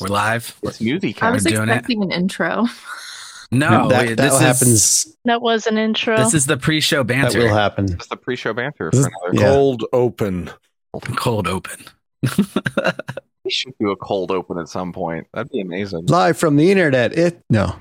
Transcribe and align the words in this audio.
We're 0.00 0.08
live. 0.08 0.56
It's 0.62 0.80
music. 0.80 1.22
I 1.22 1.30
was 1.30 1.44
We're 1.44 1.50
doing 1.56 1.68
it. 1.68 1.72
expecting 1.72 2.02
an 2.02 2.12
intro. 2.12 2.66
No, 3.50 3.88
that, 3.88 4.06
wait, 4.06 4.16
that 4.16 4.22
this 4.24 4.34
is 4.34 4.40
happens. 4.40 5.16
That 5.24 5.40
was 5.40 5.66
an 5.66 5.78
intro. 5.78 6.16
this 6.18 6.34
is 6.34 6.46
the 6.46 6.56
pre-show 6.58 7.02
banter. 7.02 7.40
That 7.40 7.48
will 7.48 7.54
happen. 7.56 7.92
It's 7.92 8.06
the 8.08 8.16
pre-show 8.16 8.52
banter. 8.52 8.90
This- 8.92 9.06
For 9.06 9.10
another. 9.30 9.40
Yeah. 9.40 9.48
Cold 9.50 9.84
open. 9.92 10.50
cold 11.16 11.48
open. 11.48 11.84
We 13.44 13.52
should 13.52 13.72
do 13.80 13.90
a 13.92 13.96
cold 13.96 14.30
open 14.30 14.58
at 14.58 14.68
some 14.68 14.92
point. 14.92 15.26
That'd 15.32 15.50
be 15.50 15.62
amazing. 15.62 16.04
Live 16.06 16.36
from 16.36 16.56
the 16.56 16.70
internet. 16.70 17.16
It 17.16 17.40
no. 17.48 17.76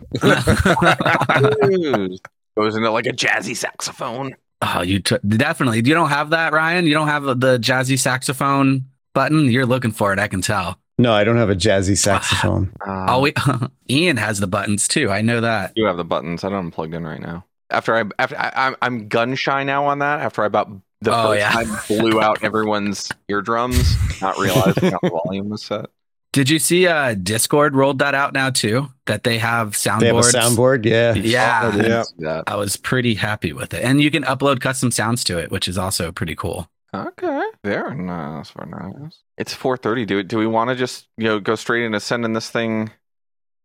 News. 1.64 2.22
Goes 2.56 2.76
into 2.76 2.90
like 2.90 3.06
a 3.06 3.12
jazzy 3.12 3.56
saxophone. 3.56 4.34
oh, 4.62 4.82
you 4.82 5.00
t- 5.00 5.18
definitely. 5.28 5.78
You 5.78 5.94
don't 5.94 6.10
have 6.10 6.30
that, 6.30 6.54
Ryan. 6.54 6.86
You 6.86 6.94
don't 6.94 7.08
have 7.10 7.24
the 7.26 7.60
jazzy 7.60 8.00
saxophone 8.00 8.86
button. 9.14 9.52
You're 9.52 9.66
looking 9.66 9.92
for 9.92 10.14
it. 10.14 10.20
I 10.20 10.28
can 10.30 10.42
tell. 10.42 10.80
No, 10.98 11.14
I 11.14 11.23
don't 11.23 11.38
have 11.38 11.50
a 11.50 11.55
jazzy 11.55 11.98
saxophone. 11.98 12.71
Uh, 12.86 13.05
Oh, 13.10 13.21
wait. 13.21 13.38
Ean 13.89 14.18
has 14.18 14.39
the 14.39 14.47
buttons 14.47 14.88
too. 14.88 15.10
I 15.11 15.21
know 15.21 15.42
that. 15.42 15.74
you 15.75 15.86
have 15.86 15.97
the 15.97 16.04
buttons. 16.04 16.43
I 16.43 16.50
don't 16.50 16.65
have 16.65 16.74
plugged 16.74 16.93
in 16.93 17.04
right 17.05 17.21
now. 17.21 17.46
After 17.69 17.96
I 17.96 18.04
after 18.18 18.38
I, 18.38 18.51
I'm 18.55 18.75
I'm 18.82 19.07
gun 19.07 19.36
shy 19.36 19.64
now 19.64 19.86
on 19.86 20.00
that. 20.00 20.21
After 20.21 20.41
I 20.43 20.46
about 20.46 20.69
the 21.02 21.15
Oh, 21.15 21.29
first 21.33 21.39
yeah. 21.39 21.52
time 21.52 21.69
blew 21.88 22.21
out 22.28 22.43
everyone's 22.43 23.10
eardrums, 23.28 23.96
not 24.21 24.38
realizing 24.39 24.91
how 24.91 25.00
the 25.04 25.10
volume 25.10 25.50
was 25.50 25.64
set. 25.64 25.86
Did 26.33 26.50
you 26.50 26.60
see 26.60 26.88
uh 26.88 27.14
Discord 27.16 27.75
rolled 27.75 28.00
that 28.00 28.16
out 28.16 28.33
now 28.33 28.50
too? 28.50 28.88
That 29.05 29.24
they 29.24 29.38
have 29.38 29.74
soundboards. 29.74 30.00
They 30.00 30.07
have 30.07 30.18
a 30.18 30.21
soundboard. 30.21 30.86
Yeah. 30.86 31.14
Yeah. 31.14 31.71
Oh, 31.74 32.03
Yeah. 32.17 32.41
I 32.47 32.55
was 32.55 32.75
pretty 32.77 33.16
happy 33.16 33.53
with 33.53 33.73
it. 33.73 33.83
And 33.83 34.02
you 34.02 34.09
can 34.11 34.23
upload 34.23 34.59
custom 34.61 34.89
sounds 34.91 35.23
to 35.25 35.38
it, 35.38 35.52
which 35.52 35.67
is 35.67 35.77
also 35.77 36.11
pretty 36.11 36.36
cool. 36.36 36.69
Okay, 36.94 37.44
very 37.64 37.95
nice, 37.95 38.52
very 38.52 38.69
nice. 38.69 39.19
It's 39.38 39.53
four 39.53 39.77
thirty. 39.77 40.05
Do 40.05 40.23
do 40.23 40.38
we 40.38 40.47
want 40.47 40.69
to 40.69 40.75
just 40.75 41.08
you 41.17 41.25
know 41.25 41.39
go 41.39 41.55
straight 41.55 41.83
into 41.83 42.00
sending 42.00 42.33
this 42.33 42.50
thing, 42.50 42.91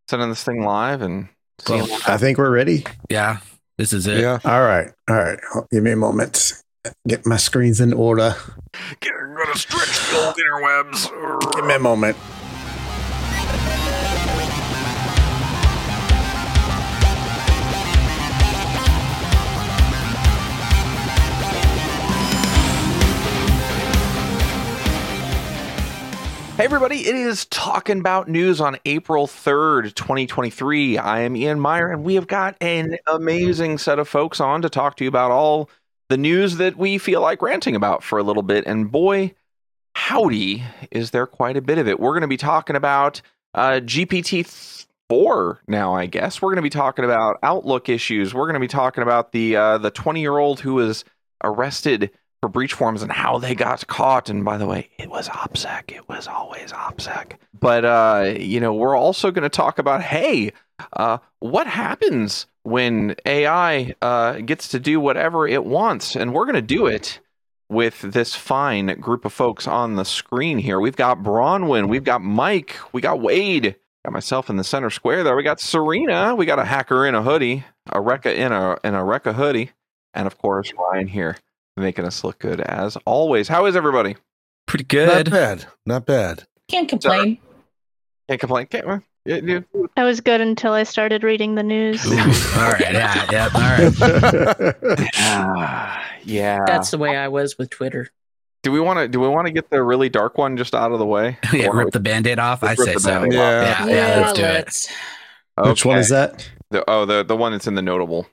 sending 0.09 0.29
this 0.29 0.43
thing 0.43 0.65
live 0.65 1.03
and 1.03 1.29
see 1.61 1.75
Well, 1.75 2.01
I 2.07 2.17
think 2.19 2.39
we're 2.39 2.51
ready. 2.51 2.85
Yeah. 3.09 3.39
This 3.79 3.93
is 3.93 4.07
it. 4.07 4.21
Yeah. 4.21 4.39
All 4.45 4.63
right. 4.63 4.91
All 5.09 5.17
right. 5.17 5.39
Give 5.71 5.83
me 5.83 5.93
a 5.93 5.97
moment. 5.97 6.53
Get 7.07 7.25
my 7.27 7.37
screens 7.37 7.81
in 7.81 7.93
order. 7.93 8.35
gonna 9.01 9.57
stretch 9.57 10.11
the 10.11 10.19
old 10.19 10.37
interwebs. 10.37 11.53
Give 11.55 11.65
me 11.65 11.75
a 11.75 11.79
moment. 11.79 12.17
Hey 26.63 26.67
everybody, 26.67 27.09
it 27.09 27.17
is 27.17 27.47
talking 27.47 27.99
about 27.99 28.29
news 28.29 28.61
on 28.61 28.79
April 28.85 29.27
3rd, 29.27 29.97
2023. 29.97 30.97
I 30.97 31.23
am 31.23 31.35
Ean 31.35 31.59
Meyer 31.59 31.91
and 31.91 32.05
we 32.05 32.15
have 32.15 32.29
got 32.29 32.57
an 32.61 32.99
amazing 33.09 33.79
set 33.79 33.99
of 33.99 34.07
folks 34.07 34.41
on 34.41 34.63
to 34.63 34.71
talk 34.71 34.95
to 34.99 35.05
you 35.05 35.09
about 35.09 35.33
all 35.33 35.69
the 36.09 36.17
news 36.17 36.59
that 36.59 36.77
we 36.77 36.99
feel 36.99 37.21
like 37.21 37.43
ranting 37.43 37.75
about 37.75 38.05
for 38.05 38.17
a 38.17 38.23
little 38.23 38.45
bit. 38.45 38.65
And 38.65 38.93
boy, 38.93 39.35
howdy, 39.97 40.63
is 40.93 41.11
there 41.11 41.27
quite 41.27 41.57
a 41.57 41.61
bit 41.61 41.79
of 41.79 41.89
it. 41.89 41.99
We're 41.99 42.13
going 42.13 42.21
to 42.21 42.29
be 42.29 42.37
talking 42.37 42.77
about 42.77 43.23
uh, 43.55 43.81
GPT 43.83 44.87
4 45.09 45.63
now, 45.67 45.97
I 45.97 46.07
guess. 46.07 46.41
We're 46.41 46.51
going 46.51 46.59
to 46.59 46.63
be 46.63 46.71
talking 46.71 47.05
about 47.05 47.41
Outlook 47.43 47.89
issues. 47.89 48.33
We're 48.33 48.47
going 48.47 48.55
to 48.55 48.61
be 48.61 48.69
talking 48.69 49.03
about 49.03 49.33
the 49.33 49.57
uh, 49.57 49.79
the 49.79 49.91
20 49.91 50.21
year 50.21 50.39
old 50.39 50.61
who 50.61 50.75
was 50.75 51.05
arrested 51.43 52.13
for 52.43 52.51
BreachForums 52.51 53.03
and 53.03 53.13
how 53.13 53.39
they 53.39 53.55
got 53.55 53.87
caught. 53.87 54.29
And 54.29 54.45
by 54.45 54.59
the 54.59 54.67
way, 54.67 54.91
it 54.99 55.09
was 55.09 55.29
OPSEC. 55.29 55.93
It 55.93 56.09
was 56.09 56.27
always 56.27 56.73
OPSEC. 56.73 57.35
But, 57.59 57.85
uh, 57.85 58.35
you 58.37 58.59
know, 58.59 58.75
we're 58.75 58.97
also 58.97 59.31
going 59.31 59.45
to 59.45 59.49
talk 59.49 59.79
about, 59.79 60.03
hey, 60.03 60.51
uh, 60.95 61.19
what 61.39 61.69
happens 61.69 62.47
when 62.65 63.15
AI 63.25 63.95
uh, 64.03 64.41
gets 64.41 64.67
to 64.69 64.81
do 64.81 64.99
whatever 64.99 65.47
it 65.47 65.65
wants? 65.65 66.17
And 66.17 66.35
we're 66.35 66.45
going 66.45 66.57
to 66.57 66.63
do 66.63 66.87
it 66.87 67.21
with 67.69 68.01
this 68.01 68.35
fine 68.35 68.99
group 69.01 69.25
of 69.25 69.33
folks 69.33 69.69
on 69.69 69.95
the 69.95 70.05
screen 70.05 70.59
here. 70.59 70.81
We've 70.81 70.97
got 70.97 71.23
Bronwyn, 71.23 71.89
we've 71.89 72.05
got 72.05 72.23
Mike, 72.23 72.77
we 72.93 73.01
got 73.01 73.21
Wade, 73.21 73.77
got 74.05 74.13
myself 74.13 74.51
in 74.51 74.57
the 74.57 74.65
center 74.65 74.91
square 74.91 75.23
there. 75.23 75.37
We 75.37 75.45
got 75.45 75.61
Serena, 75.61 76.35
we 76.35 76.45
got 76.45 76.59
a 76.59 76.65
hacker 76.65 77.07
in 77.07 77.15
a 77.15 77.23
hoodie, 77.23 77.65
a 77.87 78.01
Rekka 78.01 78.35
in 78.35 78.51
a 78.51 78.77
in 78.85 78.95
a 78.95 79.03
Rekka 79.03 79.35
hoodie, 79.35 79.71
and 80.13 80.27
of 80.27 80.37
course 80.37 80.73
Ryan 80.77 81.07
here 81.07 81.37
making 81.77 82.05
us 82.05 82.25
look 82.25 82.39
good 82.39 82.61
as 82.61 82.97
always. 83.07 83.49
How 83.49 83.67
is 83.67 83.77
everybody? 83.77 84.17
Pretty 84.67 84.85
good. 84.85 85.27
Not 85.27 85.31
bad. 85.31 85.65
Not 85.87 86.07
bad. 86.07 86.45
Can't 86.69 86.89
complain. 86.89 87.39
Can't 88.29 88.41
complain. 88.41 88.67
Can't. 88.67 88.87
uh, 88.87 88.99
yeah, 89.25 89.41
yeah. 89.43 89.61
I 89.97 90.05
was 90.05 90.21
good 90.21 90.41
until 90.41 90.73
I 90.73 90.83
started 90.83 91.23
reading 91.23 91.55
the 91.55 91.63
news. 91.63 92.05
Ooh, 92.07 92.11
all 92.13 92.71
right. 92.73 92.93
Yeah. 92.93 93.27
Yeah. 93.31 93.49
All 93.55 93.61
right. 93.61 95.07
Ah, 95.15 96.05
yeah. 96.25 96.61
That's 96.67 96.91
the 96.91 96.99
way 96.99 97.17
I 97.17 97.29
was 97.29 97.57
with 97.59 97.71
Twitter. 97.71 98.09
do 98.63 98.73
we 98.73 98.81
want 98.81 98.99
to? 98.99 99.09
Do 99.09 99.21
we 99.21 99.29
want 99.29 99.47
to 99.47 99.53
get 99.53 99.71
the 99.71 99.83
really 99.83 100.09
dark 100.09 100.39
one 100.39 100.57
just 100.57 100.75
out 100.75 100.93
of 100.93 100.99
the 100.99 101.07
way? 101.07 101.39
yeah. 101.53 101.69
Or- 101.69 101.77
Rip 101.77 101.93
the 101.93 102.01
band 102.01 102.27
aid 102.27 102.39
off. 102.39 102.63
I 102.63 102.75
say 102.75 102.95
so. 102.95 103.11
Band-Aid 103.11 103.33
Yeah. 103.35 103.87
Yeah. 103.87 104.21
let's 104.21 104.33
do 104.33 104.43
it. 104.45 104.53
let's. 104.55 104.89
Which 105.59 105.85
one 105.85 105.99
is 105.99 106.09
that? 106.09 106.49
The, 106.71 106.83
oh, 106.89 107.05
the 107.05 107.23
the 107.25 107.37
one 107.37 107.53
that's 107.53 107.67
in 107.67 107.75
the 107.75 107.83
notable. 107.83 108.27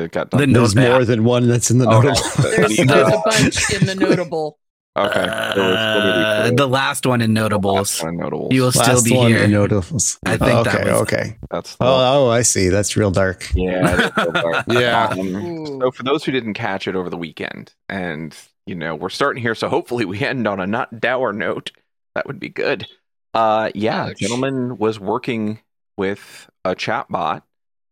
The 0.00 0.08
got 0.08 0.30
The 0.30 0.38
There's 0.38 0.74
notepad. 0.74 0.90
more 0.92 1.04
than 1.04 1.24
one 1.24 1.48
that's 1.48 1.70
in 1.70 1.78
the 1.78 1.88
Okay. 1.88 2.08
notable. 2.08 2.42
There's, 2.42 2.76
The- 2.76 2.84
there's 2.84 3.08
a 3.12 3.22
bunch 3.24 3.80
in 3.80 3.86
the 3.86 3.94
notable. 3.94 4.58
Okay. 4.94 5.26
Uh, 5.26 6.50
the 6.50 6.66
last 6.66 7.06
one 7.06 7.22
in 7.22 7.32
notables. 7.32 7.76
last 7.76 8.02
one 8.02 8.16
notables. 8.18 8.52
You 8.52 8.60
will 8.62 8.72
still 8.72 9.02
be 9.02 9.16
one 9.16 9.28
here. 9.28 9.44
in 9.44 9.50
notables. 9.50 10.18
I 10.26 10.36
think 10.36 10.64
that 10.66 10.80
okay. 10.82 10.92
was- 10.92 11.00
okay. 11.02 11.38
That's 11.50 11.76
the 11.76 11.84
Oh, 11.84 12.26
oh, 12.26 12.30
I 12.30 12.42
see. 12.42 12.68
That's 12.68 12.94
real 12.94 13.10
dark. 13.10 13.48
yeah. 13.54 13.96
that's 13.96 14.14
the 14.26 14.32
part. 14.32 14.64
Yeah. 14.68 15.06
Um, 15.08 15.80
so 15.80 15.90
for 15.92 16.02
those 16.02 16.24
who 16.24 16.32
didn't 16.32 16.54
catch 16.54 16.86
it 16.86 16.94
over 16.94 17.08
the 17.08 17.16
weekend, 17.16 17.72
and 17.88 18.36
you 18.66 18.74
know 18.74 18.94
we're 18.94 19.08
starting 19.08 19.40
here, 19.42 19.54
so 19.54 19.70
hopefully 19.70 20.04
we 20.04 20.22
end 20.22 20.46
on 20.46 20.60
a 20.60 20.66
not 20.66 21.00
dour 21.00 21.32
note. 21.32 21.72
That 22.14 22.26
would 22.26 22.38
be 22.38 22.50
good. 22.50 22.86
Uh, 23.32 23.70
yeah, 23.74 24.08
Ouch. 24.08 24.18
gentleman 24.18 24.76
was 24.76 25.00
working 25.00 25.60
with 25.96 26.50
a 26.66 26.74
chat 26.74 27.06
bot. 27.08 27.44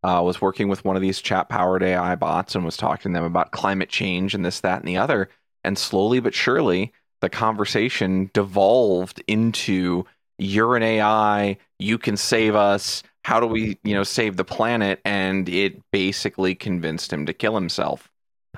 Uh, 0.03 0.23
was 0.25 0.41
working 0.41 0.69
with 0.69 0.85
one 0.85 0.97
of 0.97 1.03
these 1.03 1.21
chat 1.21 1.49
powered 1.49 1.83
AI 1.83 2.15
bots 2.15 2.55
and 2.55 2.65
was 2.65 2.77
talking 2.77 3.13
to 3.13 3.17
them 3.19 3.25
about 3.25 3.51
climate 3.51 3.91
change 3.91 4.35
and 4.35 4.45
this, 4.45 4.61
that, 4.61 4.79
and 4.79 4.89
the 4.89 4.97
other. 4.97 5.29
And 5.63 5.77
slowly 5.77 6.21
but 6.21 6.35
surely, 6.35 6.93
the 7.21 7.29
conversation 7.29 8.31
devolved 8.33 9.23
into 9.27 10.07
you're 10.39 10.75
an 10.77 10.83
AI, 10.83 11.59
you 11.79 11.99
can 11.99 12.17
save 12.17 12.55
us. 12.55 13.03
How 13.25 13.41
do 13.41 13.47
we, 13.47 13.79
you 13.85 13.95
know, 13.95 14.05
save 14.05 14.37
the 14.37 14.45
planet? 14.45 15.01
And 15.05 15.49
it 15.49 15.83
basically 15.91 16.55
convinced 16.55 17.13
him 17.13 17.27
to 17.27 17.35
kill 17.35 17.55
himself. 17.55 18.11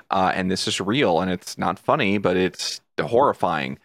Uh, 0.09 0.31
and 0.33 0.49
this 0.49 0.67
is 0.67 0.79
real, 0.79 1.19
and 1.19 1.29
it's 1.29 1.57
not 1.57 1.77
funny, 1.77 2.17
but 2.17 2.37
it's 2.37 2.81
horrifying. 2.99 3.79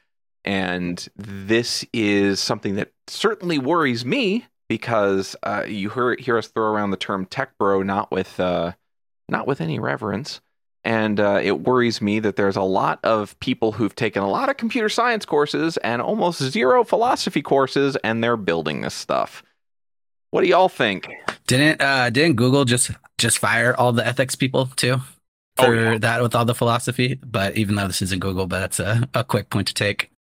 And 0.45 1.07
this 1.17 1.85
is 1.93 2.41
something 2.41 2.77
that 2.77 2.93
certainly 3.09 3.59
worries 3.59 4.05
me 4.05 4.47
because 4.69 5.35
uh, 5.43 5.65
you 5.67 5.91
hear 5.91 6.17
hear 6.17 6.39
us 6.39 6.49
throw 6.49 6.65
around 6.73 6.91
the 6.91 6.97
term 6.97 7.27
tech 7.27 7.57
bro, 7.59 7.83
not 7.83 8.11
with 8.11 8.39
uh, 8.39 8.73
not 9.29 9.47
with 9.47 9.61
any 9.61 9.79
reverence. 9.79 10.41
And 10.85 11.19
uh, 11.21 11.41
it 11.43 11.61
worries 11.61 12.01
me 12.01 12.21
that 12.21 12.37
there's 12.37 12.57
a 12.57 12.63
lot 12.63 13.01
of 13.05 13.39
people 13.41 13.73
who've 13.73 13.95
taken 13.95 14.23
a 14.23 14.31
lot 14.31 14.49
of 14.49 14.57
computer 14.57 14.89
science 14.89 15.27
courses 15.27 15.77
and 15.79 16.01
almost 16.01 16.41
zero 16.43 16.85
philosophy 16.85 17.43
courses, 17.43 17.97
and 18.05 18.23
they're 18.23 18.37
building 18.37 18.81
this 18.83 18.95
stuff. 18.95 19.43
What 20.31 20.43
do 20.43 20.49
y'all 20.49 20.69
think? 20.69 21.09
Didn't 21.47 21.81
uh 21.83 22.11
didn't 22.11 22.37
Google 22.37 22.65
just 22.65 22.91
just 23.19 23.39
fire 23.39 23.75
all 23.77 23.93
the 23.93 24.07
ethics 24.07 24.37
people 24.37 24.67
too 24.77 24.99
Oh, 25.61 25.65
for 25.65 25.75
yeah. 25.75 25.99
that 25.99 26.23
with 26.23 26.35
all 26.35 26.45
the 26.45 26.55
philosophy? 26.55 27.19
But 27.25 27.57
even 27.57 27.75
though 27.75 27.87
this 27.89 28.01
isn't 28.03 28.21
Google, 28.21 28.47
but 28.47 28.61
that's 28.61 28.79
a, 28.81 29.09
a 29.15 29.25
quick 29.25 29.51
point 29.51 29.67
to 29.69 29.75
take. 29.75 30.11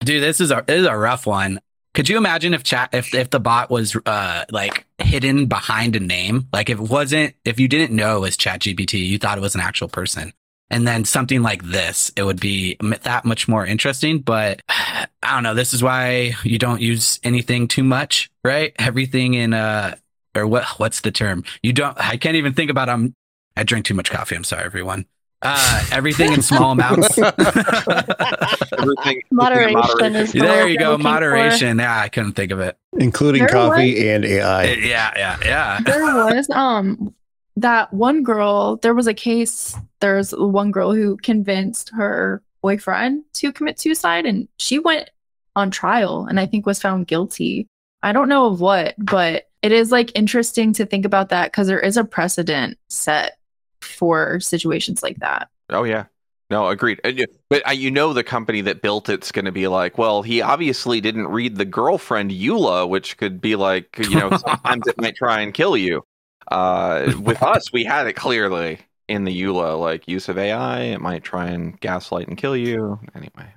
Dude, 0.00 0.22
this 0.22 0.40
is 0.40 0.50
a 0.50 0.64
this 0.66 0.80
is 0.80 0.86
a 0.86 0.96
rough 0.96 1.26
one. 1.26 1.60
Could 1.94 2.08
you 2.08 2.16
imagine 2.16 2.54
if 2.54 2.64
chat 2.64 2.90
if 2.92 3.14
if 3.14 3.30
the 3.30 3.38
bot 3.38 3.70
was 3.70 3.96
uh 4.04 4.44
like 4.50 4.84
hidden 4.98 5.46
behind 5.46 5.94
a 5.94 6.00
name? 6.00 6.48
Like 6.52 6.68
if 6.68 6.80
it 6.80 6.90
wasn't 6.90 7.34
if 7.44 7.60
you 7.60 7.68
didn't 7.68 7.94
know 7.94 8.16
it 8.16 8.20
was 8.20 8.36
Chat 8.36 8.60
GPT, 8.60 8.94
you 9.06 9.18
thought 9.18 9.38
it 9.38 9.42
was 9.42 9.54
an 9.54 9.60
actual 9.60 9.88
person. 9.88 10.32
And 10.70 10.88
then 10.88 11.04
something 11.04 11.42
like 11.42 11.62
this, 11.62 12.10
it 12.16 12.24
would 12.24 12.40
be 12.40 12.76
that 13.02 13.24
much 13.24 13.46
more 13.46 13.64
interesting. 13.64 14.18
But 14.18 14.60
I 14.68 15.06
don't 15.22 15.44
know. 15.44 15.54
This 15.54 15.72
is 15.72 15.82
why 15.82 16.34
you 16.42 16.58
don't 16.58 16.80
use 16.80 17.20
anything 17.22 17.68
too 17.68 17.84
much, 17.84 18.28
right? 18.42 18.74
Everything 18.78 19.34
in 19.34 19.54
uh 19.54 19.94
or 20.34 20.48
what 20.48 20.64
what's 20.78 21.00
the 21.00 21.12
term? 21.12 21.44
You 21.62 21.72
don't 21.72 21.96
I 21.98 22.16
can't 22.16 22.36
even 22.36 22.54
think 22.54 22.72
about 22.72 22.88
um 22.88 23.14
I 23.56 23.62
drink 23.62 23.86
too 23.86 23.94
much 23.94 24.10
coffee. 24.10 24.34
I'm 24.34 24.42
sorry, 24.42 24.64
everyone. 24.64 25.06
Uh 25.44 25.84
everything 25.92 26.32
in 26.32 26.42
small 26.42 26.72
amounts. 26.72 27.18
Everything 28.78 29.22
Moderation 29.30 30.16
is 30.16 30.32
there 30.32 30.66
you 30.68 30.78
go. 30.78 30.90
looking 30.92 31.02
for. 31.04 31.10
Moderation. 31.10 31.78
Yeah, 31.78 32.00
I 32.00 32.08
couldn't 32.08 32.32
think 32.32 32.50
of 32.50 32.60
it. 32.60 32.76
Including 32.94 33.40
There 33.40 33.48
coffee 33.48 34.08
and 34.08 34.24
AI. 34.24 34.64
Yeah, 34.72 35.12
yeah, 35.16 35.36
yeah. 35.44 35.80
there 35.84 36.02
was 36.02 36.48
um 36.50 37.14
that 37.56 37.92
one 37.92 38.22
girl 38.22 38.76
there 38.82 38.94
was 38.94 39.06
a 39.06 39.14
case 39.14 39.76
there's 40.00 40.32
one 40.32 40.70
girl 40.72 40.92
who 40.92 41.16
convinced 41.18 41.90
her 41.94 42.42
boyfriend 42.62 43.22
to 43.34 43.52
commit 43.52 43.78
suicide 43.78 44.26
and 44.26 44.48
she 44.56 44.78
went 44.80 45.10
on 45.54 45.70
trial 45.70 46.26
and 46.28 46.40
i 46.40 46.46
think 46.46 46.66
was 46.66 46.80
found 46.82 47.06
guilty 47.06 47.68
I 48.02 48.12
don't 48.12 48.28
know 48.28 48.44
of 48.48 48.60
what, 48.60 48.94
but 48.98 49.48
it 49.62 49.72
is 49.72 49.90
like 49.90 50.12
interesting 50.14 50.74
to 50.74 50.84
think 50.84 51.06
about 51.06 51.30
that 51.30 51.50
because 51.50 51.68
there 51.68 51.80
is 51.80 51.96
a 51.96 52.04
precedent 52.04 52.76
set 52.88 53.38
for 53.84 54.40
situations 54.40 55.02
like 55.02 55.18
that. 55.20 55.48
Oh 55.70 55.84
yeah. 55.84 56.06
No, 56.50 56.68
agreed. 56.68 57.00
And 57.04 57.18
you- 57.18 57.26
But 57.48 57.66
uh, 57.68 57.72
you 57.72 57.90
know 57.90 58.12
the 58.12 58.22
company 58.24 58.60
that 58.62 58.82
built 58.82 59.08
it's 59.08 59.32
going 59.32 59.46
to 59.46 59.52
be 59.52 59.66
like, 59.68 59.96
well, 59.98 60.22
he 60.22 60.42
obviously 60.42 61.00
didn't 61.00 61.28
read 61.28 61.56
the 61.56 61.64
girlfriend 61.64 62.30
EULA, 62.30 62.88
which 62.88 63.16
could 63.16 63.40
be 63.40 63.56
like, 63.56 63.96
you 63.98 64.16
know, 64.16 64.30
sometimes 64.36 64.86
it 64.86 65.00
might 65.00 65.16
try 65.16 65.40
and 65.40 65.54
kill 65.54 65.76
you. 65.76 66.04
Uh, 66.50 67.12
with 67.20 67.42
us, 67.54 67.72
we 67.72 67.84
had 67.84 68.06
it 68.06 68.12
clearly 68.14 68.78
in 69.08 69.24
the 69.24 69.42
EULA, 69.42 69.78
like 69.80 70.06
use 70.08 70.28
of 70.28 70.38
AI, 70.38 70.80
it 70.82 71.00
might 71.00 71.24
try 71.24 71.46
and 71.48 71.78
gaslight 71.80 72.28
and 72.28 72.36
kill 72.38 72.56
you. 72.56 72.98
Anyway, 73.14 73.48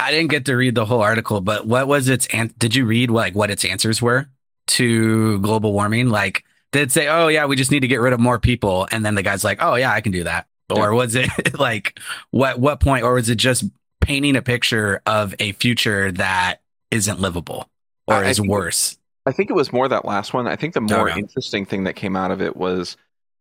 I 0.00 0.10
didn't 0.10 0.30
get 0.30 0.44
to 0.46 0.56
read 0.56 0.74
the 0.74 0.84
whole 0.86 1.02
article, 1.02 1.40
but 1.40 1.66
what 1.66 1.86
was 1.86 2.08
its 2.08 2.26
an- 2.28 2.54
did 2.58 2.74
you 2.74 2.84
read 2.84 3.10
like 3.10 3.34
what 3.34 3.50
its 3.50 3.64
answers 3.64 4.00
were 4.02 4.26
to 4.68 5.38
global 5.40 5.72
warming? 5.72 6.08
Like 6.08 6.44
did 6.74 6.92
say, 6.92 7.08
"Oh 7.08 7.28
yeah, 7.28 7.46
we 7.46 7.56
just 7.56 7.70
need 7.70 7.80
to 7.80 7.88
get 7.88 8.00
rid 8.00 8.12
of 8.12 8.20
more 8.20 8.38
people," 8.38 8.86
and 8.92 9.04
then 9.06 9.14
the 9.14 9.22
guy's 9.22 9.42
like, 9.44 9.58
"Oh 9.62 9.74
yeah, 9.76 9.90
I 9.92 10.02
can 10.02 10.12
do 10.12 10.24
that," 10.24 10.46
or 10.70 10.92
was 10.92 11.14
it 11.14 11.30
like 11.58 11.98
what 12.30 12.58
what 12.58 12.80
point, 12.80 13.04
or 13.04 13.14
was 13.14 13.30
it 13.30 13.36
just 13.36 13.64
painting 14.02 14.36
a 14.36 14.42
picture 14.42 15.00
of 15.06 15.34
a 15.38 15.52
future 15.52 16.12
that 16.12 16.60
isn't 16.90 17.20
livable 17.20 17.68
or 18.06 18.16
I- 18.16 18.24
I 18.24 18.28
is 18.28 18.36
think- 18.38 18.50
worse? 18.50 18.98
I 19.26 19.32
think 19.32 19.48
it 19.48 19.54
was 19.54 19.72
more 19.72 19.88
that 19.88 20.04
last 20.04 20.34
one. 20.34 20.46
I 20.46 20.54
think 20.54 20.74
the 20.74 20.82
more 20.82 21.08
Okay. 21.08 21.18
interesting 21.18 21.64
thing 21.64 21.84
that 21.84 21.94
came 21.96 22.14
out 22.14 22.30
of 22.30 22.42
it 22.42 22.56
was 22.58 22.98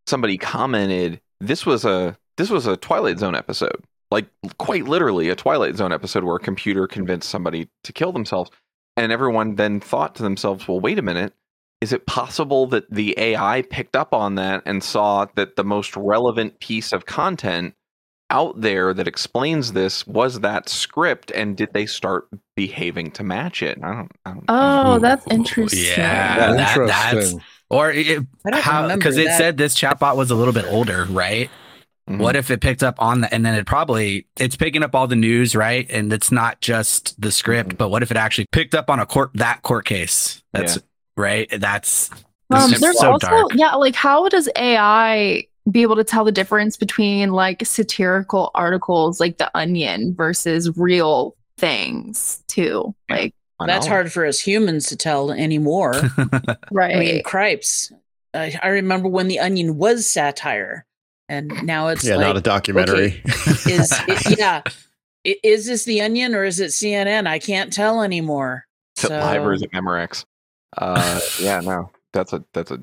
somebody 0.08 0.38
commented 0.38 1.20
this 1.42 1.66
was 1.66 1.84
a 1.84 2.18
this 2.38 2.50
was 2.50 2.66
a 2.68 2.78
Twilight 2.78 3.20
Zone 3.20 3.36
episode. 3.36 3.84
Like 4.10 4.28
quite 4.60 4.86
literally 4.86 5.28
a 5.30 5.36
Twilight 5.36 5.76
Zone 5.76 5.92
episode 5.92 6.24
where 6.24 6.38
a 6.38 6.40
computer 6.40 6.88
convinced 6.88 7.30
somebody 7.30 7.68
to 7.84 7.92
kill 7.92 8.14
themselves. 8.14 8.50
And 8.96 9.12
everyone 9.12 9.56
then 9.56 9.80
thought 9.80 10.16
to 10.16 10.24
themselves, 10.24 10.68
well, 10.68 10.80
wait 10.80 11.00
a 11.00 11.02
minute. 11.02 11.34
Is 11.84 11.92
it 11.92 12.06
possible 12.06 12.66
that 12.68 12.90
the 12.90 13.14
AI 13.18 13.62
picked 13.70 13.98
up 13.98 14.14
on 14.14 14.36
that 14.36 14.64
and 14.66 14.82
saw 14.82 15.26
that 15.36 15.58
the 15.58 15.66
most 15.66 15.98
relevant 15.98 16.62
piece 16.62 16.94
of 16.94 17.06
content 17.06 17.74
out 18.30 18.62
there 18.62 18.94
that 18.94 19.06
explains 19.06 19.74
this 19.74 20.08
was 20.08 20.40
that 20.40 20.70
script? 20.70 21.30
And 21.32 21.58
did 21.58 21.74
they 21.74 21.86
start 21.86 22.30
behaving 22.56 23.12
to 23.12 23.24
match 23.26 23.62
it? 23.62 23.78
I 23.84 23.92
don't, 23.96 24.12
I 24.26 24.30
don't, 24.32 24.46
I 24.48 24.84
don't 24.84 24.86
Oh, 24.96 25.00
that's 25.00 25.28
interesting. 25.30 25.82
Yeah, 25.84 25.98
Yeah, 25.98 26.54
that- 26.54 26.88
that's 26.88 27.14
interesting. 27.14 27.42
or 27.70 27.92
it, 27.92 28.20
how 28.54 28.96
because 28.96 29.18
it 29.18 29.26
that. 29.26 29.38
said 29.38 29.58
this 29.58 29.76
chatbot 29.76 30.16
was 30.16 30.32
a 30.32 30.36
little 30.36 30.54
bit 30.54 30.66
older, 30.70 31.06
right? 31.10 31.50
Mhm. 32.10 32.20
What 32.20 32.38
if 32.38 32.50
it 32.50 32.62
picked 32.62 32.84
up 32.84 32.96
on 33.02 33.22
the, 33.22 33.34
and 33.34 33.46
then 33.46 33.56
it 33.56 33.66
probably 33.66 34.26
it's 34.40 34.56
picking 34.56 34.84
up 34.84 34.96
all 34.96 35.08
the 35.08 35.16
news, 35.18 35.54
right? 35.54 35.86
And 35.90 36.14
it's 36.14 36.32
not 36.32 36.62
just 36.62 37.20
the 37.22 37.32
script, 37.32 37.72
Mhm. 37.72 37.78
but 37.78 37.90
what 37.90 38.04
if 38.04 38.10
it 38.12 38.16
actually 38.18 38.46
picked 38.54 38.74
up 38.74 38.90
on 38.90 39.00
a 39.02 39.06
court 39.06 39.32
that 39.36 39.64
court 39.64 39.84
case? 39.86 40.42
That's 40.54 40.80
right. 41.18 41.50
That's 41.52 42.10
Um, 42.50 42.72
there's 42.80 43.00
so 43.00 43.14
also 43.14 43.28
dark. 43.28 43.54
yeah, 43.56 43.76
like 43.76 43.96
how 43.96 44.30
does 44.30 44.50
AI 44.56 45.48
be 45.72 45.82
able 45.82 45.96
to 45.96 46.04
tell 46.04 46.24
the 46.26 46.32
difference 46.32 46.76
between 46.78 47.32
like 47.32 47.66
satirical 47.66 48.52
articles 48.54 49.20
like 49.20 49.38
The 49.38 49.50
Onion 49.58 50.14
versus 50.16 50.76
real 50.78 51.36
things 51.58 52.44
too? 52.48 52.94
Like 53.10 53.34
That's 53.66 53.86
know. 53.86 53.92
hard 53.94 54.12
for 54.12 54.26
us 54.26 54.40
humans 54.40 54.88
to 54.88 54.98
tell 54.98 55.32
anymore. 55.32 55.94
right. 56.72 56.96
I 56.96 57.00
mean, 57.00 57.24
cripes. 57.24 57.92
I, 58.34 58.60
I 58.64 58.70
remember 58.70 59.08
when 59.10 59.28
the 59.28 59.40
Onion 59.40 59.78
was 59.78 60.10
satire, 60.10 60.86
and 61.30 61.50
now 61.64 61.88
it's 61.90 62.04
yeah, 62.04 62.16
like, 62.16 62.28
not 62.28 62.38
a 62.38 62.42
documentary. 62.42 63.22
is 63.26 63.92
it, 64.08 64.38
yeah, 64.40 64.64
is 65.24 65.68
this 65.68 65.86
the 65.86 66.02
Onion 66.02 66.34
or 66.36 66.44
is 66.44 66.60
it 66.60 66.72
CNN? 66.72 67.28
I 67.28 67.38
can't 67.40 67.72
tell 67.72 68.02
anymore. 68.02 68.66
Is 68.98 69.06
it 69.06 69.08
So, 69.10 69.20
live 69.20 69.44
or 69.46 69.54
is 69.54 69.62
it 69.62 69.72
Memorex? 69.72 70.26
Uh, 70.78 71.20
yeah, 71.40 71.60
no, 71.60 71.92
that's 72.12 72.34
a 72.34 72.44
that's 72.54 72.72
a 72.72 72.82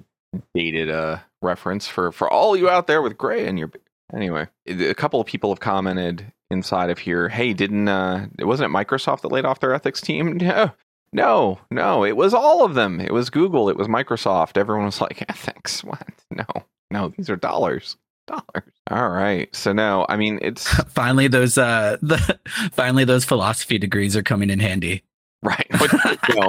dated 0.55 0.89
uh 0.91 1.19
reference 1.43 1.89
for 1.89 2.13
for 2.13 2.31
all 2.31 2.57
you 2.57 2.69
out 2.69 2.87
there 2.87 3.03
with 3.03 3.19
gray 3.19 3.47
in 3.47 3.57
your. 3.57 3.71
Anyway, 4.13 4.49
a 4.67 4.95
couple 4.95 5.21
of 5.21 5.27
people 5.27 5.51
have 5.51 5.61
commented 5.61 6.33
inside 6.51 6.91
of 6.91 6.99
here. 6.99 7.29
Hey, 7.29 7.53
didn't 7.53 7.89
uh, 7.89 8.27
it 8.39 8.45
wasn't 8.45 8.75
it 8.75 8.77
Microsoft 8.77 9.21
that 9.23 9.33
laid 9.33 9.45
off 9.45 9.61
their 9.61 9.75
ethics 9.75 10.01
team? 10.01 10.39
No, 11.13 11.19
no, 11.27 11.59
no. 11.73 12.05
It 12.05 12.17
was 12.17 12.33
all 12.35 12.65
of 12.65 12.75
them. 12.75 13.01
It 13.01 13.13
was 13.13 13.31
Google. 13.31 13.69
It 13.69 13.77
was 13.77 13.89
Microsoft. 13.89 14.57
Everyone 14.57 14.85
was 14.87 15.01
like, 15.01 15.29
ethics. 15.29 15.83
What? 15.83 16.07
No, 16.31 16.45
no. 16.93 17.09
These 17.09 17.29
are 17.29 17.35
dollars. 17.35 17.97
Dollars. 18.29 18.71
All 18.89 19.09
right. 19.09 19.55
So 19.55 19.73
no, 19.73 20.07
I 20.09 20.17
mean 20.17 20.39
it's 20.41 20.69
finally 20.89 21.27
those 21.27 21.59
uh 21.59 21.97
the 22.01 22.39
finally 22.71 23.05
those 23.05 23.25
philosophy 23.25 23.77
degrees 23.77 24.17
are 24.17 24.23
coming 24.23 24.51
in 24.51 24.61
handy. 24.61 25.03
Right. 25.43 25.67
But, 25.79 25.93
no, 26.35 26.49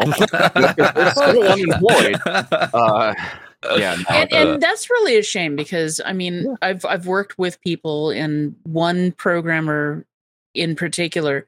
they're 0.94 1.12
still 1.12 1.44
unemployed. 1.44 2.20
Uh, 3.64 3.78
yeah. 3.78 3.96
No, 3.96 4.16
and, 4.16 4.34
uh, 4.34 4.36
and 4.36 4.62
that's 4.62 4.90
really 4.90 5.18
a 5.18 5.24
shame 5.24 5.56
because 5.56 6.02
I 6.04 6.14
mean 6.14 6.58
I've 6.64 6.84
I've 6.84 7.06
worked 7.06 7.38
with 7.38 7.62
people 7.62 8.10
and 8.10 8.56
one 8.64 9.12
programmer 9.12 10.06
in 10.56 10.76
particular 10.76 11.46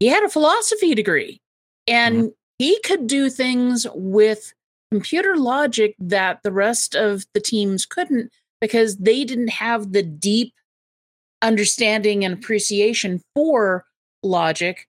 he 0.00 0.06
had 0.06 0.24
a 0.24 0.30
philosophy 0.30 0.94
degree 0.94 1.42
and 1.86 2.32
he 2.58 2.80
could 2.80 3.06
do 3.06 3.28
things 3.28 3.86
with 3.94 4.54
computer 4.90 5.36
logic 5.36 5.94
that 5.98 6.42
the 6.42 6.52
rest 6.52 6.94
of 6.94 7.26
the 7.34 7.40
teams 7.40 7.84
couldn't 7.84 8.32
because 8.60 8.96
they 8.96 9.24
didn't 9.24 9.48
have 9.48 9.92
the 9.92 10.02
deep 10.02 10.54
understanding 11.42 12.24
and 12.24 12.32
appreciation 12.32 13.20
for 13.34 13.84
logic 14.22 14.88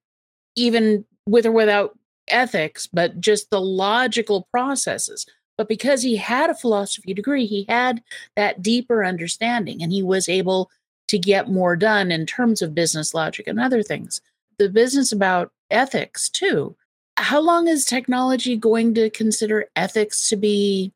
even 0.56 1.04
with 1.26 1.46
or 1.46 1.52
without 1.52 1.98
ethics 2.28 2.88
but 2.88 3.20
just 3.20 3.50
the 3.50 3.62
logical 3.62 4.48
processes 4.52 5.26
but 5.58 5.70
because 5.70 6.02
he 6.02 6.16
had 6.18 6.50
a 6.50 6.56
philosophy 6.56 7.14
degree, 7.14 7.46
he 7.46 7.66
had 7.70 8.04
that 8.36 8.62
deeper 8.62 9.06
understanding 9.06 9.82
and 9.82 9.92
he 9.92 10.04
was 10.04 10.28
able 10.28 10.70
to 11.08 11.18
get 11.18 11.50
more 11.50 11.76
done 11.76 12.12
in 12.12 12.26
terms 12.26 12.62
of 12.62 12.76
business 12.76 13.14
logic 13.14 13.48
and 13.48 13.60
other 13.60 13.84
things. 13.84 14.22
The 14.58 14.70
business 14.70 15.12
about 15.12 15.52
ethics, 15.72 16.30
too. 16.30 16.76
How 17.18 17.40
long 17.40 17.68
is 17.68 17.86
technology 17.86 18.58
going 18.58 18.94
to 18.96 19.10
consider 19.10 19.68
ethics 19.76 20.30
to 20.30 20.36
be, 20.36 20.92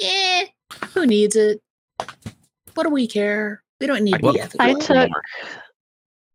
eh, 0.00 0.46
who 0.94 1.06
needs 1.06 1.36
it? 1.36 1.60
What 2.74 2.84
do 2.84 2.90
we 2.90 3.06
care? 3.06 3.62
We 3.80 3.86
don't 3.86 4.04
need 4.04 4.14
to 4.14 4.20
Well, 4.22 4.32
be 4.32 4.40
ethical. 4.40 4.66
I 4.66 4.74
took 4.74 5.10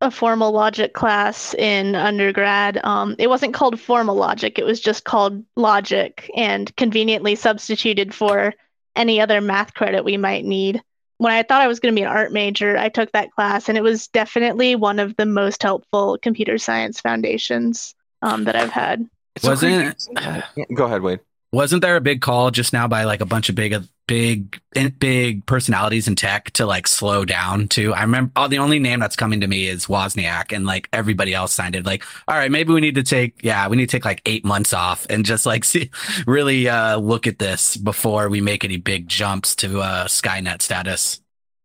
a 0.04 0.12
formal 0.12 0.52
logic 0.52 0.94
class 0.94 1.54
in 1.56 1.96
undergrad. 1.96 2.80
Um, 2.84 3.16
it 3.18 3.30
wasn't 3.30 3.54
called 3.54 3.80
formal 3.80 4.16
logic, 4.16 4.60
it 4.60 4.66
was 4.66 4.80
just 4.80 5.06
called 5.06 5.44
logic 5.56 6.30
and 6.36 6.76
conveniently 6.76 7.36
substituted 7.36 8.14
for 8.14 8.54
any 8.96 9.22
other 9.22 9.40
math 9.40 9.74
credit 9.74 10.04
we 10.04 10.18
might 10.18 10.46
need. 10.46 10.82
When 11.18 11.32
I 11.32 11.44
thought 11.44 11.62
I 11.62 11.68
was 11.68 11.80
going 11.80 11.94
to 11.94 12.00
be 12.00 12.04
an 12.04 12.10
art 12.10 12.34
major, 12.34 12.78
I 12.78 12.90
took 12.90 13.12
that 13.14 13.32
class, 13.32 13.70
and 13.70 13.78
it 13.78 13.82
was 13.82 14.08
definitely 14.08 14.76
one 14.76 15.00
of 15.00 15.16
the 15.16 15.26
most 15.26 15.64
helpful 15.64 16.18
computer 16.22 16.58
science 16.58 17.00
foundations 17.00 17.96
um, 18.22 18.44
that 18.44 18.58
I've 18.58 18.72
had. 18.72 19.08
Wasn't 19.42 19.98
crazy. 20.18 20.44
Go 20.76 20.86
ahead, 20.86 21.02
Wade. 21.02 21.22
wasn't 21.54 21.82
there 21.82 21.96
a 21.96 22.02
big 22.02 22.22
call 22.22 22.52
just 22.52 22.74
now 22.74 22.88
by 22.90 23.06
like 23.06 23.22
a 23.22 23.26
bunch 23.26 23.48
of 23.48 23.56
big 23.56 23.74
big 24.08 24.60
big 25.00 25.46
personalities 25.46 26.08
in 26.08 26.16
tech 26.16 26.52
to 26.52 26.66
like 26.66 26.88
slow 26.88 27.26
down 27.26 27.68
too? 27.68 27.94
I 27.94 28.02
remember 28.02 28.32
oh, 28.36 28.48
the 28.48 28.58
only 28.58 28.80
name 28.80 29.00
that's 29.00 29.16
coming 29.16 29.42
to 29.42 29.48
me 29.48 29.68
is 29.68 29.88
Wozniak 29.88 30.56
and 30.56 30.66
like 30.66 30.90
everybody 30.94 31.34
else 31.34 31.54
signed 31.54 31.76
it 31.76 31.86
like 31.86 32.04
all 32.28 32.36
right 32.36 32.52
maybe 32.52 32.74
we 32.74 32.82
need 32.82 32.96
to 32.96 33.04
take 33.04 33.44
yeah 33.44 33.68
we 33.68 33.78
need 33.78 33.88
to 33.90 33.92
take 33.92 34.06
like 34.06 34.22
8 34.26 34.46
months 34.46 34.74
off 34.74 35.06
and 35.10 35.26
just 35.26 35.46
like 35.46 35.64
see 35.64 35.90
really 36.28 36.68
uh 36.68 36.98
look 36.98 37.28
at 37.28 37.40
this 37.40 37.78
before 37.78 38.30
we 38.30 38.42
make 38.42 38.64
any 38.64 38.78
big 38.78 39.08
jumps 39.08 39.56
to 39.58 39.82
uh 39.82 40.08
Skynet 40.08 40.62
status. 40.62 41.22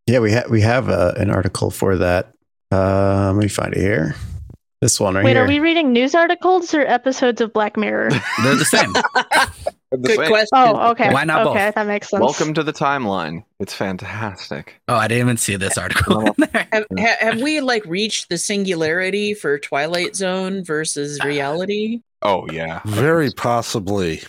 Yeah, 0.09 0.21
we 0.21 0.33
have 0.33 0.50
we 0.50 0.62
have 0.62 0.88
uh, 0.88 1.12
an 1.16 1.30
article 1.30 1.71
for 1.71 1.99
that. 1.99 2.33
Uh, 2.73 3.30
let 3.35 3.42
me 3.42 3.49
find 3.49 3.75
it 3.75 3.80
here. 3.80 4.14
This 4.80 4.99
one 4.99 5.14
right 5.14 5.25
Wait, 5.25 5.33
here. 5.33 5.42
Wait, 5.42 5.45
are 5.45 5.49
we 5.49 5.61
reading 5.61 5.92
news 5.92 6.14
articles 6.14 6.73
or 6.73 6.80
episodes 6.80 7.42
of 7.42 7.52
Black 7.52 7.76
Mirror? 7.76 8.11
They're 8.42 8.54
the 8.54 8.64
same. 8.64 8.95
The 9.90 9.97
Good 9.97 10.16
same. 10.16 10.28
question. 10.28 10.49
Oh, 10.52 10.90
okay. 10.90 11.12
Why 11.12 11.25
not 11.25 11.47
okay, 11.47 11.66
both? 11.68 11.75
that 11.76 11.87
makes 11.87 12.11
sense. 12.11 12.21
Welcome 12.21 12.52
to 12.54 12.62
the 12.62 12.75
timeline. 12.75 13.45
It's 13.59 13.73
fantastic. 13.73 14.80
oh, 14.88 14.95
I 14.95 15.09
didn't 15.09 15.23
even 15.23 15.37
see 15.38 15.57
this 15.57 15.78
article. 15.78 16.35
Have, 16.52 16.85
ha- 16.99 17.16
have 17.21 17.40
we 17.40 17.61
like 17.61 17.85
reached 17.87 18.28
the 18.28 18.37
singularity 18.37 19.33
for 19.33 19.59
Twilight 19.59 20.14
Zone 20.14 20.62
versus 20.62 21.18
reality? 21.25 22.02
Oh 22.23 22.47
yeah, 22.50 22.80
Very 22.85 23.30
possibly. 23.30 24.21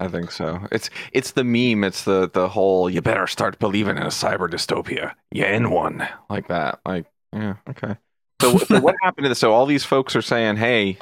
I 0.00 0.08
think 0.08 0.30
so. 0.30 0.60
It's 0.70 0.88
it's 1.12 1.32
the 1.32 1.44
meme. 1.44 1.84
It's 1.84 2.04
the 2.04 2.30
the 2.32 2.48
whole. 2.48 2.88
You 2.88 3.02
better 3.02 3.26
start 3.26 3.58
believing 3.58 3.96
in 3.96 4.04
a 4.04 4.06
cyber 4.06 4.48
dystopia. 4.48 5.12
You 5.32 5.44
in 5.44 5.70
one 5.70 6.08
like 6.30 6.48
that. 6.48 6.78
Like 6.86 7.06
yeah, 7.34 7.56
okay. 7.68 7.96
So, 8.40 8.56
so 8.58 8.80
what 8.80 8.94
happened 9.02 9.24
to 9.24 9.28
this? 9.28 9.40
So 9.40 9.52
all 9.52 9.66
these 9.66 9.84
folks 9.84 10.14
are 10.16 10.22
saying, 10.22 10.56
"Hey, 10.56 10.96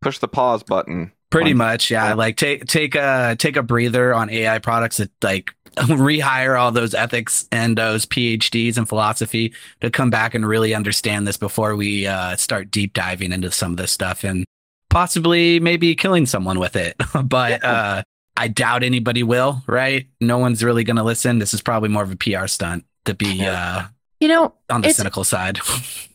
push 0.00 0.18
the 0.18 0.28
pause 0.28 0.62
button." 0.62 1.12
Pretty 1.30 1.54
much, 1.54 1.90
yeah. 1.90 2.14
Like 2.14 2.36
take 2.36 2.66
take 2.66 2.94
a 2.96 3.36
take 3.38 3.56
a 3.56 3.62
breather 3.62 4.12
on 4.12 4.30
AI 4.30 4.58
products 4.58 4.96
that 4.96 5.10
like 5.22 5.54
rehire 5.76 6.58
all 6.58 6.72
those 6.72 6.92
ethics 6.92 7.46
and 7.52 7.78
those 7.78 8.04
PhDs 8.04 8.76
in 8.76 8.84
philosophy 8.84 9.54
to 9.80 9.90
come 9.90 10.10
back 10.10 10.34
and 10.34 10.46
really 10.46 10.74
understand 10.74 11.28
this 11.28 11.36
before 11.36 11.76
we 11.76 12.06
uh, 12.06 12.36
start 12.36 12.70
deep 12.70 12.92
diving 12.92 13.32
into 13.32 13.52
some 13.52 13.72
of 13.72 13.76
this 13.76 13.92
stuff. 13.92 14.24
And 14.24 14.44
possibly 14.88 15.60
maybe 15.60 15.94
killing 15.94 16.26
someone 16.26 16.58
with 16.58 16.76
it. 16.76 16.96
but 17.24 17.64
uh, 17.64 18.02
I 18.36 18.48
doubt 18.48 18.82
anybody 18.82 19.22
will, 19.22 19.62
right? 19.66 20.06
No 20.20 20.38
one's 20.38 20.62
really 20.62 20.84
going 20.84 20.96
to 20.96 21.04
listen. 21.04 21.38
This 21.38 21.54
is 21.54 21.62
probably 21.62 21.88
more 21.88 22.02
of 22.02 22.12
a 22.12 22.16
PR 22.16 22.46
stunt 22.46 22.84
to 23.06 23.14
be 23.14 23.46
uh, 23.46 23.84
You 24.18 24.28
know, 24.28 24.54
on 24.68 24.82
the 24.82 24.90
cynical 24.90 25.24
side. 25.24 25.60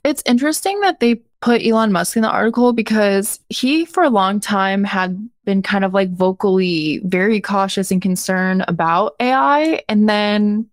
It's 0.05 0.22
interesting 0.27 0.81
that 0.81 1.00
they 1.00 1.22
put 1.45 1.63
Elon 1.63 1.91
Musk 1.91 2.15
in 2.15 2.23
the 2.23 2.29
article 2.29 2.73
because 2.73 3.39
he, 3.49 3.85
for 3.85 4.01
a 4.01 4.09
long 4.09 4.39
time, 4.39 4.83
had 4.83 5.29
been 5.45 5.61
kind 5.61 5.85
of 5.85 5.93
like 5.93 6.09
vocally 6.09 7.01
very 7.03 7.39
cautious 7.39 7.91
and 7.91 8.01
concerned 8.01 8.65
about 8.67 9.15
AI. 9.19 9.83
And 9.87 10.09
then 10.09 10.67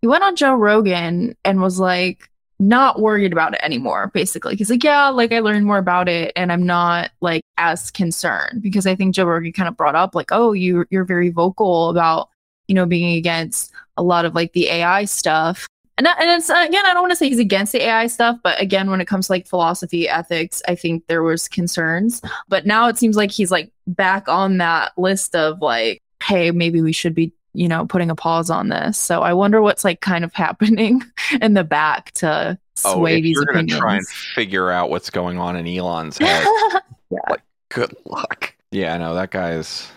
he 0.00 0.08
went 0.08 0.24
on 0.24 0.34
Joe 0.34 0.56
Rogan 0.56 1.36
and 1.44 1.62
was 1.62 1.78
like, 1.78 2.28
not 2.58 3.00
worried 3.00 3.32
about 3.32 3.54
it 3.54 3.60
anymore, 3.62 4.10
basically. 4.14 4.56
He's 4.56 4.68
like, 4.68 4.82
yeah, 4.82 5.10
like 5.10 5.30
I 5.30 5.38
learned 5.38 5.64
more 5.64 5.78
about 5.78 6.08
it 6.08 6.32
and 6.34 6.50
I'm 6.50 6.66
not 6.66 7.12
like 7.20 7.42
as 7.56 7.92
concerned 7.92 8.62
because 8.62 8.84
I 8.84 8.96
think 8.96 9.14
Joe 9.14 9.26
Rogan 9.26 9.52
kind 9.52 9.68
of 9.68 9.76
brought 9.76 9.94
up, 9.94 10.16
like, 10.16 10.32
oh, 10.32 10.52
you, 10.52 10.86
you're 10.90 11.04
very 11.04 11.30
vocal 11.30 11.88
about, 11.88 12.30
you 12.66 12.74
know, 12.74 12.86
being 12.86 13.16
against 13.16 13.70
a 13.96 14.02
lot 14.02 14.24
of 14.24 14.34
like 14.34 14.54
the 14.54 14.70
AI 14.70 15.04
stuff 15.04 15.68
and, 15.98 16.06
and 16.06 16.30
it's 16.30 16.48
again 16.48 16.84
i 16.86 16.92
don't 16.92 17.02
want 17.02 17.10
to 17.12 17.16
say 17.16 17.28
he's 17.28 17.38
against 17.38 17.72
the 17.72 17.82
ai 17.82 18.06
stuff 18.06 18.36
but 18.42 18.60
again 18.60 18.90
when 18.90 19.00
it 19.00 19.06
comes 19.06 19.26
to 19.26 19.32
like 19.32 19.46
philosophy 19.46 20.08
ethics 20.08 20.62
i 20.68 20.74
think 20.74 21.06
there 21.06 21.22
was 21.22 21.48
concerns 21.48 22.20
but 22.48 22.66
now 22.66 22.88
it 22.88 22.98
seems 22.98 23.16
like 23.16 23.30
he's 23.30 23.50
like 23.50 23.70
back 23.86 24.28
on 24.28 24.58
that 24.58 24.92
list 24.98 25.34
of 25.34 25.60
like 25.62 26.00
hey 26.22 26.50
maybe 26.50 26.80
we 26.82 26.92
should 26.92 27.14
be 27.14 27.32
you 27.54 27.68
know 27.68 27.86
putting 27.86 28.10
a 28.10 28.14
pause 28.14 28.50
on 28.50 28.68
this 28.68 28.98
so 28.98 29.22
i 29.22 29.32
wonder 29.32 29.62
what's 29.62 29.84
like 29.84 30.00
kind 30.00 30.24
of 30.24 30.32
happening 30.34 31.02
in 31.40 31.54
the 31.54 31.64
back 31.64 32.10
to 32.12 32.58
Oh, 32.84 32.96
sway 32.96 33.16
if 33.16 33.22
these 33.22 33.34
you're 33.36 33.44
going 33.46 33.66
to 33.68 33.72
opinions 33.76 33.80
try 33.80 33.96
and 33.96 34.06
figure 34.08 34.70
out 34.70 34.90
what's 34.90 35.08
going 35.08 35.38
on 35.38 35.56
in 35.56 35.66
Elon's 35.66 36.18
head, 36.18 36.46
Yeah. 37.10 37.36
good 37.70 37.96
luck. 38.04 38.54
Yeah, 38.70 38.98
no, 38.98 39.14
that 39.14 39.30
guy's 39.30 39.88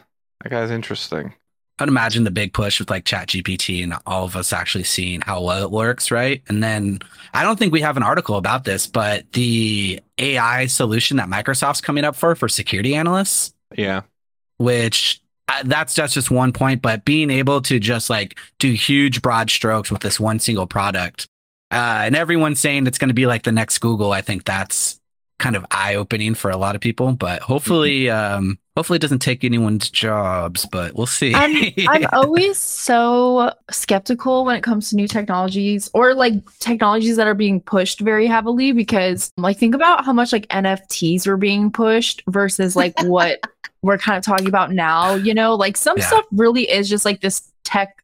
that 0.41 0.49
guy's 0.49 0.71
interesting. 0.71 1.33
I'd 1.79 1.87
imagine 1.87 2.25
the 2.25 2.31
big 2.31 2.53
push 2.53 2.79
with 2.79 2.89
like 2.89 3.05
Chat 3.05 3.29
GPT 3.29 3.83
and 3.83 3.93
all 4.05 4.25
of 4.25 4.35
us 4.35 4.51
actually 4.51 4.83
seeing 4.83 5.21
how 5.21 5.41
well 5.41 5.63
it 5.63 5.71
works, 5.71 6.11
right? 6.11 6.41
And 6.49 6.61
then 6.61 6.99
I 7.33 7.43
don't 7.43 7.57
think 7.57 7.71
we 7.71 7.81
have 7.81 7.97
an 7.97 8.03
article 8.03 8.35
about 8.35 8.65
this, 8.65 8.85
but 8.85 9.31
the 9.31 10.01
AI 10.17 10.65
solution 10.65 11.17
that 11.17 11.29
Microsoft's 11.29 11.81
coming 11.81 12.03
up 12.03 12.15
for 12.15 12.35
for 12.35 12.49
security 12.49 12.95
analysts, 12.95 13.53
Yeah, 13.77 14.01
which 14.57 15.21
uh, 15.47 15.63
that's 15.65 15.95
just 15.95 16.13
just 16.13 16.29
one 16.29 16.51
point, 16.51 16.81
but 16.81 17.05
being 17.05 17.29
able 17.31 17.61
to 17.61 17.79
just 17.79 18.09
like 18.09 18.37
do 18.59 18.71
huge 18.71 19.21
broad 19.21 19.49
strokes 19.49 19.89
with 19.89 20.01
this 20.01 20.19
one 20.19 20.39
single 20.39 20.67
product, 20.67 21.27
uh, 21.71 22.01
and 22.03 22.15
everyone's 22.15 22.59
saying 22.59 22.87
it's 22.87 22.97
going 22.97 23.07
to 23.09 23.13
be 23.13 23.25
like 23.25 23.43
the 23.43 23.51
next 23.51 23.77
Google. 23.79 24.11
I 24.11 24.21
think 24.21 24.43
that's 24.43 24.99
kind 25.39 25.55
of 25.55 25.65
eye 25.71 25.95
opening 25.95 26.35
for 26.35 26.51
a 26.51 26.57
lot 26.57 26.75
of 26.75 26.81
people, 26.81 27.13
but 27.13 27.41
hopefully, 27.41 28.09
um, 28.09 28.59
hopefully 28.79 28.95
it 28.95 29.01
doesn't 29.01 29.19
take 29.19 29.43
anyone's 29.43 29.89
jobs, 29.89 30.65
but 30.71 30.95
we'll 30.95 31.05
see. 31.05 31.35
I'm, 31.35 31.73
I'm 31.89 32.05
always 32.13 32.57
so 32.57 33.51
skeptical 33.69 34.45
when 34.45 34.55
it 34.55 34.63
comes 34.63 34.89
to 34.89 34.95
new 34.95 35.05
technologies 35.05 35.89
or 35.93 36.13
like 36.13 36.35
technologies 36.59 37.17
that 37.17 37.27
are 37.27 37.33
being 37.33 37.59
pushed 37.59 37.99
very 37.99 38.25
heavily 38.25 38.71
because 38.71 39.33
like 39.35 39.57
think 39.57 39.75
about 39.75 40.05
how 40.05 40.13
much 40.13 40.31
like 40.31 40.47
NFTs 40.47 41.27
were 41.27 41.35
being 41.35 41.69
pushed 41.71 42.23
versus 42.29 42.77
like 42.77 42.93
what 43.03 43.41
we're 43.81 43.97
kind 43.97 44.17
of 44.17 44.23
talking 44.23 44.47
about 44.47 44.71
now, 44.71 45.15
you 45.15 45.33
know, 45.33 45.55
like 45.55 45.75
some 45.75 45.97
Yeah. 45.97 46.05
stuff 46.05 46.25
really 46.31 46.63
is 46.63 46.87
just 46.87 47.03
like 47.03 47.19
this 47.19 47.51
tech 47.65 48.01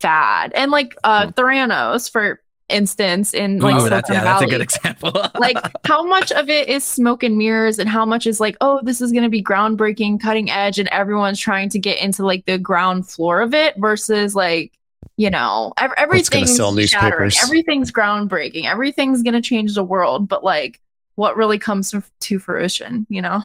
fad. 0.00 0.52
And 0.56 0.72
like 0.72 0.96
uh 1.04 1.28
Theranos 1.28 2.10
for 2.10 2.40
instance 2.68 3.32
in 3.32 3.58
like 3.58 3.76
Silicon 3.76 3.90
that's 3.90 4.10
yeah, 4.10 4.24
that's 4.24 4.42
a 4.42 4.46
good 4.46 4.60
example. 4.60 5.12
like 5.38 5.56
how 5.86 6.02
much 6.04 6.32
of 6.32 6.48
it 6.48 6.68
is 6.68 6.84
smoke 6.84 7.22
and 7.22 7.38
mirrors 7.38 7.78
and 7.78 7.88
how 7.88 8.04
much 8.04 8.26
is 8.26 8.40
like 8.40 8.56
oh 8.60 8.80
this 8.82 9.00
is 9.00 9.12
going 9.12 9.22
to 9.22 9.28
be 9.28 9.42
groundbreaking 9.42 10.20
cutting 10.20 10.50
edge 10.50 10.78
and 10.78 10.88
everyone's 10.88 11.38
trying 11.38 11.68
to 11.68 11.78
get 11.78 12.00
into 12.00 12.24
like 12.24 12.44
the 12.46 12.58
ground 12.58 13.08
floor 13.08 13.40
of 13.40 13.54
it 13.54 13.74
versus 13.76 14.34
like 14.34 14.72
you 15.16 15.30
know 15.30 15.72
ev- 15.78 15.94
everything's 15.96 16.56
sell 16.56 16.76
shattering. 16.76 17.26
newspapers. 17.26 17.42
everything's 17.42 17.92
groundbreaking. 17.92 18.64
Everything's 18.64 19.22
going 19.22 19.34
to 19.34 19.42
change 19.42 19.74
the 19.74 19.84
world. 19.84 20.28
But 20.28 20.42
like 20.42 20.80
what 21.14 21.36
really 21.36 21.58
comes 21.58 21.94
to 22.20 22.38
fruition 22.38 23.06
you 23.08 23.22
know 23.22 23.42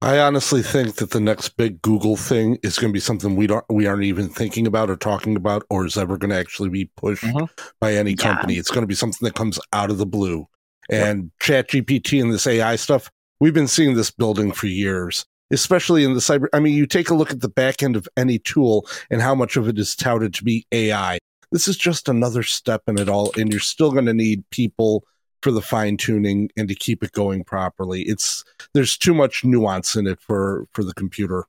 I 0.00 0.20
honestly 0.20 0.62
think 0.62 0.96
that 0.96 1.10
the 1.10 1.20
next 1.20 1.56
big 1.56 1.82
Google 1.82 2.16
thing 2.16 2.58
is 2.62 2.78
going 2.78 2.90
to 2.92 2.96
be 2.96 3.00
something 3.00 3.34
we 3.34 3.48
don't 3.48 3.64
we 3.68 3.86
aren't 3.86 4.04
even 4.04 4.28
thinking 4.28 4.66
about 4.66 4.90
or 4.90 4.96
talking 4.96 5.34
about 5.34 5.64
or 5.70 5.84
is 5.86 5.96
ever 5.98 6.16
going 6.16 6.30
to 6.30 6.36
actually 6.36 6.68
be 6.68 6.84
pushed 6.96 7.24
Mhm. 7.24 7.48
by 7.80 7.94
any 7.94 8.10
Yeah. 8.12 8.16
company. 8.16 8.54
It's 8.58 8.70
going 8.70 8.82
to 8.82 8.86
be 8.88 8.94
something 8.94 9.24
that 9.26 9.34
comes 9.34 9.58
out 9.72 9.90
of 9.90 9.98
the 9.98 10.06
blue. 10.06 10.46
And 10.90 11.30
ChatGPT 11.40 12.22
and 12.22 12.32
this 12.32 12.46
AI 12.46 12.76
stuff, 12.76 13.10
we've 13.40 13.52
been 13.52 13.66
seeing 13.68 13.94
this 13.94 14.10
building 14.12 14.52
for 14.52 14.68
years, 14.68 15.26
especially 15.50 16.04
in 16.04 16.14
the 16.14 16.20
cyber. 16.20 16.46
I 16.52 16.60
mean, 16.60 16.74
you 16.74 16.86
take 16.86 17.10
a 17.10 17.14
look 17.14 17.32
at 17.32 17.40
the 17.40 17.48
back 17.48 17.82
end 17.82 17.96
of 17.96 18.08
any 18.16 18.38
tool 18.38 18.86
and 19.10 19.20
how 19.20 19.34
much 19.34 19.56
of 19.56 19.66
it 19.68 19.78
is 19.78 19.96
touted 19.96 20.32
to 20.34 20.44
be 20.44 20.64
AI. 20.72 21.18
This 21.50 21.66
is 21.66 21.76
just 21.76 22.08
another 22.08 22.42
step 22.44 22.82
in 22.86 22.98
it 22.98 23.08
all, 23.08 23.32
and 23.36 23.50
you're 23.50 23.60
still 23.60 23.90
going 23.90 24.06
to 24.06 24.14
need 24.14 24.44
people 24.50 25.02
for 25.42 25.52
the 25.52 25.62
fine 25.62 25.96
tuning 25.96 26.50
and 26.56 26.68
to 26.68 26.74
keep 26.74 27.02
it 27.02 27.12
going 27.12 27.44
properly. 27.44 28.02
It's 28.02 28.44
there's 28.74 28.96
too 28.96 29.14
much 29.14 29.44
nuance 29.44 29.96
in 29.96 30.06
it 30.06 30.20
for 30.20 30.66
for 30.72 30.84
the 30.84 30.94
computer. 30.94 31.44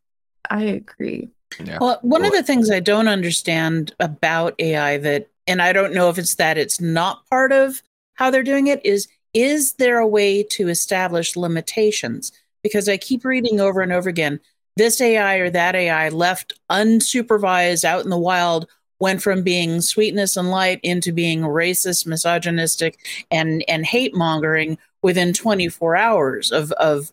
i 0.49 0.63
agree 0.63 1.29
yeah. 1.63 1.77
Well, 1.81 1.99
one 2.01 2.25
of 2.25 2.31
the 2.31 2.43
things 2.43 2.69
I 2.69 2.79
don't 2.79 3.07
understand 3.07 3.93
about 3.99 4.55
AI 4.59 4.97
that, 4.97 5.29
and 5.47 5.61
I 5.61 5.73
don't 5.73 5.93
know 5.93 6.09
if 6.09 6.17
it's 6.17 6.35
that 6.35 6.57
it's 6.57 6.79
not 6.79 7.27
part 7.29 7.51
of 7.51 7.81
how 8.13 8.29
they're 8.29 8.43
doing 8.43 8.67
it, 8.67 8.85
is 8.85 9.07
is 9.33 9.73
there 9.73 9.99
a 9.99 10.07
way 10.07 10.43
to 10.43 10.69
establish 10.69 11.35
limitations? 11.35 12.31
Because 12.63 12.89
I 12.89 12.97
keep 12.97 13.23
reading 13.23 13.59
over 13.59 13.81
and 13.81 13.91
over 13.91 14.09
again, 14.09 14.39
this 14.75 14.99
AI 14.99 15.35
or 15.35 15.49
that 15.49 15.75
AI 15.75 16.09
left 16.09 16.53
unsupervised 16.69 17.83
out 17.83 18.03
in 18.03 18.09
the 18.09 18.17
wild 18.17 18.67
went 18.99 19.21
from 19.21 19.43
being 19.43 19.81
sweetness 19.81 20.37
and 20.37 20.51
light 20.51 20.79
into 20.83 21.11
being 21.11 21.41
racist, 21.41 22.05
misogynistic, 22.05 22.99
and 23.31 23.63
and 23.67 23.85
hate 23.85 24.15
mongering 24.15 24.77
within 25.01 25.33
24 25.33 25.95
hours 25.95 26.51
of 26.51 26.71
of 26.73 27.11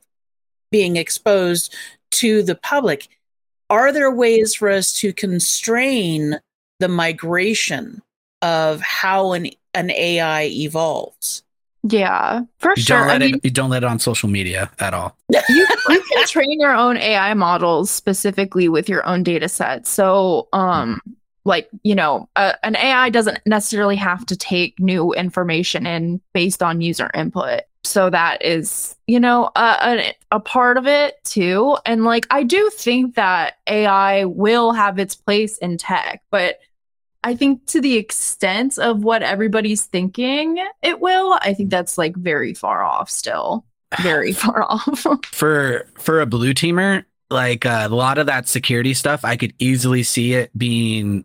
being 0.71 0.97
exposed 0.97 1.75
to 2.11 2.43
the 2.43 2.55
public 2.55 3.09
are 3.69 3.93
there 3.93 4.11
ways 4.11 4.55
for 4.55 4.69
us 4.69 4.93
to 4.93 5.13
constrain 5.13 6.39
the 6.79 6.89
migration 6.89 8.03
of 8.43 8.81
how 8.81 9.33
an 9.33 9.51
an 9.75 9.91
AI 9.91 10.45
evolves? 10.45 11.43
yeah 11.89 12.41
for 12.59 12.73
you 12.77 12.83
sure 12.83 12.99
don't 12.99 13.09
i 13.09 13.13
let 13.13 13.21
mean 13.21 13.35
it. 13.37 13.45
You 13.45 13.51
don't 13.51 13.71
let 13.71 13.83
it 13.83 13.87
on 13.87 13.99
social 13.99 14.29
media 14.29 14.71
at 14.81 14.93
all. 14.95 15.17
you, 15.29 15.67
you 15.89 16.03
can 16.03 16.27
train 16.27 16.61
your 16.61 16.75
own 16.75 16.97
AI 16.97 17.35
models 17.35 17.91
specifically 17.91 18.69
with 18.69 18.89
your 18.89 19.07
own 19.07 19.23
data 19.23 19.49
set. 19.49 19.87
So, 19.87 20.49
um, 20.53 21.01
like 21.47 21.69
you 21.83 21.95
know, 21.95 22.29
uh, 22.37 22.55
an 22.63 22.77
AI 22.77 23.09
doesn't 23.11 23.39
necessarily 23.47 23.97
have 23.97 24.27
to 24.27 24.37
take 24.37 24.79
new 24.79 25.13
information 25.15 25.87
in 25.87 26.21
based 26.35 26.63
on 26.63 26.81
user 26.81 27.11
input. 27.15 27.63
So 27.85 28.11
that 28.11 28.45
is, 28.45 28.97
you 29.07 29.21
know, 29.21 29.51
a, 29.55 29.77
a, 29.81 30.15
a 30.33 30.41
part 30.41 30.77
of 30.77 30.89
it 30.89 31.23
too. 31.25 31.79
And 31.87 32.05
like, 32.05 32.27
I 32.31 32.43
do 32.43 32.69
think 32.75 33.15
that 33.15 33.59
AI 33.69 34.25
will 34.25 34.73
have 34.73 34.99
its 34.99 35.15
place 35.15 35.57
in 35.59 35.79
tech, 35.79 36.23
but 36.33 36.59
I 37.23 37.37
think 37.37 37.65
to 37.67 37.81
the 37.81 37.97
extent 37.97 38.79
of 38.79 39.05
what 39.05 39.23
everybody's 39.23 39.85
thinking 39.85 40.59
it 40.83 41.01
will, 41.01 41.39
I 41.43 41.55
think 41.55 41.71
that's 41.71 41.97
like 41.97 42.17
very 42.17 42.55
far 42.55 42.83
off 42.83 43.09
still. 43.09 43.65
Very 44.03 44.33
far 44.33 44.65
off. 44.65 45.07
for 45.27 45.87
for 45.97 46.21
a 46.21 46.27
blue 46.27 46.53
teamer 46.53 47.05
like 47.31 47.65
uh, 47.65 47.87
a 47.89 47.95
lot 47.95 48.19
of 48.19 48.27
that 48.27 48.49
security 48.49 48.95
stuff 48.95 49.25
i 49.25 49.37
could 49.37 49.55
easily 49.59 50.03
see 50.03 50.35
it 50.35 50.51
being 50.59 51.25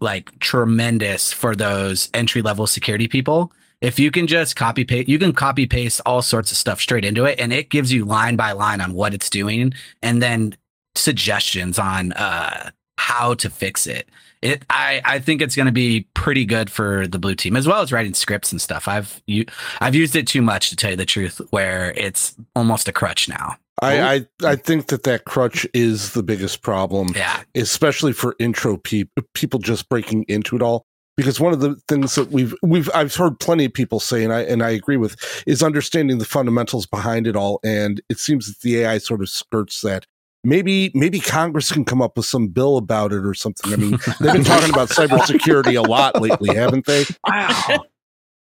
like 0.00 0.38
tremendous 0.38 1.32
for 1.32 1.54
those 1.54 2.10
entry 2.14 2.42
level 2.42 2.66
security 2.66 3.08
people. 3.08 3.52
If 3.80 3.98
you 3.98 4.10
can 4.10 4.26
just 4.26 4.54
copy 4.54 4.84
paste 4.84 5.08
you 5.08 5.18
can 5.18 5.32
copy 5.32 5.66
paste 5.66 6.00
all 6.06 6.22
sorts 6.22 6.52
of 6.52 6.56
stuff 6.56 6.80
straight 6.80 7.04
into 7.04 7.24
it 7.24 7.40
and 7.40 7.52
it 7.52 7.68
gives 7.68 7.92
you 7.92 8.04
line 8.04 8.36
by 8.36 8.52
line 8.52 8.80
on 8.80 8.92
what 8.92 9.14
it's 9.14 9.28
doing 9.30 9.72
and 10.02 10.22
then 10.22 10.56
suggestions 10.94 11.78
on 11.78 12.12
uh 12.12 12.70
how 12.98 13.34
to 13.34 13.50
fix 13.50 13.86
it. 13.86 14.08
It 14.42 14.64
i 14.70 15.00
i 15.04 15.18
think 15.18 15.42
it's 15.42 15.56
going 15.56 15.66
to 15.66 15.72
be 15.72 16.06
pretty 16.14 16.44
good 16.44 16.70
for 16.70 17.06
the 17.08 17.18
blue 17.18 17.34
team 17.34 17.56
as 17.56 17.66
well 17.66 17.80
as 17.80 17.92
writing 17.92 18.14
scripts 18.14 18.52
and 18.52 18.60
stuff. 18.60 18.86
I've 18.86 19.22
you 19.26 19.46
i've 19.80 19.94
used 19.94 20.14
it 20.14 20.26
too 20.26 20.42
much 20.42 20.70
to 20.70 20.76
tell 20.76 20.90
you 20.90 20.96
the 20.96 21.06
truth 21.06 21.40
where 21.50 21.92
it's 21.96 22.36
almost 22.54 22.88
a 22.88 22.92
crutch 22.92 23.28
now 23.28 23.56
I, 23.82 24.14
I 24.14 24.26
I 24.44 24.56
think 24.56 24.86
that 24.86 25.02
that 25.02 25.24
crutch 25.24 25.66
is 25.74 26.12
the 26.12 26.22
biggest 26.22 26.62
problem, 26.62 27.08
yeah 27.14 27.42
especially 27.54 28.12
for 28.12 28.34
intro 28.38 28.76
people 28.76 29.22
people 29.34 29.58
just 29.60 29.88
breaking 29.88 30.24
into 30.28 30.56
it 30.56 30.62
all. 30.62 30.86
Because 31.14 31.38
one 31.38 31.52
of 31.52 31.60
the 31.60 31.76
things 31.88 32.14
that 32.14 32.30
we've 32.30 32.54
we've 32.62 32.88
I've 32.94 33.14
heard 33.14 33.38
plenty 33.38 33.66
of 33.66 33.74
people 33.74 34.00
say, 34.00 34.24
and 34.24 34.32
I 34.32 34.40
and 34.42 34.62
I 34.62 34.70
agree 34.70 34.96
with, 34.96 35.16
is 35.46 35.62
understanding 35.62 36.18
the 36.18 36.24
fundamentals 36.24 36.86
behind 36.86 37.26
it 37.26 37.36
all. 37.36 37.60
And 37.62 38.00
it 38.08 38.18
seems 38.18 38.46
that 38.46 38.60
the 38.60 38.78
AI 38.78 38.98
sort 38.98 39.20
of 39.20 39.28
skirts 39.28 39.82
that. 39.82 40.06
Maybe 40.44 40.90
maybe 40.92 41.20
Congress 41.20 41.70
can 41.70 41.84
come 41.84 42.02
up 42.02 42.16
with 42.16 42.26
some 42.26 42.48
bill 42.48 42.76
about 42.76 43.12
it 43.12 43.24
or 43.24 43.32
something. 43.32 43.72
I 43.72 43.76
mean, 43.76 43.90
they've 44.20 44.32
been 44.32 44.42
talking 44.42 44.70
about 44.70 44.88
cybersecurity 44.88 45.76
a 45.78 45.88
lot 45.88 46.20
lately, 46.20 46.56
haven't 46.56 46.84
they? 46.86 47.04
Wow. 47.28 47.84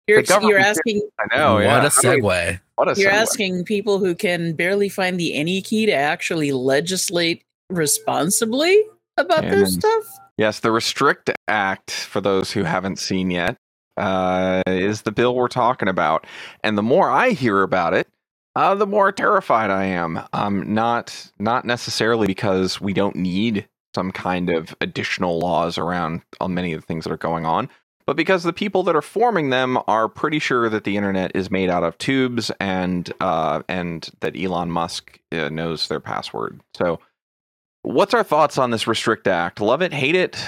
You're 0.06 0.22
The 0.22 0.40
you're 0.42 0.58
asking 0.58 1.08
I 1.20 1.36
know. 1.36 1.54
what 1.54 1.62
yeah. 1.64 1.86
a 1.86 1.90
segue. 1.90 2.22
What 2.22 2.34
a 2.46 2.60
You're 2.88 3.10
segue. 3.10 3.14
asking 3.14 3.64
people 3.64 3.98
who 3.98 4.14
can 4.14 4.54
barely 4.54 4.88
find 4.88 5.18
the 5.18 5.34
any 5.34 5.62
key 5.62 5.86
to 5.86 5.92
actually 5.92 6.52
legislate 6.52 7.44
responsibly 7.68 8.82
about 9.16 9.44
And 9.44 9.52
this 9.52 9.74
stuff. 9.74 10.04
Yes, 10.36 10.60
the 10.60 10.72
Restrict 10.72 11.30
Act, 11.48 11.90
for 11.90 12.20
those 12.20 12.52
who 12.52 12.64
haven't 12.64 12.98
seen 12.98 13.30
yet, 13.30 13.56
uh, 13.96 14.62
is 14.66 15.02
the 15.02 15.12
bill 15.12 15.34
we're 15.34 15.48
talking 15.48 15.88
about. 15.88 16.26
And 16.64 16.78
the 16.78 16.82
more 16.82 17.10
I 17.10 17.30
hear 17.30 17.62
about 17.62 17.92
it, 17.92 18.08
uh, 18.56 18.74
the 18.74 18.86
more 18.86 19.12
terrified 19.12 19.70
I 19.70 19.84
am. 19.84 20.20
Um, 20.32 20.72
not 20.72 21.30
not 21.38 21.64
necessarily 21.64 22.26
because 22.26 22.80
we 22.80 22.92
don't 22.92 23.16
need 23.16 23.68
some 23.94 24.12
kind 24.12 24.50
of 24.50 24.74
additional 24.80 25.38
laws 25.38 25.76
around 25.76 26.22
on 26.40 26.54
many 26.54 26.72
of 26.72 26.80
the 26.80 26.86
things 26.86 27.04
that 27.04 27.12
are 27.12 27.16
going 27.16 27.44
on, 27.44 27.68
but 28.06 28.16
because 28.16 28.42
the 28.42 28.52
people 28.52 28.82
that 28.84 28.96
are 28.96 29.02
forming 29.02 29.50
them 29.50 29.78
are 29.86 30.08
pretty 30.08 30.38
sure 30.38 30.68
that 30.68 30.84
the 30.84 30.96
internet 30.96 31.32
is 31.34 31.50
made 31.50 31.70
out 31.70 31.84
of 31.84 31.96
tubes 31.98 32.50
and 32.60 33.12
uh, 33.20 33.62
and 33.68 34.10
that 34.20 34.36
Elon 34.36 34.70
Musk 34.70 35.18
uh, 35.32 35.48
knows 35.48 35.88
their 35.88 36.00
password. 36.00 36.60
So 36.74 37.00
What's 37.82 38.12
our 38.12 38.24
thoughts 38.24 38.58
on 38.58 38.70
this 38.70 38.86
Restrict 38.86 39.26
Act? 39.26 39.60
Love 39.60 39.80
it, 39.80 39.92
hate 39.92 40.14
it, 40.14 40.38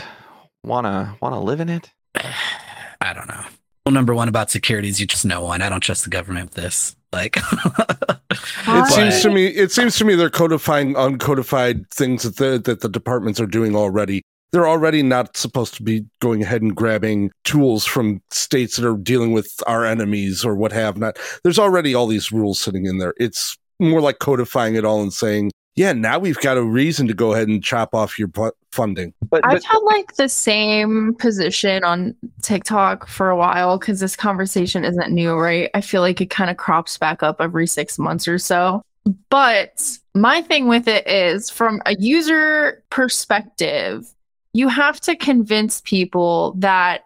wanna 0.65 1.17
wanna 1.21 1.41
live 1.41 1.61
in 1.61 1.69
it? 1.69 1.91
I 3.01 3.13
don't 3.15 3.29
know. 3.29 3.45
Well, 3.85 3.93
number 3.93 4.15
one 4.15 4.29
about 4.29 4.51
security 4.51 4.89
is 4.89 5.01
you 5.01 5.07
just 5.07 5.25
know 5.25 5.43
one. 5.43 5.61
I 5.63 5.69
don't 5.69 5.81
trust 5.81 6.05
the 6.05 6.11
government 6.11 6.51
with 6.51 6.63
this. 6.63 6.95
Like, 7.13 7.37
It 8.31 8.87
seems 8.89 9.23
to 9.23 9.31
me. 9.31 9.47
It 9.47 9.73
seems 9.73 9.97
to 9.97 10.05
me 10.05 10.15
they're 10.15 10.31
codifying 10.31 10.95
uncodified 10.95 11.91
things 11.91 12.23
that 12.23 12.37
the 12.37 12.59
that 12.65 12.81
the 12.81 12.89
departments 12.89 13.41
are 13.41 13.47
doing 13.47 13.75
already. 13.75 14.23
They're 14.53 14.69
already 14.69 15.03
not 15.03 15.37
supposed 15.37 15.75
to 15.75 15.83
be 15.83 16.05
going 16.21 16.43
ahead 16.43 16.63
and 16.63 16.77
grabbing 16.77 17.31
tools 17.45 17.87
from 17.87 18.21
states 18.31 18.77
that 18.77 18.89
are 18.89 18.97
dealing 18.97 19.33
with 19.33 19.51
our 19.67 19.85
enemies 19.87 20.45
or 20.45 20.55
what 20.55 20.73
have 20.73 20.99
not. 20.99 21.19
There's 21.43 21.59
already 21.59 21.95
all 21.95 22.07
these 22.07 22.31
rules 22.33 22.61
sitting 22.61 22.85
in 22.87 22.99
there. 22.99 23.15
It's 23.17 23.57
more 23.81 24.01
like 24.01 24.19
codifying 24.19 24.75
it 24.75 24.85
all 24.85 25.03
and 25.03 25.13
saying, 25.13 25.53
"Yeah, 25.75 25.93
now 25.93 26.19
we've 26.19 26.39
got 26.41 26.59
a 26.59 26.63
reason 26.63 27.09
to 27.09 27.15
go 27.15 27.33
ahead 27.33 27.49
and 27.49 27.65
chop 27.65 27.95
off 27.95 28.19
your 28.19 28.29
pu- 28.29 28.53
funding." 28.71 29.15
But, 29.31 29.41
I've 29.45 29.65
had 29.65 29.79
like 29.79 30.17
the 30.17 30.29
same 30.29 31.15
position 31.15 31.83
on 31.83 32.15
TikTok 32.43 33.09
for 33.09 33.31
a 33.31 33.37
while 33.37 33.79
because 33.79 34.01
this 34.01 34.17
conversation 34.17 34.85
isn't 34.85 35.11
new, 35.11 35.35
right? 35.35 35.71
I 35.75 35.81
feel 35.81 36.03
like 36.03 36.21
it 36.21 36.31
kind 36.31 36.51
of 36.51 36.59
crops 36.59 36.99
back 36.99 37.23
up 37.23 37.41
every 37.41 37.67
six 37.67 37.99
months 37.99 38.29
or 38.29 38.39
so. 38.39 38.83
But 39.31 39.99
my 40.15 40.43
thing 40.43 40.69
with 40.69 40.87
it 40.87 41.07
is 41.09 41.51
from 41.51 41.81
a 41.87 41.95
user 41.97 42.85
perspective, 42.91 44.07
you 44.53 44.69
have 44.69 45.01
to 45.01 45.17
convince 45.17 45.81
people 45.83 46.55
that 46.59 47.05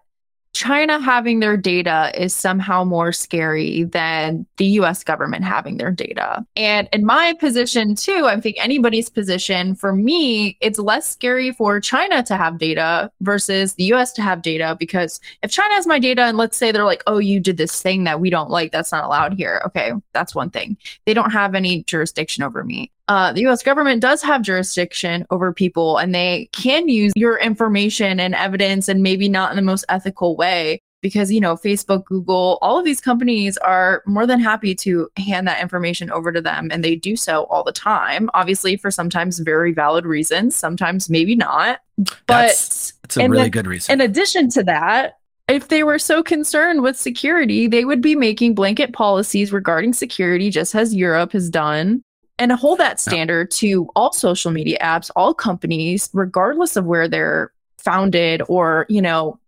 China 0.57 0.99
having 0.99 1.41
their 1.41 1.59
data 1.59 2.11
is 2.15 2.33
somehow 2.33 2.83
more 2.83 3.12
scary 3.12 3.85
than 3.85 4.47
the 4.57 4.65
US 4.81 5.05
government 5.05 5.45
having 5.45 5.76
their 5.76 5.91
data. 5.91 6.47
And 6.57 6.88
in 6.95 7.05
my 7.05 7.35
position, 7.38 7.95
too, 7.95 8.25
I 8.25 8.41
think 8.41 8.57
anybody's 8.59 9.11
position, 9.11 9.75
for 9.75 9.93
me, 9.93 10.57
it's 10.62 10.79
less 10.79 11.07
scary 11.07 11.53
for 11.53 11.79
China 11.79 12.23
to 12.23 12.38
have 12.38 12.57
data 12.57 13.12
versus 13.21 13.75
the 13.75 13.85
US 13.93 14.15
to 14.15 14.23
have 14.23 14.41
data. 14.41 14.75
Because 14.81 15.21
if 15.43 15.50
China 15.50 15.75
has 15.75 15.87
my 15.87 15.99
data 15.99 16.23
and 16.23 16.38
let's 16.38 16.57
say 16.57 16.73
they're 16.73 16.85
like, 16.85 17.03
oh, 17.07 17.19
you 17.19 17.38
did 17.38 17.59
this 17.59 17.83
thing 17.83 18.05
that 18.05 18.19
we 18.19 18.31
don't 18.31 18.49
like, 18.49 18.73
that's 18.73 18.93
not 18.93 19.05
allowed 19.05 19.35
here. 19.35 19.61
Okay, 19.67 19.93
that's 20.15 20.35
one 20.35 20.49
thing. 20.49 20.79
They 21.05 21.12
don't 21.12 21.33
have 21.33 21.55
any 21.55 21.85
jurisdiction 21.85 22.43
over 22.43 22.65
me. 22.65 22.91
Uh, 23.09 23.33
the 23.33 23.47
US 23.47 23.63
government 23.63 24.01
does 24.03 24.23
have 24.23 24.43
jurisdiction 24.43 25.25
over 25.31 25.53
people 25.53 25.97
and 25.99 26.15
they 26.15 26.49
can 26.53 26.89
use 26.89 27.13
your 27.15 27.39
information 27.39 28.19
and 28.19 28.35
evidence 28.35 28.89
and 28.89 29.03
maybe 29.03 29.29
not 29.29 29.51
in 29.51 29.57
the 29.57 29.63
most 29.63 29.85
ethical 29.89 30.37
way 30.37 30.81
because 31.03 31.31
you 31.31 31.41
know 31.41 31.55
Facebook, 31.55 32.05
Google, 32.07 32.59
all 32.63 32.79
of 32.79 32.85
these 32.85 33.01
companies 33.01 33.57
are 33.59 34.03
more 34.07 34.27
than 34.27 34.41
happy 34.41 34.75
to 34.75 35.09
hand 35.17 35.47
that 35.47 35.61
information 35.63 36.11
over 36.11 36.33
to 36.33 36.41
them 36.41 36.69
and 36.73 36.83
they 36.83 36.97
do 36.97 37.15
so 37.15 37.45
all 37.45 37.63
the 37.63 37.71
time. 37.71 38.29
Obviously 38.35 38.77
for 38.77 38.91
sometimes 38.91 39.39
very 39.39 39.73
valid 39.73 40.05
reasons, 40.05 40.57
sometimes 40.57 41.09
maybe 41.09 41.37
not. 41.37 41.81
But 41.97 42.17
That's- 42.27 42.93
it's 43.05 43.17
a 43.17 43.29
really 43.29 43.43
then- 43.43 43.51
good 43.51 43.67
reason. 43.69 43.93
in 43.93 44.01
addition 44.01 44.51
to 44.51 44.65
that, 44.65 45.19
if 45.49 45.69
they 45.69 45.85
were 45.85 46.01
so 46.01 46.25
concerned 46.25 46.83
with 46.83 46.97
security, 46.97 47.69
they 47.69 47.85
would 47.85 48.03
be 48.03 48.16
making 48.16 48.57
blanket 48.57 48.92
policies 48.92 49.53
regarding 49.53 49.92
security, 49.92 50.51
just 50.51 50.75
as 50.75 50.92
Europe 50.92 51.31
has 51.33 51.49
done, 51.49 52.03
and 52.38 52.53
hold 52.53 52.79
that 52.79 53.01
standard 53.01 53.51
to 53.51 53.88
all 53.96 54.12
social 54.12 54.51
media 54.51 54.79
apps, 54.81 55.11
all 55.16 55.33
companies, 55.35 56.11
regardless 56.12 56.77
of 56.77 56.85
where 56.85 57.09
they're 57.09 57.53
founded 57.79 58.42
or, 58.49 58.87
you 58.88 59.01
know, 59.01 59.38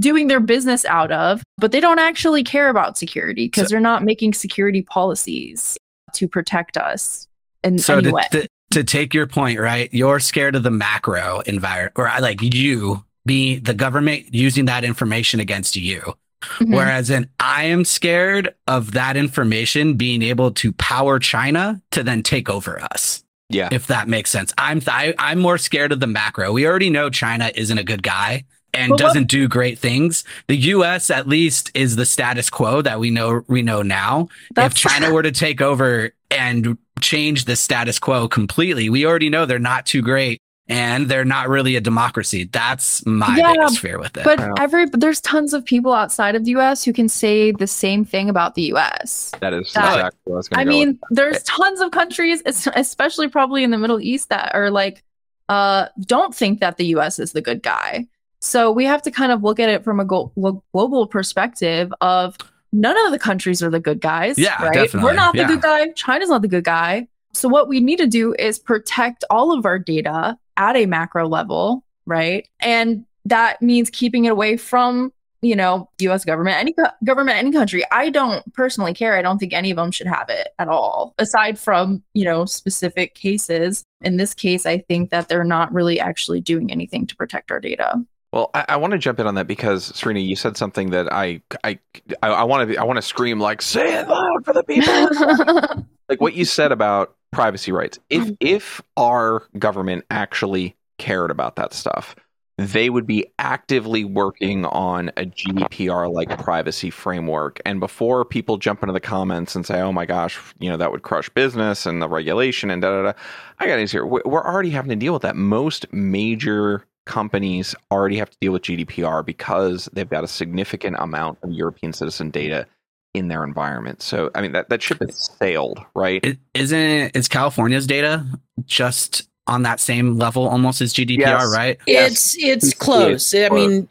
doing 0.00 0.28
their 0.28 0.40
business 0.40 0.84
out 0.84 1.10
of. 1.10 1.42
But 1.56 1.72
they 1.72 1.80
don't 1.80 1.98
actually 1.98 2.44
care 2.44 2.68
about 2.68 2.96
security 2.96 3.46
because 3.46 3.64
So- 3.64 3.70
they're 3.70 3.80
not 3.80 4.04
making 4.04 4.34
security 4.34 4.82
policies 4.82 5.76
to 6.14 6.28
protect 6.28 6.76
us 6.76 7.26
in 7.64 7.78
so 7.78 7.94
any 7.94 8.04
to, 8.04 8.12
way. 8.12 8.22
to, 8.32 8.48
to 8.70 8.84
take 8.84 9.12
your 9.14 9.26
point, 9.26 9.58
right? 9.58 9.92
You're 9.92 10.20
scared 10.20 10.54
of 10.54 10.62
the 10.62 10.70
macro 10.70 11.40
environment, 11.40 11.94
or 11.96 12.08
I 12.08 12.20
like 12.20 12.40
you 12.42 13.04
be 13.26 13.58
the 13.58 13.74
government 13.74 14.32
using 14.32 14.66
that 14.66 14.84
information 14.84 15.40
against 15.40 15.76
you. 15.76 16.14
Mhm. 16.42 16.74
Whereas 16.74 17.10
in 17.10 17.28
I 17.40 17.64
am 17.64 17.84
scared 17.84 18.54
of 18.66 18.92
that 18.92 19.16
information 19.16 19.94
being 19.94 20.22
able 20.22 20.50
to 20.52 20.72
power 20.72 21.18
China 21.18 21.80
to 21.92 22.02
then 22.02 22.22
take 22.22 22.48
over 22.48 22.80
us. 22.92 23.24
Yeah. 23.50 23.68
If 23.72 23.86
that 23.86 24.08
makes 24.08 24.30
sense. 24.30 24.52
I'm 24.58 24.82
I, 24.86 25.14
I'm 25.18 25.38
more 25.38 25.58
scared 25.58 25.92
of 25.92 26.00
the 26.00 26.06
macro. 26.06 26.52
We 26.52 26.66
already 26.66 26.90
know 26.90 27.10
China 27.10 27.50
isn't 27.54 27.78
a 27.78 27.84
good 27.84 28.02
guy 28.02 28.44
and 28.74 28.90
But 28.90 28.98
doesn't 28.98 29.28
do 29.28 29.48
great 29.48 29.78
things. 29.78 30.22
The 30.48 30.56
US 30.56 31.10
at 31.10 31.26
least 31.26 31.70
is 31.74 31.96
the 31.96 32.04
status 32.06 32.50
quo 32.50 32.82
that 32.82 33.00
we 33.00 33.10
know 33.10 33.42
we 33.48 33.62
know 33.62 33.82
now. 33.82 34.28
if 34.56 34.74
China 34.74 35.12
were 35.12 35.22
to 35.22 35.32
take 35.32 35.60
over 35.60 36.10
and 36.30 36.76
change 37.00 37.46
the 37.46 37.56
status 37.56 37.98
quo 37.98 38.28
completely, 38.28 38.90
we 38.90 39.06
already 39.06 39.30
know 39.30 39.46
they're 39.46 39.58
not 39.58 39.86
too 39.86 40.02
great 40.02 40.40
and 40.68 41.08
they're 41.08 41.24
not 41.24 41.48
really 41.48 41.76
a 41.76 41.80
democracy. 41.80 42.44
That's 42.44 43.04
my 43.06 43.36
Yeah, 43.36 43.52
biggest 43.54 43.78
fear 43.80 43.98
with 43.98 44.16
it. 44.16 44.24
But 44.24 44.38
Yeah. 44.38 44.52
every 44.58 44.86
there's 44.92 45.20
tons 45.20 45.54
of 45.54 45.64
people 45.64 45.92
outside 45.92 46.34
of 46.34 46.44
the 46.44 46.50
US 46.52 46.84
who 46.84 46.92
can 46.92 47.08
say 47.08 47.52
the 47.52 47.66
same 47.66 48.04
thing 48.04 48.28
about 48.28 48.54
the 48.54 48.62
US. 48.74 49.32
that 49.40 49.52
is 49.54 49.72
That- 49.72 49.94
exactly 49.96 50.18
what 50.24 50.34
I 50.34 50.36
was 50.36 50.48
going 50.48 50.60
I 50.60 50.64
go. 50.64 50.70
mean, 50.70 50.98
there's 51.10 51.42
tons 51.44 51.80
of 51.80 51.90
countries, 51.90 52.42
especially 52.74 53.28
probably 53.28 53.64
in 53.64 53.70
the 53.70 53.78
Middle 53.78 54.00
East, 54.00 54.28
that 54.28 54.54
are 54.54 54.70
like, 54.70 55.02
uh, 55.48 55.86
don't 56.00 56.34
think 56.34 56.60
that 56.60 56.76
the 56.76 56.86
US 56.96 57.18
is 57.18 57.32
the 57.32 57.40
good 57.40 57.62
guy. 57.62 58.06
So 58.40 58.70
we 58.70 58.84
have 58.84 59.02
to 59.02 59.10
kind 59.10 59.32
of 59.32 59.42
look 59.42 59.58
at 59.58 59.68
it 59.68 59.82
from 59.82 59.98
a 60.00 60.04
global 60.04 61.06
perspective 61.06 61.92
of 62.00 62.36
none 62.72 62.96
of 63.06 63.10
the 63.12 63.18
countries 63.18 63.62
are 63.62 63.70
the 63.70 63.80
good 63.80 64.00
guys. 64.00 64.38
Yeah, 64.38 64.62
right? 64.62 64.74
definitely, 64.74 65.02
We're 65.08 65.14
not 65.14 65.32
the 65.32 65.38
yeah. 65.40 65.46
good 65.48 65.62
guy. 65.62 65.88
China's 65.96 66.28
not 66.28 66.42
the 66.42 66.48
good 66.48 66.64
guy. 66.64 67.08
So 67.32 67.48
what 67.48 67.68
we 67.68 67.80
need 67.80 67.96
to 67.98 68.06
do 68.06 68.34
is 68.38 68.58
protect 68.58 69.24
all 69.30 69.52
of 69.56 69.64
our 69.66 69.78
data 69.78 70.36
at 70.58 70.76
a 70.76 70.84
macro 70.84 71.26
level, 71.26 71.84
right? 72.04 72.46
And 72.60 73.06
that 73.24 73.62
means 73.62 73.88
keeping 73.88 74.26
it 74.26 74.32
away 74.32 74.58
from 74.58 75.12
you 75.40 75.54
know, 75.54 75.88
U.S. 76.00 76.24
government, 76.24 76.56
any 76.56 76.72
co- 76.72 76.90
government, 77.04 77.38
any 77.38 77.52
country. 77.52 77.84
I 77.92 78.10
don't 78.10 78.52
personally 78.54 78.92
care. 78.92 79.16
I 79.16 79.22
don't 79.22 79.38
think 79.38 79.52
any 79.52 79.70
of 79.70 79.76
them 79.76 79.90
should 79.90 80.08
have 80.08 80.28
it 80.28 80.48
at 80.58 80.68
all, 80.68 81.14
aside 81.18 81.58
from 81.58 82.02
you 82.14 82.24
know 82.24 82.44
specific 82.44 83.14
cases. 83.14 83.84
In 84.00 84.16
this 84.16 84.34
case, 84.34 84.66
I 84.66 84.78
think 84.78 85.10
that 85.10 85.28
they're 85.28 85.44
not 85.44 85.72
really 85.72 86.00
actually 86.00 86.40
doing 86.40 86.72
anything 86.72 87.06
to 87.06 87.16
protect 87.16 87.50
our 87.50 87.60
data. 87.60 88.02
Well, 88.32 88.50
I, 88.52 88.64
I 88.70 88.76
want 88.76 88.92
to 88.92 88.98
jump 88.98 89.20
in 89.20 89.26
on 89.26 89.36
that 89.36 89.46
because 89.46 89.86
Serena, 89.96 90.20
you 90.20 90.36
said 90.36 90.56
something 90.56 90.90
that 90.90 91.12
I 91.12 91.40
I 91.62 91.78
I 92.22 92.44
want 92.44 92.68
to 92.68 92.76
I 92.76 92.82
want 92.82 92.96
to 92.96 93.02
scream 93.02 93.38
like 93.38 93.62
say 93.62 94.00
it 94.00 94.08
loud 94.08 94.44
for 94.44 94.52
the 94.52 94.64
people. 94.64 95.86
like 96.08 96.20
what 96.20 96.34
you 96.34 96.44
said 96.44 96.72
about 96.72 97.14
privacy 97.38 97.70
rights. 97.70 98.00
If 98.10 98.24
mm-hmm. 98.24 98.34
if 98.40 98.82
our 98.96 99.44
government 99.56 100.04
actually 100.10 100.74
cared 100.98 101.30
about 101.30 101.54
that 101.54 101.72
stuff, 101.72 102.16
they 102.56 102.90
would 102.90 103.06
be 103.06 103.26
actively 103.38 104.04
working 104.04 104.66
on 104.66 105.10
a 105.10 105.24
GDPR 105.24 106.12
like 106.12 106.36
privacy 106.42 106.90
framework. 106.90 107.60
And 107.64 107.78
before 107.78 108.24
people 108.24 108.56
jump 108.56 108.82
into 108.82 108.92
the 108.92 108.98
comments 108.98 109.54
and 109.54 109.64
say, 109.64 109.80
"Oh 109.80 109.92
my 109.92 110.04
gosh, 110.04 110.36
you 110.58 110.68
know 110.68 110.76
that 110.78 110.90
would 110.90 111.02
crush 111.02 111.28
business 111.28 111.86
and 111.86 112.02
the 112.02 112.08
regulation 112.08 112.72
and 112.72 112.82
da 112.82 112.90
da 112.90 113.12
da," 113.12 113.18
I 113.60 113.68
got 113.68 113.76
news 113.76 113.92
here. 113.92 114.04
We- 114.04 114.22
We're 114.24 114.44
already 114.44 114.70
having 114.70 114.90
to 114.90 114.96
deal 114.96 115.12
with 115.12 115.22
that. 115.22 115.36
Most 115.36 115.86
major 115.92 116.86
companies 117.06 117.72
already 117.92 118.16
have 118.16 118.30
to 118.30 118.38
deal 118.40 118.52
with 118.52 118.62
GDPR 118.62 119.24
because 119.24 119.88
they've 119.92 120.10
got 120.10 120.24
a 120.24 120.28
significant 120.28 120.96
amount 120.98 121.38
of 121.44 121.52
European 121.52 121.92
citizen 121.92 122.30
data 122.30 122.66
in 123.14 123.28
their 123.28 123.44
environment. 123.44 124.02
So, 124.02 124.30
I 124.34 124.42
mean, 124.42 124.52
that, 124.52 124.68
that 124.68 124.82
ship 124.82 124.98
has 125.00 125.30
sailed, 125.38 125.80
right? 125.94 126.24
It, 126.24 126.38
isn't 126.54 127.16
is 127.16 127.28
California's 127.28 127.86
data 127.86 128.24
just 128.66 129.28
on 129.46 129.62
that 129.62 129.80
same 129.80 130.16
level 130.16 130.46
almost 130.48 130.80
as 130.80 130.92
GDPR, 130.92 131.18
Yes. 131.18 131.54
right? 131.56 131.78
Yes. 131.86 132.10
It's 132.10 132.36
it's 132.38 132.64
It's 132.66 132.74
close. 132.74 133.34
I 133.34 133.48
close. 133.48 133.68
mean, 133.68 133.88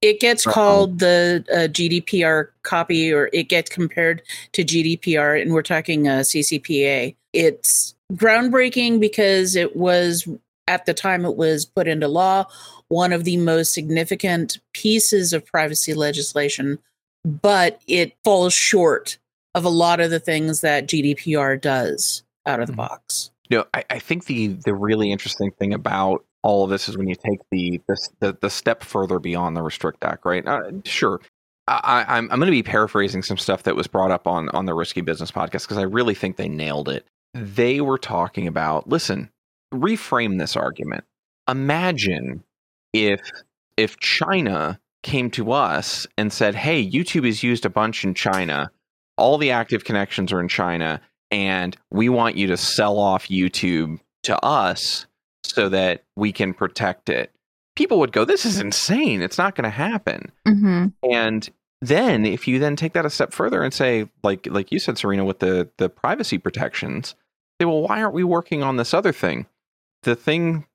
it 0.00 0.20
gets 0.20 0.46
Um, 0.46 0.52
called 0.52 0.98
the 1.00 1.44
uh, 1.52 1.68
GDPR 1.68 2.48
copy, 2.62 3.12
or 3.12 3.28
it 3.32 3.48
gets 3.48 3.68
compared 3.68 4.22
to 4.52 4.62
GDPR, 4.64 5.40
and 5.42 5.52
we're 5.52 5.62
talking 5.62 6.08
uh, 6.08 6.20
CCPA. 6.20 7.14
It's 7.32 7.94
groundbreaking 8.14 9.00
because 9.00 9.56
it 9.56 9.76
was 9.76 10.26
at 10.68 10.86
the 10.86 10.94
time 10.94 11.24
it 11.24 11.36
was 11.36 11.64
put 11.66 11.86
into 11.88 12.08
law 12.08 12.44
one 12.88 13.12
of 13.12 13.24
the 13.24 13.36
most 13.36 13.74
significant 13.74 14.58
pieces 14.72 15.32
of 15.32 15.44
privacy 15.44 15.92
legislation, 15.94 16.78
but 17.26 17.80
it 17.86 18.14
falls 18.24 18.54
short 18.54 19.18
of 19.54 19.64
a 19.64 19.68
lot 19.70 20.00
of 20.00 20.10
the 20.10 20.20
things 20.20 20.60
that 20.62 20.86
GDPR 20.86 21.60
does 21.60 22.22
out 22.46 22.60
of 22.60 22.66
the 22.68 22.72
Mhm. 22.72 22.76
box. 22.76 23.30
You 23.50 23.58
know, 23.58 23.64
I, 23.74 23.84
I 23.90 23.98
think 23.98 24.26
the 24.26 24.48
the 24.64 24.74
really 24.74 25.10
interesting 25.12 25.50
thing 25.58 25.74
about 25.74 26.24
all 26.42 26.62
of 26.64 26.70
this 26.70 26.88
is 26.88 26.96
when 26.96 27.08
you 27.08 27.14
take 27.16 27.40
the 27.50 27.80
the 27.88 27.96
the, 28.20 28.38
the 28.40 28.50
step 28.50 28.82
further 28.82 29.18
beyond 29.18 29.56
the 29.56 29.62
Restrict 29.62 30.02
Act, 30.04 30.24
right? 30.24 30.46
Uh, 30.46 30.70
sure. 30.84 31.20
I, 31.68 31.80
I- 32.06 32.16
I'm 32.16 32.30
I'm 32.30 32.38
going 32.38 32.46
to 32.46 32.50
be 32.52 32.62
paraphrasing 32.62 33.22
some 33.22 33.36
stuff 33.38 33.64
that 33.64 33.74
was 33.76 33.86
brought 33.86 34.10
up 34.12 34.26
on 34.26 34.48
on 34.50 34.66
the 34.66 34.74
Risky 34.74 35.00
Business 35.00 35.30
podcast 35.32 35.62
because 35.62 35.78
I 35.78 35.82
really 35.82 36.14
think 36.14 36.36
they 36.36 36.48
nailed 36.48 36.88
it. 36.88 37.06
They 37.34 37.80
were 37.80 37.98
talking 37.98 38.46
about 38.46 38.88
listen, 38.88 39.30
reframe 39.74 40.38
this 40.38 40.56
argument. 40.56 41.04
Imagine 41.48 42.42
if 42.92 43.20
if 43.76 43.98
China 44.00 44.78
came 45.06 45.30
to 45.30 45.52
us 45.52 46.06
and 46.18 46.32
said, 46.32 46.54
"Hey, 46.56 46.84
YouTube 46.84 47.26
is 47.26 47.42
used 47.42 47.64
a 47.64 47.70
bunch 47.70 48.04
in 48.04 48.12
China. 48.12 48.70
All 49.16 49.38
the 49.38 49.52
active 49.52 49.84
connections 49.84 50.32
are 50.32 50.40
in 50.40 50.48
China, 50.48 51.00
and 51.30 51.76
we 51.90 52.08
want 52.08 52.36
you 52.36 52.48
to 52.48 52.56
sell 52.56 52.98
off 52.98 53.28
YouTube 53.28 54.00
to 54.24 54.44
us 54.44 55.06
so 55.44 55.68
that 55.68 56.02
we 56.16 56.32
can 56.32 56.52
protect 56.52 57.08
it." 57.08 57.30
People 57.76 58.00
would 58.00 58.12
go, 58.12 58.24
"This 58.24 58.44
is 58.44 58.60
insane. 58.60 59.22
It's 59.22 59.38
not 59.38 59.54
going 59.54 59.64
to 59.64 59.70
happen." 59.70 60.32
hmm 60.44 60.86
And 61.02 61.48
then 61.80 62.26
if 62.26 62.48
you 62.48 62.58
then 62.58 62.74
take 62.74 62.94
that 62.94 63.06
a 63.06 63.10
step 63.10 63.32
further 63.32 63.62
and 63.62 63.72
say, 63.72 64.08
like 64.24 64.48
like 64.50 64.72
you 64.72 64.80
said, 64.80 64.98
Serena, 64.98 65.24
with 65.24 65.38
the 65.38 65.70
the 65.76 65.88
privacy 65.88 66.38
protections, 66.38 67.14
say, 67.60 67.64
well, 67.64 67.82
why 67.82 68.02
aren't 68.02 68.14
we 68.14 68.24
working 68.24 68.62
on 68.62 68.76
this 68.76 68.92
other 68.92 69.12
thing? 69.12 69.46
The 70.02 70.16
thing 70.16 70.66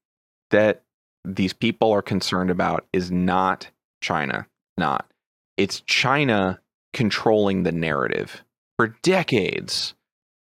that 0.51 0.83
these 1.25 1.53
people 1.53 1.91
are 1.91 2.01
concerned 2.01 2.49
about 2.49 2.85
is 2.93 3.11
not 3.11 3.69
China, 4.01 4.47
not. 4.77 5.09
It's 5.57 5.81
China 5.81 6.59
controlling 6.93 7.63
the 7.63 7.71
narrative. 7.71 8.43
For 8.77 8.95
decades, 9.03 9.93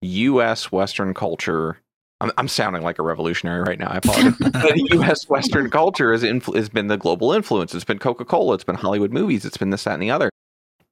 US 0.02 0.70
Western 0.70 1.14
culture 1.14 1.78
I'm, 2.20 2.30
I'm 2.38 2.48
sounding 2.48 2.82
like 2.82 2.98
a 2.98 3.02
revolutionary 3.02 3.62
right 3.62 3.78
now. 3.78 3.88
I 3.88 3.96
apologize. 3.98 4.34
U.S. 4.92 5.28
Western 5.28 5.68
culture 5.68 6.12
has, 6.12 6.22
influ- 6.22 6.56
has 6.56 6.68
been 6.68 6.86
the 6.86 6.96
global 6.96 7.32
influence. 7.32 7.74
It's 7.74 7.84
been 7.84 7.98
Coca 7.98 8.24
Cola. 8.24 8.54
It's 8.54 8.64
been 8.64 8.76
Hollywood 8.76 9.12
movies. 9.12 9.44
It's 9.44 9.56
been 9.56 9.70
this, 9.70 9.84
that, 9.84 9.94
and 9.94 10.02
the 10.02 10.10
other. 10.10 10.30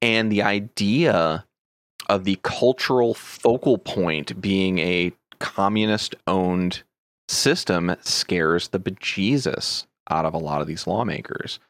And 0.03 0.31
the 0.31 0.43
idea 0.43 1.45
of 2.09 2.25
the 2.25 2.39
cultural 2.43 3.15
focal 3.15 3.79
point 3.79 4.41
being 4.41 4.79
a 4.81 5.13
communist 5.39 6.15
owned 6.27 6.83
system 7.29 7.97
scares 8.01 8.69
the 8.69 8.81
bejesus 8.81 9.87
out 10.11 10.27
of 10.27 10.35
a 10.35 10.39
lot 10.39 10.61
of 10.61 10.67
these 10.67 10.87
lawmakers. 10.87 11.61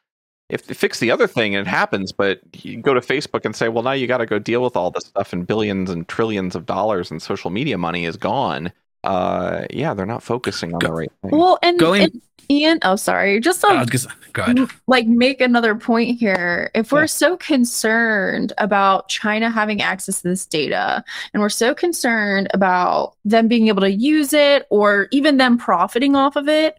If 0.49 0.67
they 0.67 0.73
fix 0.73 0.99
the 0.99 1.09
other 1.09 1.25
thing 1.25 1.55
and 1.55 1.65
it 1.65 1.69
happens, 1.69 2.11
but 2.11 2.41
you 2.63 2.77
go 2.81 2.93
to 2.93 2.99
Facebook 2.99 3.45
and 3.45 3.55
say, 3.55 3.69
well, 3.69 3.83
now 3.83 3.93
you 3.93 4.07
got 4.07 4.17
to 4.17 4.25
go 4.25 4.39
deal 4.39 4.61
with 4.61 4.75
all 4.75 4.91
this 4.91 5.05
stuff 5.05 5.33
and 5.33 5.47
billions 5.47 5.89
and 5.89 6.07
trillions 6.07 6.55
of 6.55 6.65
dollars 6.65 7.09
and 7.11 7.21
social 7.21 7.49
media 7.49 7.77
money 7.77 8.05
is 8.05 8.17
gone. 8.17 8.71
Uh, 9.03 9.65
yeah, 9.71 9.93
they're 9.93 10.05
not 10.05 10.21
focusing 10.23 10.73
on 10.73 10.79
Go- 10.79 10.87
the 10.87 10.93
right 10.93 11.11
thing. 11.21 11.31
Well, 11.31 11.57
and, 11.63 11.79
Going- 11.79 12.03
and 12.03 12.21
Ean, 12.49 12.77
oh 12.83 12.97
sorry, 12.97 13.39
just 13.39 13.61
to 13.61 13.67
I 13.67 13.79
was 13.83 13.89
gonna- 14.05 14.15
go 14.33 14.41
ahead. 14.43 14.69
like 14.87 15.07
make 15.07 15.39
another 15.41 15.75
point 15.75 16.19
here. 16.19 16.69
If 16.75 16.91
we're 16.91 17.01
Yeah. 17.01 17.05
so 17.07 17.37
concerned 17.37 18.51
about 18.57 19.07
China 19.07 19.49
having 19.49 19.81
access 19.81 20.21
to 20.21 20.27
this 20.27 20.45
data, 20.45 21.03
and 21.33 21.41
we're 21.41 21.49
so 21.49 21.73
concerned 21.73 22.49
about 22.53 23.15
them 23.25 23.47
being 23.47 23.69
able 23.69 23.81
to 23.81 23.91
use 23.91 24.33
it 24.33 24.67
or 24.69 25.07
even 25.11 25.37
them 25.37 25.57
profiting 25.57 26.15
off 26.17 26.35
of 26.35 26.47
it, 26.49 26.77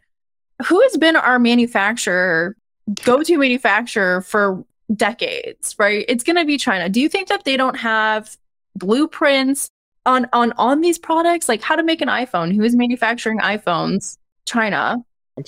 who 0.66 0.80
has 0.82 0.96
been 0.98 1.16
our 1.16 1.38
manufacturer, 1.38 2.56
go-to 3.04 3.38
manufacturer 3.38 4.20
for 4.20 4.64
decades, 4.94 5.74
right? 5.78 6.04
It's 6.08 6.24
going 6.24 6.36
to 6.36 6.44
be 6.44 6.58
China. 6.58 6.88
Do 6.88 7.00
you 7.00 7.08
think 7.08 7.28
that 7.28 7.44
they 7.44 7.56
don't 7.56 7.76
have 7.76 8.36
blueprints 8.76 9.70
on 10.06 10.26
on 10.32 10.52
on 10.52 10.80
these 10.80 10.98
products, 10.98 11.48
like 11.48 11.62
how 11.62 11.76
to 11.76 11.82
make 11.82 12.00
an 12.00 12.08
iPhone? 12.08 12.54
Who 12.54 12.62
is 12.62 12.76
manufacturing 12.76 13.38
iPhones? 13.38 14.18
China. 14.46 14.98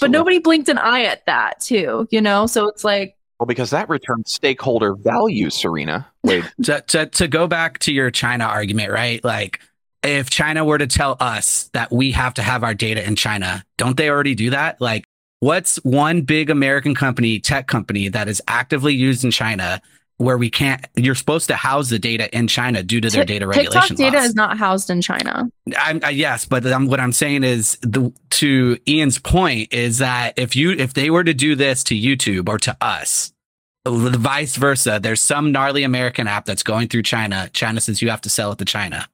But 0.01 0.11
nobody 0.11 0.39
blinked 0.39 0.69
an 0.69 0.79
eye 0.79 1.05
at 1.05 1.25
that 1.27 1.61
too, 1.61 2.09
you 2.11 2.21
know? 2.21 2.47
So 2.47 2.67
it's 2.69 2.83
like 2.83 3.17
Well, 3.39 3.47
because 3.47 3.71
that 3.71 3.89
returns 3.89 4.33
stakeholder 4.33 4.95
value, 4.95 5.51
Serena. 5.51 6.09
Wait, 6.25 6.45
to, 6.65 6.81
to 6.81 7.07
to 7.07 7.29
go 7.29 7.47
back 7.47 7.79
to 7.81 7.93
your 7.93 8.11
China 8.11 8.45
argument, 8.45 8.91
right? 8.91 9.23
Like 9.23 9.61
if 10.03 10.31
China 10.31 10.65
were 10.65 10.79
to 10.79 10.87
tell 10.87 11.17
us 11.21 11.69
that 11.73 11.93
we 11.93 12.13
have 12.13 12.35
to 12.35 12.43
have 12.43 12.65
our 12.65 12.75
data 12.75 13.07
in 13.07 13.17
China, 13.17 13.65
don't 13.77 13.97
they 13.97 14.09
already 14.09 14.35
do 14.35 14.51
that? 14.51 14.81
Like 14.81 15.05
what's 15.41 15.77
one 15.85 16.23
big 16.23 16.51
American 16.51 16.95
company, 16.95 17.41
tech 17.41 17.67
company 17.67 18.09
that 18.09 18.29
is 18.29 18.43
actively 18.49 18.95
used 18.95 19.25
in 19.25 19.31
China 19.31 19.81
where 20.19 20.39
we 20.39 20.49
can't 20.49 20.87
you're 20.97 21.15
supposed 21.15 21.47
to 21.49 21.57
house 21.57 21.91
the 21.91 21.99
data 21.99 22.35
in 22.37 22.49
China 22.49 22.83
due 22.83 23.01
to 23.01 23.11
their 23.11 23.25
Tik- 23.25 23.41
data 23.41 23.47
TikTok 23.53 23.83
regulation 23.83 23.97
data 23.97 24.17
laws. 24.17 24.27
is 24.29 24.35
not 24.35 24.57
housed 24.57 24.89
in 24.89 25.03
China. 25.03 25.51
I'm, 25.77 26.03
uh, 26.03 26.09
yes, 26.09 26.47
but 26.47 26.65
um, 26.67 26.87
what 26.87 27.01
I'm 27.01 27.13
saying 27.13 27.45
is 27.45 27.77
the, 27.83 28.13
to 28.31 28.79
Ean's 28.87 29.19
point 29.19 29.73
is 29.73 29.99
that 29.99 30.39
if 30.39 30.57
you 30.57 30.71
if 30.71 30.95
they 30.95 31.11
were 31.11 31.25
to 31.25 31.35
do 31.35 31.55
this 31.55 31.85
to 31.85 31.95
YouTube 31.95 32.49
or 32.49 32.59
to 32.59 32.77
us, 32.81 33.33
the 33.85 33.91
vice 33.91 34.57
versa, 34.57 34.99
there's 35.03 35.21
some 35.21 35.53
gnarly 35.53 35.83
American 35.83 36.27
app 36.27 36.47
that's 36.47 36.63
going 36.63 36.89
through 36.89 37.03
China. 37.03 37.51
China 37.53 37.81
says 37.81 38.01
you 38.01 38.11
have 38.11 38.23
to 38.23 38.31
sell 38.31 38.53
it 38.53 38.59
to 38.59 38.65
China. 38.65 39.07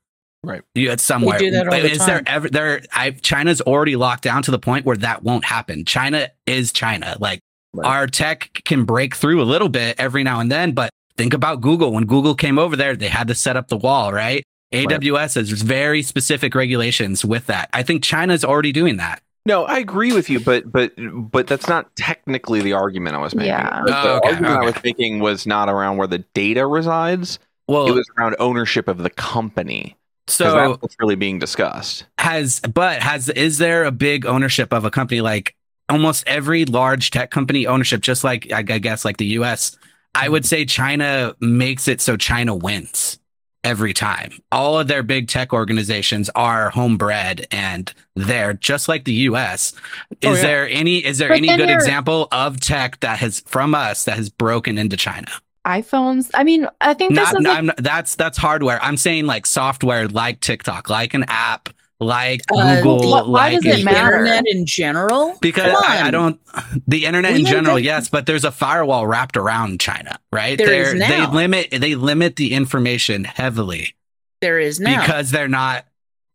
Right. 0.44 0.62
You, 0.74 0.90
it's 0.90 1.02
somewhere. 1.04 1.38
do 1.38 1.50
that 1.52 1.68
all 1.68 1.72
the 1.80 1.90
is 1.90 2.04
there 2.04 2.22
ever 2.26 2.48
there? 2.48 2.82
I, 2.92 3.10
China's 3.12 3.60
already 3.60 3.94
locked 3.96 4.24
down 4.24 4.42
to 4.42 4.50
the 4.50 4.58
point 4.58 4.84
where 4.84 4.96
that 4.96 5.22
won't 5.22 5.44
happen. 5.44 5.84
China 5.84 6.28
is 6.46 6.72
China. 6.72 7.16
Like 7.20 7.40
Right. 7.74 7.86
our 7.86 8.06
tech 8.06 8.60
can 8.66 8.84
break 8.84 9.14
through 9.14 9.40
a 9.40 9.44
little 9.44 9.70
bit 9.70 9.98
every 9.98 10.22
now 10.24 10.40
and 10.40 10.52
then, 10.52 10.72
but 10.72 10.90
think 11.16 11.32
about 11.32 11.62
Google. 11.62 11.90
When 11.92 12.04
Google 12.04 12.34
came 12.34 12.58
over 12.58 12.76
there, 12.76 12.94
they 12.96 13.08
had 13.08 13.28
to 13.28 13.34
set 13.34 13.56
up 13.56 13.68
the 13.68 13.78
wall, 13.78 14.12
right? 14.12 14.42
AWS 14.74 15.36
has 15.36 15.50
very 15.62 16.02
specific 16.02 16.54
regulations 16.54 17.24
with 17.24 17.46
that. 17.46 17.70
I 17.72 17.82
think 17.82 18.02
China's 18.02 18.44
already 18.44 18.72
doing 18.72 18.98
that. 18.98 19.22
no, 19.46 19.64
I 19.64 19.78
agree 19.78 20.12
with 20.12 20.28
you, 20.28 20.38
but 20.40 20.70
but 20.70 20.92
but 21.30 21.46
that's 21.46 21.66
not 21.68 21.94
technically 21.96 22.60
the 22.60 22.74
argument 22.74 23.16
I 23.16 23.20
was 23.20 23.34
making. 23.34 23.48
Yeah. 23.52 23.80
The, 23.86 23.90
the 23.90 23.96
Oh, 23.96 24.16
okay, 24.18 24.28
argument 24.28 24.54
I 24.58 24.64
was 24.64 24.82
making 24.84 25.20
was 25.20 25.46
not 25.46 25.68
around 25.70 25.96
where 25.96 26.06
the 26.08 26.18
data 26.34 26.66
resides. 26.66 27.38
Well, 27.68 27.86
it 27.86 27.92
was 27.92 28.06
around 28.18 28.36
ownership 28.38 28.86
of 28.88 28.98
the 28.98 29.10
company. 29.10 29.96
Because 30.26 30.36
so 30.36 30.78
that's 30.80 30.96
really 31.00 31.16
being 31.16 31.38
discussed. 31.38 32.06
has 32.18 32.60
but 32.60 33.02
has 33.02 33.28
is 33.30 33.58
there 33.58 33.84
a 33.84 33.90
big 33.90 34.24
ownership 34.24 34.72
of 34.72 34.84
a 34.84 34.90
company 34.90 35.20
like 35.20 35.54
almost 35.88 36.24
every 36.26 36.64
large 36.64 37.10
tech 37.10 37.30
company 37.30 37.66
ownership 37.66 38.00
just 38.02 38.22
like 38.24 38.50
I, 38.52 38.58
I 38.58 38.62
guess 38.78 39.04
like 39.04 39.16
the 39.16 39.26
US 39.38 39.76
I 40.14 40.28
would 40.28 40.46
say 40.46 40.64
China 40.64 41.34
makes 41.40 41.88
it 41.88 42.00
so 42.00 42.16
China 42.16 42.54
wins 42.54 43.18
every 43.64 43.92
time 43.92 44.32
all 44.50 44.78
of 44.78 44.86
their 44.88 45.02
big 45.02 45.28
tech 45.28 45.52
organizations 45.52 46.30
are 46.34 46.70
homebred 46.70 47.46
and 47.50 47.92
they're 48.16 48.54
just 48.54 48.88
like 48.88 49.04
the 49.04 49.12
US 49.30 49.72
oh, 49.76 50.16
is 50.20 50.28
Oh, 50.30 50.34
yeah. 50.34 50.42
there 50.42 50.68
any 50.68 51.04
is 51.04 51.18
there 51.18 51.28
But 51.30 51.38
any 51.38 51.48
good 51.48 51.60
you're- 51.68 51.74
example 51.74 52.28
of 52.30 52.60
tech 52.60 53.00
that 53.00 53.18
has 53.18 53.40
from 53.40 53.74
us 53.74 54.04
that 54.04 54.16
has 54.16 54.30
broken 54.30 54.78
into 54.78 54.96
China 54.96 55.28
iPhones. 55.64 56.30
I 56.34 56.42
mean, 56.44 56.66
I 56.80 56.94
think 56.94 57.14
this 57.14 57.24
not, 57.32 57.34
is 57.34 57.40
no, 57.40 57.50
like, 57.52 57.64
not- 57.64 57.76
that's 57.76 58.14
that's 58.16 58.36
hardware 58.38 58.82
i'm 58.82 58.96
saying 58.96 59.26
like 59.26 59.46
software 59.46 60.08
like 60.08 60.40
tiktok 60.40 60.90
like 60.90 61.14
an 61.14 61.24
app 61.28 61.68
like 62.00 62.40
Uh, 62.52 62.76
google 62.82 63.10
Why- 63.12 63.22
why 63.22 63.28
like 63.52 63.60
does 63.62 63.74
it 63.74 63.78
the 63.78 63.84
matter? 63.84 64.16
internet 64.24 64.44
in 64.48 64.66
general. 64.66 65.38
because 65.40 65.72
I, 65.84 66.08
I 66.08 66.10
don't 66.10 66.40
the 66.88 67.04
internet 67.04 67.34
We 67.34 67.40
in 67.40 67.46
general 67.46 67.76
that- 67.76 67.82
yes 67.82 68.08
but 68.08 68.26
there's 68.26 68.44
a 68.44 68.50
firewall 68.50 69.06
wrapped 69.06 69.36
around 69.36 69.80
china 69.80 70.18
right 70.32 70.58
There 70.58 70.72
is 70.82 70.90
They're- 70.90 70.98
now. 70.98 71.30
they 71.30 71.32
limit 71.36 71.70
they 71.70 71.94
limit 71.94 72.34
the 72.36 72.54
information 72.54 73.22
heavily 73.22 73.94
There 74.40 74.58
is 74.58 74.80
now. 74.80 75.00
because 75.00 75.30
they're 75.30 75.46
not 75.46 75.84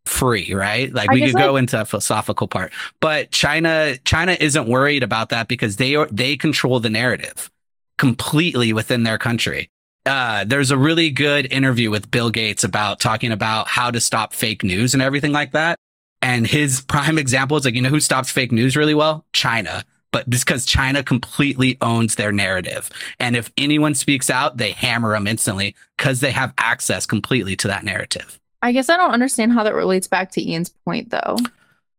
free 0.06 0.54
right 0.54 0.90
like 0.94 1.10
I 1.10 1.12
we 1.12 1.20
guess, 1.20 1.32
could 1.32 1.38
go 1.38 1.56
into 1.56 1.78
a 1.78 1.84
philosophical 1.84 2.48
part 2.48 2.72
but 3.00 3.30
china 3.30 3.98
china 4.06 4.34
isn't 4.40 4.66
worried 4.66 5.02
about 5.02 5.28
that 5.28 5.48
because 5.48 5.76
they 5.76 5.96
are 5.96 6.08
they 6.10 6.34
control 6.38 6.80
the 6.80 6.88
narrative 6.88 7.50
completely 7.98 8.72
within 8.72 9.02
their 9.02 9.18
country 9.18 9.68
uh, 10.08 10.44
there's 10.44 10.70
a 10.70 10.78
really 10.78 11.10
good 11.10 11.52
interview 11.52 11.90
with 11.90 12.10
Bill 12.10 12.30
Gates 12.30 12.64
about 12.64 12.98
talking 12.98 13.30
about 13.30 13.68
how 13.68 13.90
to 13.90 14.00
stop 14.00 14.32
fake 14.32 14.64
news 14.64 14.94
and 14.94 15.02
everything 15.02 15.32
like 15.32 15.52
that. 15.52 15.78
And 16.22 16.46
his 16.46 16.80
prime 16.88 17.18
example 17.18 17.56
is 17.56 17.64
like, 17.64 17.74
you 17.74 17.82
know 17.82 17.90
who 17.90 18.00
stops 18.00 18.30
fake 18.30 18.50
news 18.50 18.76
really 18.76 18.94
well? 18.94 19.26
China. 19.32 19.84
But 20.10 20.28
just 20.30 20.46
because 20.46 20.64
China 20.64 21.02
completely 21.02 21.76
owns 21.82 22.14
their 22.14 22.32
narrative. 22.32 22.88
And 23.20 23.36
if 23.36 23.52
anyone 23.58 23.94
speaks 23.94 24.30
out, 24.30 24.56
they 24.56 24.70
hammer 24.70 25.12
them 25.12 25.26
instantly 25.26 25.76
because 25.98 26.20
they 26.20 26.30
have 26.30 26.54
access 26.56 27.04
completely 27.04 27.54
to 27.56 27.68
that 27.68 27.84
narrative. 27.84 28.40
I 28.62 28.72
guess 28.72 28.88
I 28.88 28.96
don't 28.96 29.10
understand 29.10 29.52
how 29.52 29.64
that 29.64 29.74
relates 29.74 30.08
back 30.08 30.32
to 30.32 30.40
Ean's 30.40 30.70
point 30.70 31.10
though. 31.10 31.36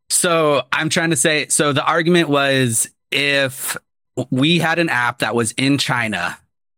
So 0.09 0.63
I'm 0.73 0.89
trying 0.89 1.11
to 1.11 1.15
say, 1.15 1.47
so 1.49 1.71
the 1.71 1.85
argument 1.85 2.29
was 2.29 2.89
if 3.11 3.77
we 4.29 4.59
had 4.59 4.79
an 4.79 4.89
app 4.89 5.19
that 5.19 5.35
was 5.35 5.51
in 5.53 5.77
China, 5.77 6.37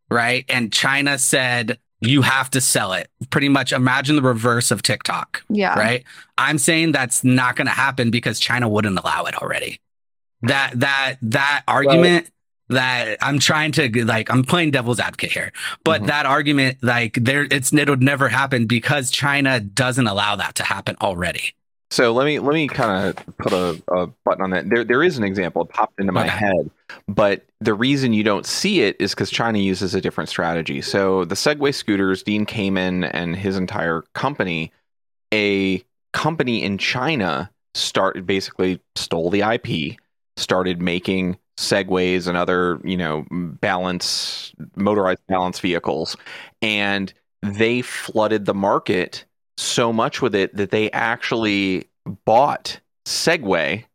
right? 0.09 0.45
And 0.49 0.71
China 0.71 1.17
said, 1.17 1.79
you 2.01 2.21
have 2.23 2.49
to 2.51 2.61
sell 2.61 2.93
it. 2.93 3.09
Pretty 3.29 3.47
much 3.49 3.71
imagine 3.73 4.15
the 4.15 4.21
reverse 4.23 4.71
of 4.71 4.81
TikTok, 4.81 5.43
Yeah. 5.49 5.77
right? 5.77 6.03
I'm 6.37 6.57
saying 6.57 6.93
that's 6.93 7.23
not 7.23 7.55
going 7.55 7.67
to 7.67 7.73
happen 7.73 8.09
because 8.09 8.39
China 8.39 8.67
wouldn't 8.67 8.97
allow 8.97 9.25
it 9.25 9.35
already. 9.35 9.79
That, 10.41 10.71
that, 10.79 11.17
that 11.21 11.63
argument, 11.67 12.29
that 12.69 13.17
I'm 13.21 13.37
trying 13.39 13.73
to 13.73 14.05
like 14.05 14.31
I'm 14.31 14.43
playing 14.45 14.71
devil's 14.71 14.99
advocate 15.01 15.33
here, 15.33 15.51
but 15.83 16.03
Mhm. 16.03 16.07
that 16.07 16.25
argument 16.25 16.77
like 16.81 17.15
there 17.15 17.45
it's 17.51 17.73
it 17.73 17.89
would 17.89 18.01
never 18.01 18.29
happen 18.29 18.65
because 18.65 19.11
China 19.11 19.59
doesn't 19.59 20.07
allow 20.07 20.37
that 20.37 20.55
to 20.55 20.63
happen 20.63 20.95
already. 21.01 21.53
So 21.91 22.13
let 22.13 22.25
me 22.25 22.39
let 22.39 22.53
me 22.53 22.69
kind 22.69 23.17
of 23.17 23.37
put 23.37 23.53
a, 23.53 23.81
a 23.93 24.07
button 24.25 24.43
on 24.43 24.51
that. 24.51 24.69
There 24.69 24.85
there 24.85 25.03
is 25.03 25.17
an 25.17 25.25
example. 25.25 25.63
It 25.63 25.69
popped 25.69 25.99
into 25.99 26.13
my 26.13 26.27
Okay. 26.27 26.29
head, 26.29 26.71
but 27.09 27.45
the 27.59 27.73
reason 27.73 28.13
you 28.13 28.23
don't 28.23 28.45
see 28.45 28.81
it 28.81 28.95
is 28.99 29.11
because 29.13 29.29
China 29.29 29.59
uses 29.59 29.93
a 29.93 29.99
different 30.01 30.29
strategy. 30.29 30.81
So 30.81 31.25
the 31.25 31.35
Segway 31.35 31.75
scooters, 31.75 32.23
Dean 32.23 32.45
Kamen 32.45 33.09
and 33.13 33.35
his 33.35 33.57
entire 33.57 34.03
company, 34.13 34.71
a 35.33 35.83
company 36.13 36.63
in 36.63 36.77
China 36.77 37.51
started 37.75 38.25
basically 38.25 38.81
stole 38.95 39.29
the 39.29 39.41
IP, 39.41 39.97
started 40.37 40.81
making 40.81 41.37
Segways 41.57 42.27
and 42.27 42.37
other 42.37 42.79
you 42.85 42.97
know 42.97 43.25
balance 43.31 44.53
motorized 44.75 45.21
balance 45.27 45.59
vehicles, 45.59 46.17
and 46.61 47.13
they 47.43 47.81
flooded 47.81 48.45
the 48.45 48.53
market 48.53 49.25
so 49.61 49.93
much 49.93 50.21
with 50.21 50.35
it 50.35 50.55
that 50.55 50.71
they 50.71 50.91
actually 50.91 51.89
bought 52.25 52.79
Segway. 53.05 53.85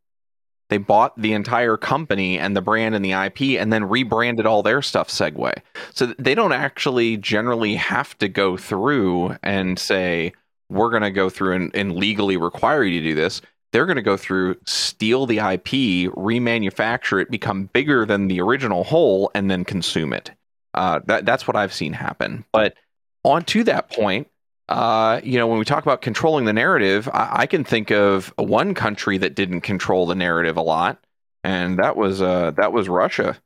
They 0.69 0.79
bought 0.79 1.21
the 1.21 1.33
entire 1.33 1.77
company 1.77 2.39
and 2.39 2.57
the 2.57 2.63
brand 2.63 2.95
and 2.95 3.05
the 3.05 3.13
IP 3.13 3.61
and 3.61 3.73
then 3.73 3.85
rebranded 3.85 4.47
all 4.47 4.63
their 4.63 4.83
stuff 4.83 5.09
Segway. 5.09 5.55
So 5.93 6.15
they 6.19 6.35
don't 6.35 6.53
actually 6.53 7.17
generally 7.19 7.77
have 7.77 8.19
to 8.19 8.29
go 8.29 8.57
through 8.57 9.37
and 9.43 9.79
say, 9.79 10.33
we're 10.69 10.91
going 10.91 11.03
to 11.03 11.13
go 11.13 11.31
through 11.31 11.55
and, 11.55 11.75
and 11.75 11.95
legally 11.95 12.37
require 12.37 12.83
you 12.83 13.01
to 13.01 13.09
do 13.09 13.15
this. 13.15 13.41
They're 13.73 13.87
going 13.87 13.97
to 13.97 14.03
go 14.03 14.17
through, 14.17 14.57
steal 14.65 15.27
the 15.27 15.39
IP, 15.39 16.11
remanufacture 16.15 17.23
it, 17.23 17.31
become 17.31 17.67
bigger 17.73 18.07
than 18.07 18.27
the 18.29 18.41
original 18.41 18.85
whole, 18.85 19.31
and 19.35 19.51
then 19.51 19.65
consume 19.65 20.13
it. 20.13 20.31
Uh, 20.75 21.01
that, 21.07 21.27
that's 21.27 21.47
what 21.47 21.57
I've 21.57 21.75
seen 21.75 21.93
happen. 21.93 22.45
But 22.53 22.75
on 23.23 23.45
to 23.45 23.65
that 23.65 23.91
point, 23.91 24.29
uh, 24.69 25.21
you 25.23 25.39
know, 25.39 25.47
when 25.47 25.59
we 25.59 25.65
talk 25.65 25.83
about 25.83 26.03
controlling 26.03 26.45
the 26.45 26.53
narrative, 26.53 27.09
I, 27.13 27.43
I 27.43 27.47
can 27.47 27.65
think 27.65 27.91
of 27.91 28.33
one 28.37 28.75
country 28.75 29.19
that 29.19 29.35
didn't 29.35 29.61
control 29.61 30.07
the 30.07 30.15
narrative 30.15 30.57
a 30.57 30.63
lot, 30.63 31.05
and 31.45 31.79
that 31.79 31.97
was 31.97 32.21
uh, 32.21 32.53
that 32.53 32.73
was 32.73 32.89
Russia. 32.89 33.37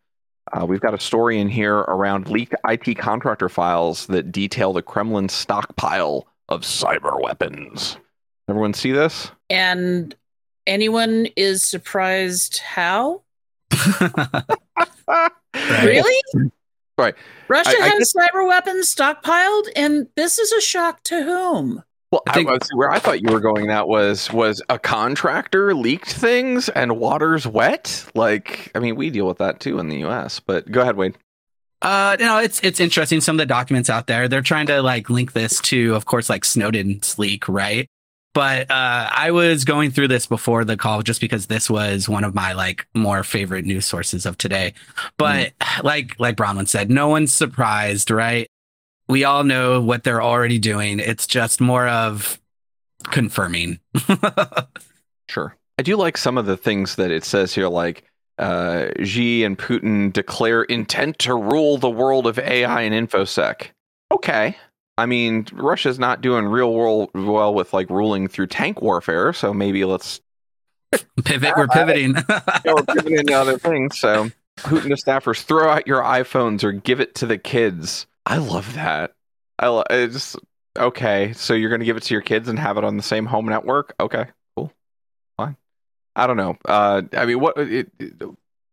Uh, 0.53 0.65
we've 0.67 0.81
got 0.81 0.95
a 0.95 1.01
story 1.01 1.39
in 1.39 1.49
here 1.49 1.77
around 1.77 2.29
leaked 2.29 2.55
IT 2.67 2.99
contractor 2.99 3.49
files 3.49 4.07
that 4.07 4.33
detail 4.33 4.73
the 4.73 4.83
Kremlin's 4.83 5.33
stockpile 5.33 6.27
of 6.49 6.63
cyber 6.63 7.21
weapons. 7.23 7.97
Everyone 8.49 8.75
see 8.75 8.91
this? 8.91 9.31
And 9.49 10.15
anyone 10.67 11.29
is 11.37 11.63
surprised 11.63 12.59
how? 12.59 13.23
Really? 15.55 16.51
Right. 17.01 17.15
Russia 17.49 17.71
I- 17.81 17.85
I 17.85 17.89
has 17.89 18.13
cyber 18.17 18.47
weapons 18.47 18.95
stockpiled, 18.95 19.69
and 19.75 20.07
this 20.17 20.39
is 20.39 20.53
a 20.53 20.61
shock 20.61 21.03
to 21.05 21.23
whom? 21.23 21.83
Well, 22.13 22.23
I 22.27 22.31
I 22.31 22.35
think- 22.35 22.51
was 22.51 22.69
where 22.75 22.91
I 22.91 22.99
thought 22.99 23.23
you 23.23 23.33
were 23.33 23.41
going. 23.41 23.69
That 23.69 23.87
was 23.89 24.33
was 24.33 24.61
a 24.69 24.79
contractor 24.79 25.75
leaked 25.75 26.13
things 26.13 26.69
and 26.69 26.99
water's 26.99 27.47
wet. 27.47 28.05
Like, 28.15 28.71
I 28.75 28.81
mean, 28.81 28.97
we 28.97 29.11
deal 29.11 29.27
with 29.27 29.39
that 29.39 29.61
too 29.61 29.79
in 29.79 29.89
the 29.89 29.99
U.S. 30.01 30.41
But 30.41 30.71
go 30.71 30.81
ahead, 30.81 30.97
Wade. 30.97 31.17
Uh, 31.83 32.17
you 32.19 32.27
know, 32.27 32.39
it's 32.39 32.61
it's 32.63 32.79
interesting. 32.81 33.21
Some 33.21 33.37
of 33.37 33.39
the 33.39 33.47
documents 33.47 33.89
out 33.89 34.07
there, 34.07 34.29
they're 34.29 34.43
trying 34.43 34.67
to 34.67 34.83
like 34.83 35.09
link 35.09 35.33
this 35.33 35.61
to, 35.63 35.95
of 35.95 36.05
course, 36.05 36.29
like 36.29 36.45
Snowden's 36.45 37.19
leak, 37.19 37.49
right? 37.49 37.87
But 38.33 38.71
uh, 38.71 39.09
I 39.11 39.33
was 39.33 39.65
going 39.65 39.91
through 39.91 40.09
this 40.09 40.27
before 40.27 40.65
the 40.65 40.77
call 40.77 41.03
just 41.03 41.21
because 41.21 41.47
this 41.47 41.69
was 41.69 42.09
one 42.09 42.23
of 42.23 42.35
my 42.35 42.53
like 42.53 42.87
more 42.95 43.25
favorite 43.25 43.65
news 43.65 43.87
sources 43.87 44.25
of 44.25 44.39
today. 44.39 44.75
But 45.17 45.53
like 45.83 46.19
like 46.21 46.37
Bronwyn 46.37 46.69
said, 46.69 46.91
no 46.91 47.09
one's 47.09 47.33
surprised, 47.33 48.11
right? 48.11 48.49
We 49.09 49.25
all 49.25 49.43
know 49.43 49.81
what 49.81 50.05
they're 50.05 50.23
already 50.23 50.59
doing. 50.59 51.01
It's 51.01 51.27
just 51.27 51.61
more 51.61 51.89
of 51.89 52.41
confirming. 53.05 53.81
Sure. 55.31 55.57
I 55.79 55.83
do 55.83 55.97
like 55.97 56.17
some 56.17 56.37
of 56.37 56.47
the 56.47 56.57
things 56.57 56.97
that 56.97 57.13
it 57.13 57.25
says 57.25 57.55
here, 57.55 57.69
like 57.69 58.03
uh, 58.39 58.89
Xi 59.03 59.45
and 59.45 59.57
Putin 59.57 60.13
declare 60.13 60.65
intent 60.65 61.21
to 61.21 61.35
rule 61.35 61.79
the 61.79 61.89
world 61.89 62.27
of 62.27 62.39
AI 62.39 62.83
and 62.83 63.09
infosec. 63.09 63.69
Okay. 64.11 64.57
I 65.01 65.07
mean, 65.07 65.47
Russia's 65.53 65.99
not 65.99 66.21
doing 66.21 66.45
real 66.47 66.73
world 66.75 67.11
well 67.15 67.55
with 67.55 67.73
like 67.73 67.89
ruling 67.89 68.29
through 68.29 68.49
tank 68.49 68.83
warfare, 68.83 69.33
so 69.33 69.55
maybe 69.55 69.85
let's 69.85 70.21
Pivot, 71.25 71.55
we're 71.57 71.69
pivoting. 71.69 72.13
go 72.65 72.75
pivoting 72.83 73.19
into 73.19 73.33
other 73.33 73.57
things. 73.59 73.99
So, 73.99 74.31
Putin 74.59 74.89
to 74.89 74.97
staffers, 74.97 75.43
throw 75.43 75.71
out 75.71 75.87
your 75.87 76.03
iPhones 76.03 76.65
or 76.65 76.73
give 76.73 77.01
it 77.01 77.15
to 77.17 77.27
the 77.27 77.39
kids. 77.39 78.07
I 78.27 78.39
love 78.39 78.75
that. 78.75 79.13
I 79.59 79.69
lo- 79.69 79.85
it's 79.89 80.37
okay. 80.79 81.33
So 81.33 81.55
you're 81.55 81.71
going 81.71 81.81
to 81.81 81.87
give 81.87 81.97
it 81.97 82.03
to 82.05 82.15
your 82.15 82.21
kids 82.23 82.49
and 82.49 82.59
have 82.59 82.77
it 82.77 82.85
on 82.85 82.97
the 82.97 83.03
same 83.03 83.25
home 83.27 83.47
network? 83.47 83.95
Okay, 84.01 84.27
cool, 84.57 84.73
fine. 85.37 85.57
I 86.17 86.27
don't 86.27 86.37
know. 86.37 86.57
Uh, 86.67 87.03
I 87.17 87.25
mean, 87.25 87.41
what? 87.41 87.57
It, 87.57 87.91
it- 87.99 88.15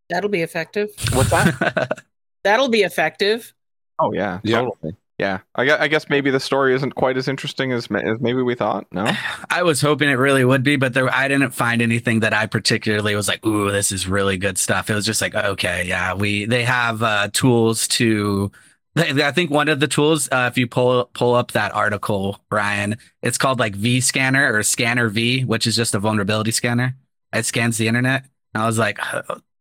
That'll 0.10 0.30
be 0.30 0.42
effective. 0.42 0.90
what's 1.13 1.30
that? 1.32 2.04
That'll 2.44 2.70
be 2.70 2.82
effective. 2.82 3.54
oh 4.00 4.12
yeah, 4.13 4.40
Yeah. 4.44 4.62
totally. 4.62 4.96
Yeah, 5.18 5.40
I 5.56 5.66
guess, 5.66 5.80
I 5.80 5.88
guess 5.88 6.10
maybe 6.10 6.30
the 6.30 6.40
story 6.40 6.76
isn't 6.76 6.94
quite 6.94 7.18
as 7.18 7.28
interesting 7.28 7.72
as, 7.72 7.88
as 7.92 8.20
maybe 8.20 8.44
we 8.44 8.54
thought. 8.54 8.86
No, 8.92 9.12
I 9.50 9.64
was 9.64 9.82
hoping 9.82 10.10
it 10.10 10.14
really 10.14 10.46
would 10.46 10.64
be, 10.64 10.76
but 10.76 10.94
there, 10.94 11.14
I 11.14 11.28
didn't 11.28 11.52
find 11.52 11.82
anything 11.82 12.20
that 12.20 12.34
I 12.34 12.46
particularly 12.46 13.16
was 13.16 13.28
like, 13.28 13.44
"Ooh, 13.46 13.72
this 13.72 13.92
is 13.92 14.08
really 14.08 14.38
good 14.38 14.58
stuff." 14.60 14.90
It 14.90 14.94
was 14.94 15.06
just 15.06 15.22
like, 15.22 15.34
okay, 15.34 15.86
yeah, 15.88 16.14
we 16.14 16.46
they 16.46 16.64
have 16.64 17.02
uh, 17.02 17.30
tools 17.34 17.88
to. 17.90 18.52
I 18.96 19.32
think 19.32 19.52
one 19.52 19.70
of 19.70 19.80
the 19.80 19.88
tools, 19.88 20.28
uh, 20.32 20.50
if 20.52 20.58
you 20.58 20.66
pull 20.66 21.06
pull 21.14 21.36
up 21.36 21.52
that 21.52 21.74
article, 21.74 22.40
Ryan, 22.52 22.98
it's 23.22 23.38
called 23.38 23.60
like 23.60 23.76
V 23.76 24.02
Scanner 24.02 24.52
or 24.54 24.64
Scanner 24.64 25.10
V, 25.10 25.46
which 25.46 25.68
is 25.68 25.76
just 25.76 25.94
a 25.94 26.00
vulnerability 26.00 26.52
scanner. 26.52 26.96
It 27.34 27.46
scans 27.46 27.78
the 27.78 27.88
internet. 27.88 28.26
And 28.54 28.64
I 28.64 28.66
was 28.66 28.78
like, 28.80 29.00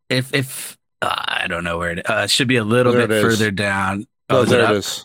if 0.09 0.35
if 0.35 0.79
uh, 1.03 1.15
I 1.15 1.47
don't 1.49 1.65
know 1.65 1.79
where 1.79 1.93
it 1.93 2.09
uh, 2.09 2.27
should 2.27 2.49
be 2.49 2.57
a 2.57 2.65
little 2.65 2.93
There 2.93 3.09
bit 3.09 3.23
further 3.23 3.51
down. 3.51 4.07
Oh, 4.31 4.43
is 4.43 4.49
there 4.49 4.65
up? 4.65 4.73
it 4.73 4.77
is. 4.79 5.05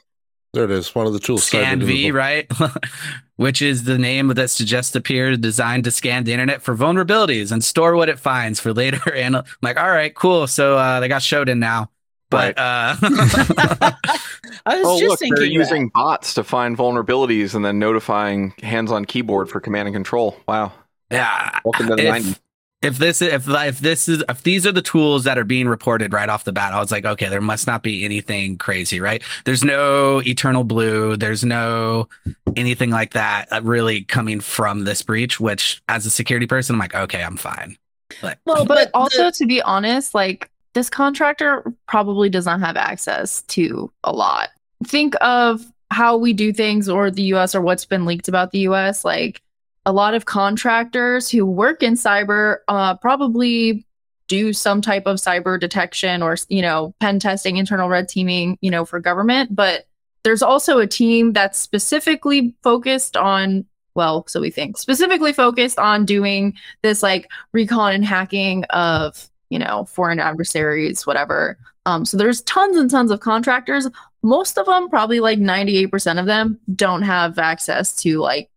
There 0.54 0.66
it 0.66 0.72
is. 0.72 0.94
One 0.94 1.08
of 1.08 1.14
the 1.14 1.20
tools. 1.20 1.46
Scan 1.46 1.82
V, 1.82 2.12
right? 2.12 2.52
Which 3.38 3.62
is 3.62 3.86
the 3.86 3.98
name 3.98 4.28
that 4.28 4.50
suggests 4.50 4.94
appear 4.96 5.38
designed 5.38 5.86
to 5.86 5.92
scan 5.92 6.26
the 6.26 6.34
internet 6.34 6.62
for 6.62 6.76
vulnerabilities 6.76 7.52
and 7.52 7.64
store 7.64 7.96
what 7.96 8.10
it 8.10 8.20
finds 8.20 8.60
for 8.60 8.74
later. 8.74 9.00
And 9.16 9.38
I'm 9.38 9.44
like, 9.62 9.78
all 9.78 9.90
right, 9.90 10.14
cool. 10.14 10.48
So 10.48 10.78
uh, 10.78 11.00
they 11.00 11.08
got 11.08 11.22
Shodan 11.22 11.60
now. 11.60 11.90
But 12.30 12.58
uh, 12.58 12.96
I 13.02 14.78
was 14.78 14.86
oh 14.86 15.00
just 15.00 15.10
look, 15.10 15.20
thinking 15.20 15.36
they're 15.36 15.46
that. 15.46 15.52
using 15.52 15.90
bots 15.90 16.34
to 16.36 16.46
find 16.46 16.78
vulnerabilities 16.78 17.56
and 17.56 17.66
then 17.66 17.78
notifying 17.78 18.54
hands-on 18.64 19.04
keyboard 19.04 19.50
for 19.50 19.60
command 19.60 19.90
and 19.90 19.96
control. 19.96 20.38
Wow, 20.48 20.72
yeah, 21.12 21.60
welcome 21.66 21.88
to 21.88 21.96
the 21.98 22.08
if, 22.08 22.24
90s. 22.24 22.40
If 22.82 22.98
this 22.98 23.22
if 23.22 23.48
if 23.48 23.80
this 23.80 24.10
is 24.10 24.24
if 24.28 24.42
these 24.42 24.66
are 24.66 24.72
the 24.72 24.82
tools 24.82 25.24
that 25.26 25.38
are 25.38 25.44
being 25.44 25.68
reported 25.68 26.14
right 26.14 26.28
off 26.30 26.46
the 26.46 26.52
bat, 26.52 26.74
I 26.74 26.80
was 26.80 26.92
like, 26.92 27.06
okay, 27.06 27.30
there 27.30 27.42
must 27.42 27.68
not 27.68 27.84
be 27.84 28.04
anything 28.04 28.58
crazy, 28.58 29.00
right? 29.00 29.22
There's 29.46 29.64
no 29.64 30.20
EternalBlue, 30.22 31.20
there's 31.20 31.44
no 31.44 32.10
anything 32.56 32.90
like 32.90 33.14
that 33.14 33.46
uh, 33.52 33.62
really 33.64 34.04
coming 34.04 34.40
from 34.40 34.84
this 34.86 35.04
breach. 35.04 35.40
Which, 35.40 35.82
as 35.90 36.08
a 36.08 36.10
security 36.10 36.48
person, 36.48 36.76
I'm 36.76 36.80
like, 36.80 36.96
okay, 36.96 37.24
I'm 37.24 37.38
fine. 37.38 37.78
Like, 38.24 38.40
well, 38.46 38.66
but 38.66 38.92
the- 38.92 38.98
also 38.98 39.30
to 39.30 39.46
be 39.46 39.62
honest 39.62 40.16
like 40.16 40.50
this 40.74 40.90
contractor 40.90 41.64
probably 41.88 42.30
does 42.30 42.46
not 42.46 42.62
have 42.62 42.78
access 42.78 43.42
to 43.44 43.92
a 44.04 44.12
lot 44.12 44.50
think 44.86 45.16
of 45.22 45.62
how 45.92 46.18
we 46.18 46.34
do 46.34 46.54
things 46.54 46.88
or 46.90 47.12
the 47.12 47.24
us 47.24 47.54
or 47.54 47.62
what's 47.62 47.86
been 47.86 48.06
leaked 48.06 48.28
about 48.28 48.52
the 48.52 48.60
us 48.60 49.04
like 49.06 49.42
a 49.86 49.92
lot 49.92 50.14
of 50.14 50.26
contractors 50.26 51.30
who 51.30 51.46
work 51.46 51.82
in 51.82 51.94
cyber 51.94 52.58
uh, 52.68 52.96
probably 52.98 53.86
do 54.28 54.54
some 54.54 54.82
type 54.82 55.08
of 55.08 55.18
cyber 55.18 55.60
detection 55.60 56.22
or 56.24 56.38
you 56.48 56.62
know 56.62 56.96
pen 57.00 57.20
testing 57.20 57.58
internal 57.58 57.90
red 57.90 58.08
teaming 58.08 58.58
you 58.62 58.72
know 58.72 58.86
for 58.86 59.00
government. 59.00 59.54
But 59.56 59.86
there's 60.24 60.44
also 60.44 60.78
a 60.78 60.88
team 60.88 61.34
that's 61.34 61.60
specifically 61.60 62.56
focused 62.64 63.18
on 63.18 63.66
well 63.94 64.26
so 64.28 64.40
we 64.40 64.50
think 64.50 64.78
specifically 64.78 65.34
focused 65.34 65.78
on 65.78 66.06
doing 66.06 66.54
this 66.82 67.04
like 67.04 67.30
recon 67.52 67.94
and 67.94 68.06
hacking 68.06 68.64
of 68.66 69.30
you 69.50 69.60
know 69.60 69.86
foreign 69.86 70.20
adversaries 70.20 71.06
whatever. 71.06 71.58
Um 71.86 72.06
so 72.06 72.16
there's 72.16 72.42
tons 72.44 72.78
and 72.78 72.90
tons 72.90 73.12
of 73.12 73.20
contractors. 73.20 73.90
Most 74.24 74.58
of 74.58 74.68
them 74.68 74.88
probably 74.88 75.20
like 75.20 75.40
98% 75.40 76.20
of 76.20 76.28
them 76.28 76.60
don't 76.76 77.02
have 77.02 77.40
access 77.40 77.96
to 78.04 78.20
like 78.20 78.52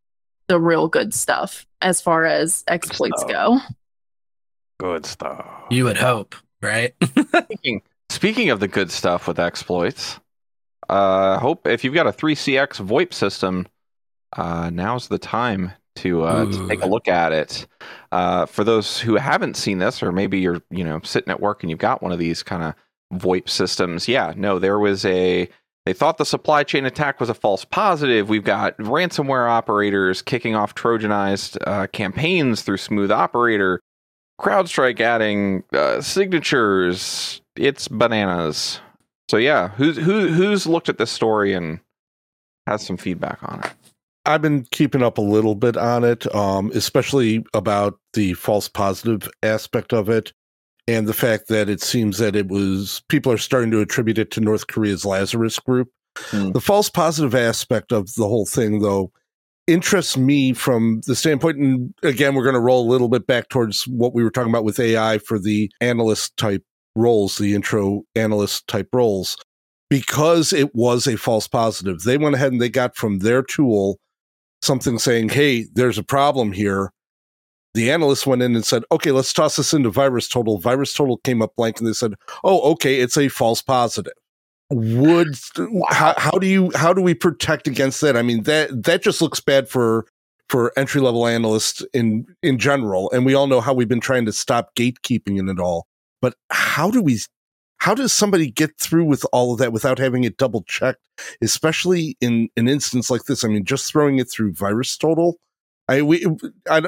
the 0.49 0.61
real 0.61 0.89
good 0.89 1.15
stuff 1.15 1.67
as 1.81 2.01
far 2.01 2.25
as 2.25 2.65
exploits 2.69 3.21
stuff. 3.23 3.31
go 3.31 3.59
Good 4.79 5.07
stuff. 5.07 5.47
you 5.71 5.85
would 5.85 5.97
hope, 5.97 6.35
right? 6.61 6.95
Speaking, 7.45 7.83
speaking 8.11 8.51
of 8.51 8.61
the 8.61 8.69
good 8.69 8.91
stuff 8.91 9.29
with 9.29 9.39
exploits, 9.39 10.19
uh, 10.89 11.39
hope 11.39 11.67
if 11.67 11.85
you've 11.85 11.95
got 11.95 12.07
a 12.07 12.13
3CX 12.13 12.85
VoIP 12.85 13.13
system, 13.13 13.67
uh, 14.37 14.71
now's 14.71 15.09
the 15.09 15.19
time 15.19 15.73
to, 15.97 16.23
uh, 16.25 16.45
to 16.47 16.69
take 16.69 16.83
a 16.83 16.87
look 16.87 17.09
at 17.09 17.33
it. 17.33 17.67
Uh, 18.11 18.47
for 18.47 18.65
those 18.65 18.99
who 18.99 19.15
haven't 19.15 19.57
seen 19.57 19.79
this, 19.79 20.03
or 20.03 20.13
maybe 20.13 20.41
you're 20.41 20.61
you 20.71 20.85
know 20.85 21.01
sitting 21.05 21.31
at 21.31 21.41
work 21.41 21.63
and 21.63 21.71
you've 21.71 21.79
got 21.79 22.03
one 22.03 22.13
of 22.13 22.19
these 22.19 22.43
kind 22.43 22.63
of 22.63 23.21
VoIP 23.21 23.49
systems. 23.49 24.09
Yeah, 24.09 24.33
no, 24.37 24.59
there 24.59 24.79
was 24.79 25.05
a. 25.05 25.49
They 25.87 25.93
thought 25.93 26.17
the 26.17 26.25
supply 26.25 26.65
chain 26.65 26.87
attack 26.87 27.21
was 27.21 27.29
a 27.29 27.35
false 27.35 27.65
positive. 27.65 28.29
We've 28.29 28.45
got 28.45 28.77
ransomware 28.79 29.51
operators 29.51 30.23
kicking 30.23 30.55
off 30.55 30.75
Trojanized 30.75 31.59
uh, 31.67 31.87
campaigns 31.89 32.63
through 32.63 32.79
Smooth 32.79 33.11
Operator, 33.11 33.81
CrowdStrike 34.41 35.01
adding 35.01 35.63
uh, 35.75 36.01
signatures. 36.01 37.43
It's 37.57 37.87
bananas. 37.89 38.81
So 39.31 39.37
yeah, 39.37 39.69
who's 39.69 39.97
who 39.97 40.29
who's 40.29 40.67
looked 40.67 40.89
at 40.89 40.99
this 40.99 41.11
story 41.11 41.53
and 41.53 41.81
has 42.67 42.85
some 42.85 42.97
feedback 42.97 43.39
on 43.43 43.61
it? 43.61 43.73
I've 44.27 44.43
been 44.43 44.65
keeping 44.71 45.03
up 45.03 45.19
a 45.19 45.23
little 45.23 45.55
bit 45.55 45.77
on 45.77 46.03
it, 46.03 46.33
um, 46.35 46.71
especially 46.75 47.45
about 47.53 47.99
the 48.15 48.33
false 48.35 48.69
positive 48.69 49.29
aspect 49.43 49.93
of 49.93 50.09
it 50.09 50.33
and 50.87 51.07
the 51.07 51.15
fact 51.15 51.49
that 51.49 51.69
it 51.69 51.81
seems 51.81 52.19
that 52.19 52.37
it 52.37 52.49
was 52.49 53.03
people 53.09 53.33
are 53.33 53.39
starting 53.39 53.71
to 53.71 53.81
attribute 53.81 54.19
it 54.19 54.31
to 54.33 54.41
North 54.41 54.67
Korea's 54.67 55.05
Lazarus 55.05 55.59
group. 55.59 55.89
Hmm. 56.17 56.53
The 56.53 56.61
false 56.61 56.89
positive 56.91 57.35
aspect 57.35 57.93
of 57.93 58.15
the 58.15 58.29
whole 58.29 58.47
thing, 58.47 58.81
though, 58.81 59.11
interests 59.67 60.17
me 60.17 60.53
from 60.53 61.01
the 61.07 61.17
standpoint. 61.17 61.59
And 61.59 61.95
again, 62.03 62.35
we're 62.35 62.45
going 62.45 62.55
to 62.55 62.61
roll 62.61 62.87
a 62.87 62.91
little 62.91 63.09
bit 63.09 63.27
back 63.27 63.49
towards 63.49 63.85
what 63.85 64.15
we 64.15 64.23
were 64.23 64.31
talking 64.31 64.51
about 64.51 64.65
with 64.65 64.79
AI 64.79 65.19
for 65.19 65.39
the 65.39 65.71
analyst 65.81 66.37
type 66.37 66.63
roles, 66.95 67.39
the 67.39 67.55
intro 67.55 68.03
analyst 68.15 68.69
type 68.69 68.89
roles, 68.93 69.37
because 69.91 70.53
it 70.53 70.75
was 70.75 71.07
a 71.07 71.17
false 71.17 71.49
positive. 71.49 72.03
They 72.03 72.19
went 72.19 72.37
ahead 72.37 72.53
and 72.53 72.61
they 72.61 72.69
got 72.69 72.95
from 72.95 73.21
their 73.21 73.43
tool 73.43 73.99
something 74.63 74.99
saying, 74.99 75.31
hey, 75.31 75.67
there's 75.73 75.99
a 75.99 76.05
problem 76.05 76.53
here. 76.53 76.91
The 77.75 77.91
analyst 77.91 78.27
went 78.27 78.43
in 78.43 78.55
and 78.55 78.65
said, 78.65 78.85
okay, 78.93 79.11
let's 79.11 79.33
toss 79.33 79.57
this 79.57 79.75
into 79.75 79.91
virus 79.91 80.29
total. 80.29 80.59
Virus 80.59 80.95
total 80.95 81.19
came 81.19 81.43
up 81.43 81.57
blank 81.57 81.79
and 81.79 81.89
they 81.89 81.93
said, 81.93 82.15
oh, 82.45 82.73
okay, 82.73 83.01
it's 83.01 83.19
a 83.19 83.29
false 83.29 83.63
positive. 83.63 84.13
Would 84.71 85.37
how, 85.91 86.15
how 86.17 86.39
do 86.39 86.47
you 86.47 86.71
how 86.75 86.93
do 86.93 87.03
we 87.03 87.15
protect 87.15 87.67
against 87.67 88.01
that? 88.01 88.17
I 88.17 88.23
mean 88.23 88.45
that 88.45 88.85
that 88.85 89.03
just 89.03 89.21
looks 89.21 89.41
bad 89.41 89.69
for 89.69 90.07
for 90.49 90.73
entry 90.77 91.01
level 91.01 91.27
analysts 91.27 91.83
in 91.93 92.27
in 92.43 92.59
general, 92.59 93.11
and 93.11 93.27
we 93.27 93.35
all 93.35 93.47
know 93.47 93.61
how 93.61 93.75
we've 93.75 93.89
been 93.89 94.01
trying 94.01 94.25
to 94.27 94.33
stop 94.33 94.75
gatekeeping 94.75 95.39
in 95.39 95.49
it 95.49 95.59
all. 95.59 95.87
But 96.23 96.35
how 96.51 96.91
do 96.91 97.03
we 97.03 97.19
how 97.79 97.95
does 97.95 98.15
somebody 98.15 98.51
get 98.51 98.79
through 98.79 99.05
with 99.05 99.27
all 99.31 99.53
of 99.53 99.59
that 99.59 99.73
without 99.73 99.99
having 99.99 100.25
it 100.25 100.39
double 100.39 100.63
checked, 100.63 101.07
especially 101.43 102.17
in 102.21 102.49
an 102.57 102.67
instance 102.67 103.11
like 103.11 103.25
this? 103.25 103.45
I 103.45 103.49
mean, 103.49 103.65
just 103.65 103.93
throwing 103.93 104.19
it 104.19 104.31
through 104.31 104.55
Virus 104.55 104.97
Total. 104.97 105.37
I 105.89 106.03
we 106.03 106.27
I, 106.69 106.83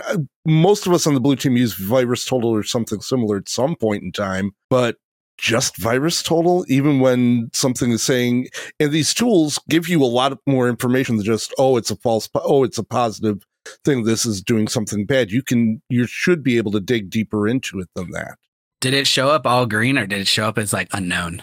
most 0.44 0.86
of 0.86 0.92
us 0.92 1.06
on 1.06 1.14
the 1.14 1.20
blue 1.20 1.36
team 1.36 1.56
use 1.56 1.74
Virus 1.74 2.24
Total 2.24 2.50
or 2.50 2.62
something 2.62 3.00
similar 3.00 3.36
at 3.36 3.48
some 3.48 3.76
point 3.76 4.02
in 4.02 4.12
time, 4.12 4.52
but 4.70 4.96
just 5.38 5.76
Virus 5.76 6.22
Total, 6.22 6.64
even 6.68 7.00
when 7.00 7.50
something 7.52 7.90
is 7.90 8.02
saying, 8.02 8.48
and 8.80 8.92
these 8.92 9.12
tools 9.12 9.58
give 9.68 9.88
you 9.88 10.02
a 10.02 10.06
lot 10.06 10.38
more 10.46 10.68
information 10.68 11.16
than 11.16 11.26
just 11.26 11.52
oh, 11.58 11.76
it's 11.76 11.90
a 11.90 11.96
false, 11.96 12.28
oh, 12.34 12.64
it's 12.64 12.78
a 12.78 12.84
positive 12.84 13.44
thing. 13.84 14.04
This 14.04 14.24
is 14.24 14.42
doing 14.42 14.68
something 14.68 15.04
bad. 15.04 15.30
You 15.30 15.42
can 15.42 15.82
you 15.88 16.06
should 16.06 16.42
be 16.42 16.56
able 16.56 16.72
to 16.72 16.80
dig 16.80 17.10
deeper 17.10 17.46
into 17.46 17.80
it 17.80 17.88
than 17.94 18.10
that. 18.12 18.38
Did 18.80 18.94
it 18.94 19.06
show 19.06 19.28
up 19.28 19.46
all 19.46 19.66
green 19.66 19.98
or 19.98 20.06
did 20.06 20.20
it 20.20 20.28
show 20.28 20.48
up 20.48 20.58
as 20.58 20.72
like 20.72 20.88
unknown? 20.92 21.42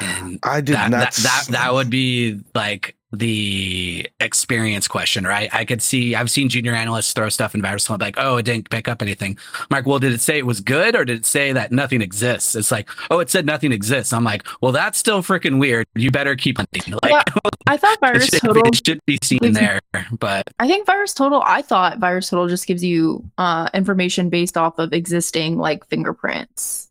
And 0.00 0.38
I 0.42 0.60
did 0.60 0.76
that, 0.76 0.90
not. 0.90 1.00
That, 1.00 1.14
that 1.14 1.46
that 1.50 1.74
would 1.74 1.90
be 1.90 2.40
like 2.54 2.96
the 3.12 4.08
experience 4.20 4.86
question, 4.86 5.24
right? 5.24 5.52
I 5.52 5.64
could 5.64 5.82
see 5.82 6.14
I've 6.14 6.30
seen 6.30 6.48
junior 6.48 6.74
analysts 6.74 7.12
throw 7.12 7.28
stuff 7.28 7.54
in 7.54 7.62
virus 7.62 7.88
like, 8.00 8.16
oh, 8.18 8.36
it 8.36 8.44
didn't 8.44 8.70
pick 8.70 8.86
up 8.86 9.02
anything. 9.02 9.36
I'm 9.58 9.66
like, 9.70 9.86
well, 9.86 9.98
did 9.98 10.12
it 10.12 10.20
say 10.20 10.38
it 10.38 10.46
was 10.46 10.60
good 10.60 10.94
or 10.94 11.04
did 11.04 11.18
it 11.18 11.26
say 11.26 11.52
that 11.52 11.72
nothing 11.72 12.02
exists? 12.02 12.54
It's 12.54 12.70
like, 12.70 12.88
oh, 13.10 13.18
it 13.18 13.28
said 13.28 13.46
nothing 13.46 13.72
exists. 13.72 14.12
I'm 14.12 14.24
like, 14.24 14.46
well, 14.60 14.72
that's 14.72 14.98
still 14.98 15.22
freaking 15.22 15.58
weird. 15.58 15.86
You 15.94 16.10
better 16.10 16.36
keep 16.36 16.58
hunting. 16.58 16.94
Like, 17.02 17.10
Yeah, 17.10 17.22
I 17.66 17.76
thought 17.76 17.94
it, 17.94 18.00
virus 18.00 18.26
should, 18.26 18.40
total. 18.42 18.66
it 18.66 18.86
should 18.86 19.00
be 19.06 19.18
seen 19.22 19.40
gives 19.40 19.56
there, 19.56 19.80
but 20.18 20.44
I 20.58 20.68
think 20.68 20.86
virus 20.86 21.12
total. 21.12 21.42
I 21.44 21.62
thought 21.62 21.98
virus 21.98 22.30
total 22.30 22.48
just 22.48 22.66
gives 22.66 22.84
you 22.84 23.28
uh, 23.38 23.70
information 23.74 24.30
based 24.30 24.56
off 24.56 24.78
of 24.78 24.92
existing 24.92 25.58
like 25.58 25.86
fingerprints. 25.86 26.89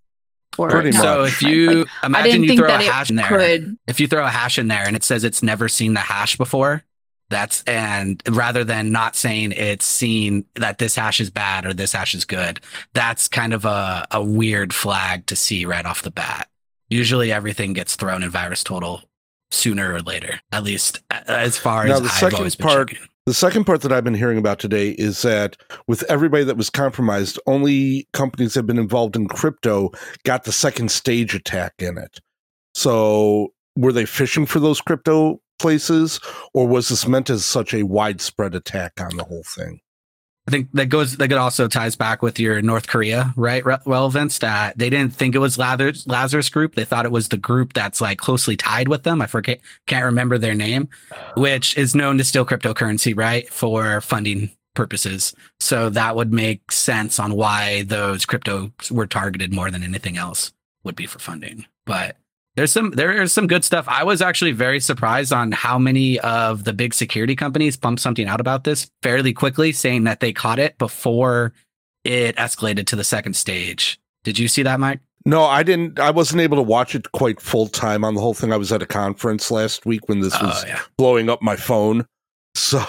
Or 0.60 0.70
Pretty 0.70 0.92
much. 0.92 1.02
so 1.02 1.24
if 1.24 1.42
you 1.42 1.86
I 2.04 2.08
imagine 2.08 2.32
didn't 2.32 2.44
you 2.44 2.50
think 2.50 2.60
throw 2.62 2.70
a 2.76 2.78
hash 2.78 3.10
in 3.10 3.16
there, 3.16 3.28
could. 3.28 3.78
if 3.88 4.00
you 4.00 4.08
throw 4.08 4.26
a 4.26 4.30
hash 4.30 4.58
in 4.60 4.68
there 4.68 4.84
and 4.86 4.96
it 4.96 5.04
says 5.04 5.24
it's 5.24 5.42
never 5.44 5.68
seen 5.70 5.94
the 5.94 6.00
hash 6.02 6.38
before, 6.38 6.84
that's 7.30 7.64
and 7.64 8.22
rather 8.28 8.64
than 8.64 8.92
not 8.92 9.16
saying 9.16 9.52
it's 9.52 9.86
seen 9.86 10.46
that 10.56 10.78
this 10.80 10.96
hash 10.96 11.22
is 11.22 11.30
bad 11.30 11.66
or 11.66 11.74
this 11.74 11.94
hash 11.94 12.14
is 12.16 12.26
good, 12.26 12.60
that's 12.94 13.28
kind 13.28 13.54
of 13.54 13.66
a, 13.66 14.06
a 14.12 14.24
weird 14.24 14.74
flag 14.74 15.26
to 15.28 15.36
see 15.36 15.66
right 15.66 15.86
off 15.86 16.02
the 16.02 16.12
bat. 16.12 16.48
Usually 16.90 17.32
everything 17.32 17.74
gets 17.74 17.96
thrown 17.96 18.24
in 18.24 18.30
virus 18.32 18.64
total 18.64 19.04
sooner 19.52 19.94
or 19.94 20.02
later, 20.02 20.42
at 20.52 20.64
least 20.64 21.02
as 21.28 21.58
far 21.58 21.86
Now, 21.86 21.96
as 21.96 22.00
the 22.02 22.06
I've 22.08 22.12
second 22.14 22.38
always 22.40 22.56
been 22.56 22.68
part- 22.68 22.90
checking. 22.90 23.08
The 23.30 23.36
second 23.36 23.66
part 23.66 23.82
that 23.82 23.92
I've 23.92 24.04
been 24.04 24.16
hearing 24.16 24.40
about 24.40 24.58
today 24.58 24.90
is 24.90 25.22
that 25.22 25.56
with 25.86 26.02
everybody 26.10 26.44
that 26.46 26.58
was 26.58 26.72
compromised, 26.72 27.40
only 27.46 28.08
companies 28.12 28.56
that 28.56 28.62
have 28.62 28.66
been 28.66 28.80
involved 28.80 29.16
in 29.16 29.28
crypto 29.28 29.92
got 30.24 30.46
the 30.46 30.52
second 30.52 30.90
stage 30.90 31.36
attack 31.36 31.76
in 31.78 32.00
it. 32.00 32.18
So 32.74 33.54
were 33.76 33.94
they 33.94 34.08
fishing 34.08 34.48
for 34.48 34.60
those 34.60 34.82
crypto 34.82 35.42
places, 35.60 36.20
or 36.56 36.68
was 36.68 36.90
this 36.90 37.08
meant 37.08 37.30
as 37.30 37.46
such 37.46 37.72
a 37.72 37.84
widespread 37.84 38.56
attack 38.56 38.94
on 39.00 39.16
the 39.16 39.26
whole 39.26 39.44
thing? 39.44 39.80
I 40.50 40.52
think 40.52 40.70
that 40.74 40.90
goes 40.90 41.16
that 41.18 41.32
also 41.34 41.68
ties 41.68 41.96
back 41.96 42.24
with 42.24 42.40
your 42.40 42.60
North 42.64 42.88
Korea 42.88 43.32
right 43.36 43.64
re- 43.64 43.78
relevance 43.86 44.40
that 44.40 44.76
they 44.80 44.90
didn't 44.90 45.14
think 45.14 45.36
it 45.36 45.38
was 45.38 45.60
Lazarus, 45.60 46.08
Lazarus 46.08 46.50
group. 46.50 46.74
They 46.74 46.86
thought 46.86 47.06
it 47.06 47.12
was 47.12 47.30
the 47.30 47.38
group 47.38 47.74
that's 47.74 48.02
like 48.02 48.18
closely 48.18 48.58
tied 48.58 48.88
with 48.88 49.04
them. 49.04 49.22
I 49.22 49.28
forget 49.28 49.60
can't 49.86 50.06
remember 50.06 50.40
their 50.40 50.56
name 50.56 50.90
uh. 51.12 51.16
which 51.38 51.78
is 51.78 51.94
known 51.94 52.18
to 52.18 52.24
steal 52.24 52.48
cryptocurrency 52.48 53.16
right 53.16 53.48
for 53.54 54.02
funding 54.02 54.50
purposes. 54.74 55.36
So 55.60 55.92
that 55.92 56.16
would 56.16 56.34
make 56.34 56.72
sense 56.72 57.20
on 57.20 57.36
why 57.36 57.84
those 57.84 58.26
cryptos 58.26 58.90
were 58.90 59.06
targeted 59.06 59.54
more 59.54 59.70
than 59.70 59.84
anything 59.84 60.18
else 60.18 60.52
would 60.84 60.96
be 60.96 61.06
for 61.06 61.20
funding. 61.20 61.68
But 61.86 62.16
there's 62.56 62.72
some 62.72 62.92
there 62.92 63.22
is 63.22 63.32
some 63.32 63.48
good 63.48 63.64
stuff. 63.64 63.86
I 63.88 64.04
was 64.04 64.22
actually 64.22 64.52
very 64.52 64.80
surprised 64.80 65.32
on 65.32 65.52
how 65.52 65.78
many 65.78 66.20
of 66.20 66.64
the 66.64 66.74
big 66.74 66.94
security 66.94 67.36
companies 67.36 67.78
pumped 67.78 68.02
something 68.02 68.28
out 68.28 68.42
about 68.42 68.64
this 68.64 68.90
fairly 69.02 69.34
quickly, 69.34 69.72
saying 69.72 70.04
that 70.06 70.20
they 70.20 70.34
caught 70.34 70.60
it 70.60 70.78
before 70.78 71.54
it 72.04 72.36
escalated 72.36 72.86
to 72.88 72.96
the 72.96 73.04
second 73.04 73.36
stage. 73.36 74.00
Did 74.24 74.40
you 74.40 74.48
see 74.48 74.64
that, 74.64 74.80
Mike? 74.80 75.00
No, 75.26 75.44
I 75.44 75.64
didn't. 75.64 76.00
I 76.00 76.12
wasn't 76.12 76.42
able 76.42 76.58
to 76.58 76.64
watch 76.64 76.96
it 76.96 77.12
quite 77.12 77.42
full 77.42 77.68
time 77.68 78.04
on 78.04 78.16
the 78.16 78.22
whole 78.22 78.34
thing. 78.34 78.52
I 78.54 78.58
was 78.58 78.72
at 78.72 78.82
a 78.82 78.86
conference 78.86 79.52
last 79.52 79.86
week 79.86 80.08
when 80.08 80.22
this 80.22 80.36
oh, 80.40 80.46
was 80.46 80.64
Oh 80.64 80.68
yeah. 80.68 80.82
blowing 80.98 81.30
up 81.30 81.42
my 81.42 81.56
phone. 81.56 82.06
So 82.56 82.80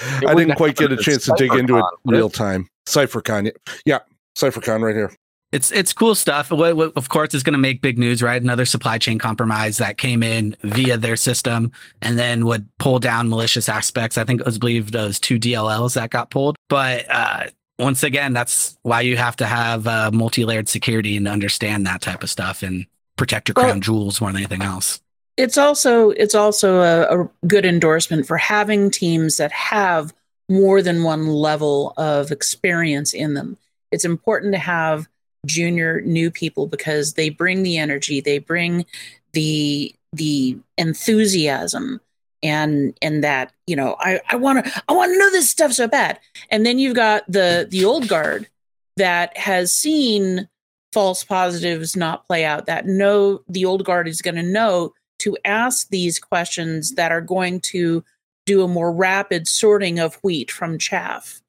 I 0.00 0.34
didn't 0.34 0.54
quite 0.54 0.76
get 0.76 0.90
a 0.92 0.96
chance 0.96 1.24
to 1.24 1.34
dig 1.36 1.52
into 1.52 1.76
it 1.76 1.84
real 2.04 2.30
time. 2.30 2.68
CypherCon. 2.86 3.50
Yeah. 3.84 3.98
CypherCon 4.38 4.82
right 4.82 4.94
here. 4.94 5.12
It's 5.54 5.70
it's 5.70 5.92
cool 5.92 6.16
stuff. 6.16 6.50
What, 6.50 6.74
what, 6.76 6.92
of 6.96 7.08
course, 7.08 7.32
is 7.32 7.44
going 7.44 7.52
to 7.52 7.58
make 7.60 7.80
big 7.80 7.96
news, 7.96 8.22
right? 8.22 8.42
Another 8.42 8.64
supply 8.66 8.98
chain 8.98 9.20
compromise 9.20 9.76
that 9.78 9.98
came 9.98 10.22
in 10.22 10.56
via 10.62 10.96
their 10.96 11.14
system 11.14 11.70
and 12.02 12.18
then 12.18 12.44
would 12.46 12.66
pull 12.78 12.98
down 12.98 13.28
malicious 13.28 13.68
aspects. 13.68 14.18
I 14.18 14.24
think 14.24 14.40
it 14.40 14.46
was 14.46 14.58
believed 14.58 14.92
those 14.92 15.20
two 15.20 15.38
DLLs 15.38 15.94
that 15.94 16.10
got 16.10 16.30
pulled. 16.30 16.56
But 16.68 17.06
uh, 17.08 17.44
once 17.78 18.02
again, 18.02 18.32
that's 18.32 18.76
why 18.82 19.02
you 19.02 19.16
have 19.16 19.36
to 19.36 19.46
have 19.46 19.86
uh, 19.86 20.10
multi-layered 20.12 20.68
security 20.68 21.16
and 21.16 21.28
understand 21.28 21.86
that 21.86 22.00
type 22.02 22.24
of 22.24 22.30
stuff 22.30 22.64
and 22.64 22.86
protect 23.16 23.48
your 23.48 23.54
Well- 23.56 23.66
crown 23.66 23.80
jewels 23.80 24.20
more 24.20 24.32
than 24.32 24.38
anything 24.38 24.62
else. 24.62 25.00
it's 25.36 25.56
also 25.56 26.10
it's 26.10 26.34
also 26.34 26.80
a, 26.80 27.22
a 27.22 27.30
good 27.46 27.64
endorsement 27.64 28.26
for 28.26 28.38
having 28.38 28.90
teams 28.90 29.36
that 29.36 29.52
have 29.52 30.12
more 30.48 30.82
than 30.82 31.04
one 31.04 31.28
level 31.28 31.94
of 31.96 32.32
experience 32.32 33.14
in 33.14 33.34
them. 33.34 33.56
It's 33.92 34.04
important 34.04 34.52
to 34.54 34.58
have 34.58 35.08
junior 35.44 36.00
new 36.02 36.30
people 36.30 36.66
because 36.66 37.14
they 37.14 37.28
bring 37.28 37.62
the 37.62 37.78
energy, 37.78 38.20
they 38.20 38.38
bring 38.38 38.86
the 39.32 39.94
the 40.12 40.56
enthusiasm 40.78 42.00
and 42.42 42.96
and 43.02 43.24
that 43.24 43.52
you 43.66 43.74
know 43.74 43.96
I 43.98 44.20
I 44.28 44.36
want 44.36 44.64
to 44.64 44.82
I 44.88 44.92
want 44.92 45.12
to 45.12 45.18
know 45.18 45.30
this 45.30 45.50
stuff 45.50 45.72
so 45.72 45.88
bad. 45.88 46.20
And 46.50 46.64
then 46.64 46.78
you've 46.78 46.94
got 46.94 47.24
the 47.26 47.66
the 47.68 47.84
old 47.84 48.08
guard 48.08 48.48
that 48.96 49.36
has 49.36 49.72
seen 49.72 50.48
false 50.92 51.24
positives 51.24 51.96
not 51.96 52.26
play 52.28 52.44
out 52.44 52.66
that 52.66 52.86
know 52.86 53.42
the 53.48 53.64
old 53.64 53.84
guard 53.84 54.06
is 54.06 54.22
going 54.22 54.36
to 54.36 54.42
know 54.42 54.94
to 55.18 55.36
ask 55.44 55.88
these 55.88 56.18
questions 56.18 56.94
that 56.94 57.10
are 57.10 57.20
going 57.20 57.60
to 57.60 58.04
do 58.46 58.62
a 58.62 58.68
more 58.68 58.92
rapid 58.92 59.48
sorting 59.48 59.98
of 59.98 60.16
wheat 60.16 60.50
from 60.50 60.78
chaff. 60.78 61.40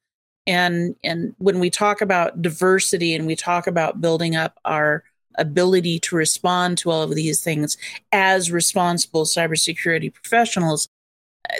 And 0.46 0.96
and 1.04 1.34
when 1.38 1.58
we 1.58 1.70
talk 1.70 2.00
about 2.00 2.40
diversity 2.42 3.14
and 3.14 3.26
we 3.26 3.36
talk 3.36 3.66
about 3.66 4.00
building 4.00 4.36
up 4.36 4.58
our 4.64 5.04
ability 5.38 6.00
to 6.00 6.16
respond 6.16 6.78
to 6.78 6.90
all 6.90 7.02
of 7.02 7.14
these 7.14 7.42
things 7.42 7.76
as 8.12 8.50
responsible 8.50 9.24
cybersecurity 9.24 10.12
professionals, 10.12 10.88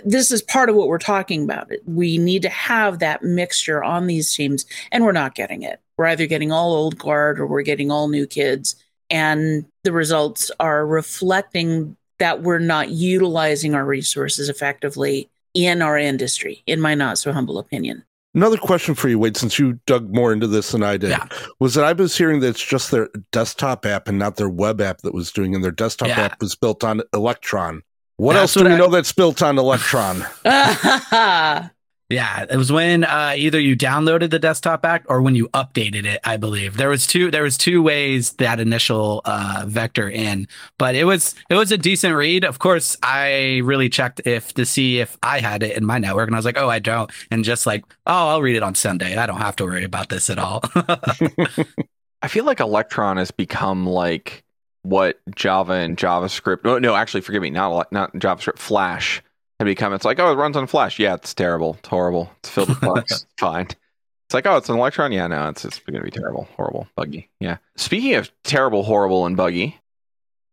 this 0.05 0.31
is 0.31 0.43
part 0.43 0.69
of 0.69 0.77
what 0.77 0.89
we're 0.89 0.99
talking 0.99 1.45
about. 1.45 1.71
We 1.87 2.19
need 2.19 2.43
to 2.43 2.49
have 2.49 2.99
that 3.01 3.23
mixture 3.23 3.85
on 3.85 4.07
these 4.07 4.35
teams, 4.35 4.67
and 4.93 5.05
we're 5.05 5.13
not 5.13 5.35
getting 5.35 5.63
it. 5.63 5.81
We're 5.97 6.07
either 6.07 6.27
getting 6.27 6.53
all 6.53 6.73
old 6.75 6.99
guard 6.99 7.39
or 7.41 7.47
we're 7.47 7.63
getting 7.63 7.91
all 7.91 8.09
new 8.09 8.27
kids. 8.27 8.77
and 9.11 9.67
the 9.85 9.93
results 9.93 10.51
are 10.59 10.87
reflecting 10.87 11.97
that 12.19 12.43
we're 12.43 12.59
not 12.59 12.91
utilizing 12.91 13.75
our 13.75 13.85
resources 13.85 14.49
effectively 14.49 15.31
in 15.55 15.83
our 15.83 15.99
industry, 15.99 16.63
in 16.67 16.81
my 16.81 16.95
not 16.95 17.19
so 17.19 17.33
humble 17.33 17.59
opinion. 17.59 18.05
Another 18.37 18.59
question 18.59 18.95
for 18.95 19.09
you, 19.09 19.19
Wade, 19.19 19.37
since 19.37 19.59
you 19.59 19.81
dug 19.87 20.15
more 20.15 20.31
into 20.31 20.47
this 20.47 20.73
than 20.73 20.83
I 20.83 20.99
did, 20.99 21.09
Yeah. 21.11 21.27
was 21.59 21.73
that 21.75 21.85
I 21.85 21.93
was 21.95 22.17
hearing 22.17 22.41
that 22.41 22.49
it's 22.49 22.63
just 22.65 22.91
their 22.91 23.09
desktop 23.33 23.87
app 23.87 24.09
and 24.09 24.19
not 24.19 24.37
their 24.37 24.51
web 24.51 24.81
app 24.81 24.99
that 25.01 25.15
was 25.15 25.33
doing, 25.33 25.55
and 25.55 25.65
their 25.65 25.71
desktop 25.71 26.09
Yeah. 26.09 26.21
app 26.21 26.41
was 26.43 26.55
built 26.55 26.85
on 26.85 27.01
Electron. 27.15 27.83
What 28.19 28.35
That's 28.35 28.43
else 28.43 28.55
do 28.55 28.61
what 28.61 28.69
we 28.69 28.75
I- 28.75 28.79
know 28.79 28.89
that's 28.91 29.13
built 29.13 29.43
on 29.43 29.59
Electron? 29.59 30.25
Yeah, 32.09 32.47
it 32.49 32.57
was 32.57 32.71
when 32.71 33.03
uh, 33.03 33.35
either 33.37 33.59
you 33.59 33.77
downloaded 33.77 34.31
the 34.31 34.39
desktop 34.39 34.85
app 34.85 35.05
or 35.09 35.23
when 35.23 35.35
you 35.35 35.49
updated 35.49 36.05
it. 36.05 36.21
I 36.23 36.37
believe 36.37 36.77
there 36.77 36.89
was 36.89 37.05
two. 37.05 37.33
There 37.33 37.43
was 37.43 37.59
two 37.59 37.83
ways 37.83 38.35
that 38.35 38.61
initial 38.61 39.23
uh, 39.25 39.65
vector 39.67 40.09
in, 40.09 40.47
but 40.79 40.95
it 40.95 41.03
was 41.03 41.35
it 41.51 41.57
was 41.57 41.73
a 41.73 41.79
decent 41.79 42.15
read. 42.15 42.45
Of 42.45 42.61
course, 42.61 42.97
I 43.03 43.61
really 43.65 43.89
checked 43.89 44.21
if 44.25 44.55
to 44.55 44.65
see 44.65 45.01
if 45.01 45.19
I 45.21 45.41
had 45.41 45.65
it 45.65 45.77
in 45.77 45.85
my 45.85 45.99
network, 45.99 46.29
and 46.29 46.37
I 46.37 46.39
was 46.39 46.45
like, 46.45 46.59
oh, 46.59 46.69
I 46.69 46.79
don't, 46.79 47.11
and 47.33 47.43
just 47.43 47.67
like, 47.67 47.85
oh, 48.07 48.29
I'll 48.29 48.43
read 48.43 48.55
it 48.55 48.63
on 48.63 48.77
Sunday. 48.77 49.17
I 49.17 49.27
don't 49.27 49.39
have 49.39 49.57
to 49.57 49.65
worry 49.65 49.83
about 49.83 50.09
this 50.09 50.31
at 50.31 50.39
all. 50.39 50.63
I 52.23 52.29
feel 52.29 52.45
like 52.45 52.61
Electron 52.61 53.17
has 53.17 53.33
become 53.33 53.85
like 53.85 54.45
what 54.83 55.19
Java 55.35 55.73
and 55.73 55.97
JavaScript. 55.97 56.63
No, 56.63 56.79
no, 56.79 56.95
actually, 56.95 57.23
forgive 57.23 57.43
me, 57.43 57.51
not 57.51 57.91
not 57.91 58.13
JavaScript. 58.15 58.59
Flash 58.59 59.25
had 59.59 59.65
become. 59.67 59.93
It's 59.93 60.05
like, 60.05 60.19
oh, 60.19 60.33
it 60.33 60.37
runs 60.37 60.57
on 60.57 60.67
Flash. 60.67 60.99
Yeah, 60.99 61.15
it's 61.15 61.33
terrible. 61.35 61.77
It's 61.79 61.89
horrible. 61.89 62.31
It's 62.41 62.49
filled 62.51 62.69
with 62.69 62.81
bugs. 62.81 63.13
It's 63.13 63.27
fine. 63.39 63.67
It's 63.67 64.35
like, 64.35 64.45
oh, 64.47 64.57
it's 64.57 64.69
an 64.69 64.77
Electron. 64.77 65.13
Yeah, 65.13 65.27
no, 65.29 65.49
it's 65.49 65.65
it's 65.65 65.79
going 65.79 65.95
to 65.99 66.03
be 66.03 66.11
terrible, 66.11 66.49
horrible, 66.57 66.89
buggy. 66.97 67.31
Yeah. 67.41 67.59
Speaking 67.77 68.15
of 68.17 68.31
terrible, 68.43 68.83
horrible, 68.83 69.25
and 69.25 69.37
buggy, 69.37 69.79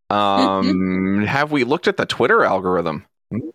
um, 0.10 1.24
have 1.28 1.52
we 1.52 1.64
looked 1.64 1.88
at 1.88 1.98
the 1.98 2.06
Twitter 2.06 2.44
algorithm? 2.44 3.06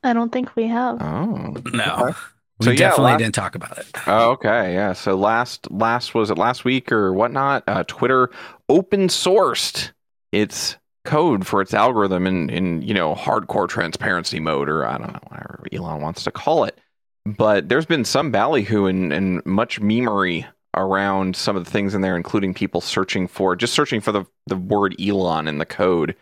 I 0.02 0.12
don't 0.12 0.32
think 0.32 0.56
we 0.56 0.66
have. 0.66 1.00
Oh, 1.00 1.54
no, 1.72 1.94
Okay. 2.08 2.18
we 2.58 2.64
So, 2.64 2.70
yeah, 2.72 2.76
definitely 2.76 3.12
last- 3.12 3.18
didn't 3.18 3.34
talk 3.36 3.54
about 3.54 3.78
it. 3.78 3.86
Oh, 4.08 4.30
okay, 4.32 4.74
yeah. 4.74 4.92
So 4.92 5.14
last 5.14 5.70
last 5.70 6.14
was 6.16 6.30
it 6.30 6.38
last 6.38 6.64
week 6.64 6.90
or 6.90 7.12
whatnot? 7.12 7.62
Uh, 7.68 7.84
Twitter 7.86 8.30
open 8.68 9.06
sourced 9.06 9.92
its 10.32 10.76
code 11.04 11.46
for 11.46 11.60
its 11.60 11.74
algorithm 11.74 12.26
in 12.26 12.50
in 12.50 12.82
you 12.82 12.94
know 12.94 13.14
hardcore 13.14 13.68
transparency 13.68 14.40
mode 14.40 14.68
or 14.68 14.86
I 14.86 14.98
don't 14.98 15.12
know 15.12 15.20
whatever 15.28 15.64
Elon 15.72 16.00
wants 16.00 16.24
to 16.24 16.30
call 16.30 16.64
it. 16.64 16.78
But 17.24 17.68
there's 17.68 17.86
been 17.86 18.04
some 18.04 18.30
ballyhoo 18.30 18.86
and, 18.86 19.12
and 19.12 19.44
much 19.44 19.80
memery 19.80 20.46
around 20.74 21.36
some 21.36 21.56
of 21.56 21.64
the 21.64 21.70
things 21.70 21.94
in 21.94 22.00
there, 22.00 22.16
including 22.16 22.54
people 22.54 22.80
searching 22.80 23.28
for 23.28 23.56
just 23.56 23.74
searching 23.74 24.00
for 24.00 24.12
the 24.12 24.24
the 24.46 24.56
word 24.56 24.94
Elon 25.00 25.48
in 25.48 25.58
the 25.58 25.66
code. 25.66 26.14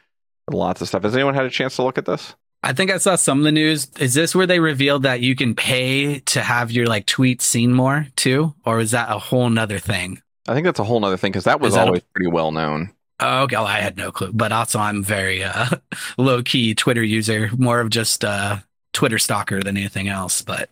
Lots 0.50 0.80
of 0.80 0.88
stuff. 0.88 1.02
Has 1.02 1.14
anyone 1.14 1.34
had 1.34 1.44
a 1.44 1.50
chance 1.50 1.76
to 1.76 1.82
look 1.82 1.98
at 1.98 2.06
this? 2.06 2.34
I 2.62 2.72
think 2.72 2.90
I 2.90 2.98
saw 2.98 3.16
some 3.16 3.38
of 3.38 3.44
the 3.44 3.52
news. 3.52 3.88
Is 3.98 4.14
this 4.14 4.34
where 4.34 4.46
they 4.46 4.58
revealed 4.58 5.04
that 5.04 5.20
you 5.20 5.36
can 5.36 5.54
pay 5.54 6.20
to 6.20 6.42
have 6.42 6.72
your 6.72 6.86
like 6.86 7.06
tweets 7.06 7.42
seen 7.42 7.72
more 7.72 8.08
too, 8.16 8.54
or 8.64 8.80
is 8.80 8.92
that 8.92 9.10
a 9.10 9.18
whole 9.18 9.48
nother 9.50 9.78
thing? 9.78 10.22
I 10.48 10.54
think 10.54 10.64
that's 10.64 10.78
a 10.78 10.84
whole 10.84 11.00
nother 11.00 11.16
thing 11.16 11.32
because 11.32 11.44
that 11.44 11.60
was 11.60 11.74
that 11.74 11.82
a- 11.82 11.86
always 11.86 12.02
pretty 12.14 12.30
well 12.30 12.52
known. 12.52 12.92
Oh, 13.18 13.42
okay, 13.42 13.56
well, 13.56 13.66
I 13.66 13.80
had 13.80 13.96
no 13.96 14.12
clue. 14.12 14.32
But 14.32 14.52
also, 14.52 14.78
I'm 14.78 15.02
very 15.02 15.42
uh, 15.42 15.68
low 16.18 16.42
key 16.42 16.74
Twitter 16.74 17.02
user, 17.02 17.50
more 17.56 17.80
of 17.80 17.90
just 17.90 18.24
uh, 18.24 18.58
Twitter 18.92 19.18
stalker 19.18 19.62
than 19.62 19.76
anything 19.76 20.08
else. 20.08 20.42
But 20.42 20.68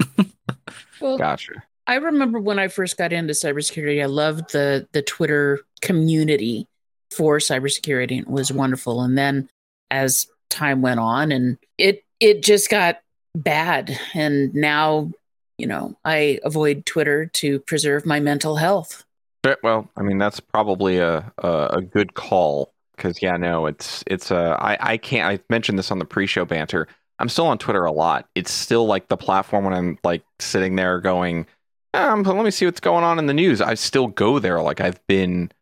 well, 1.00 1.18
Gotcha. 1.18 1.62
I 1.86 1.96
remember 1.96 2.40
when 2.40 2.58
I 2.58 2.68
first 2.68 2.96
got 2.96 3.12
into 3.12 3.34
cybersecurity, 3.34 4.02
I 4.02 4.06
loved 4.06 4.52
the 4.52 4.88
the 4.92 5.02
Twitter 5.02 5.60
community 5.80 6.66
for 7.10 7.38
cybersecurity. 7.38 8.18
and 8.18 8.26
It 8.26 8.30
was 8.30 8.52
wonderful. 8.52 9.02
And 9.02 9.16
then 9.16 9.48
as 9.90 10.26
time 10.50 10.82
went 10.82 11.00
on 11.00 11.32
and 11.32 11.58
it 11.78 12.04
it 12.20 12.42
just 12.42 12.70
got 12.70 13.00
bad. 13.34 13.98
And 14.14 14.54
now, 14.54 15.12
you 15.58 15.66
know, 15.66 15.96
I 16.04 16.40
avoid 16.44 16.86
Twitter 16.86 17.26
to 17.26 17.60
preserve 17.60 18.06
my 18.06 18.20
mental 18.20 18.56
health. 18.56 19.04
Well, 19.62 19.90
I 19.96 20.02
mean 20.02 20.18
that's 20.18 20.40
probably 20.40 20.98
a 20.98 21.32
a, 21.38 21.66
a 21.74 21.82
good 21.82 22.14
call 22.14 22.72
because 22.96 23.22
yeah, 23.22 23.36
no, 23.36 23.66
it's 23.66 24.04
it's 24.06 24.30
uh, 24.30 24.56
I 24.58 24.76
I 24.80 24.96
can't. 24.96 25.26
I 25.26 25.42
mentioned 25.50 25.78
this 25.78 25.90
on 25.90 25.98
the 25.98 26.04
pre-show 26.04 26.44
banter. 26.44 26.88
I'm 27.18 27.28
still 27.28 27.46
on 27.46 27.58
Twitter 27.58 27.84
a 27.84 27.92
lot. 27.92 28.28
It's 28.34 28.50
still 28.50 28.86
like 28.86 29.08
the 29.08 29.16
platform 29.16 29.64
when 29.64 29.74
I'm 29.74 29.98
like 30.02 30.24
sitting 30.40 30.74
there 30.74 31.00
going, 31.00 31.46
um, 31.94 32.24
let 32.24 32.44
me 32.44 32.50
see 32.50 32.66
what's 32.66 32.80
going 32.80 33.04
on 33.04 33.18
in 33.18 33.26
the 33.26 33.34
news. 33.34 33.60
I 33.60 33.74
still 33.74 34.08
go 34.08 34.38
there. 34.40 34.60
Like 34.60 34.80
I've 34.80 35.04
been 35.06 35.52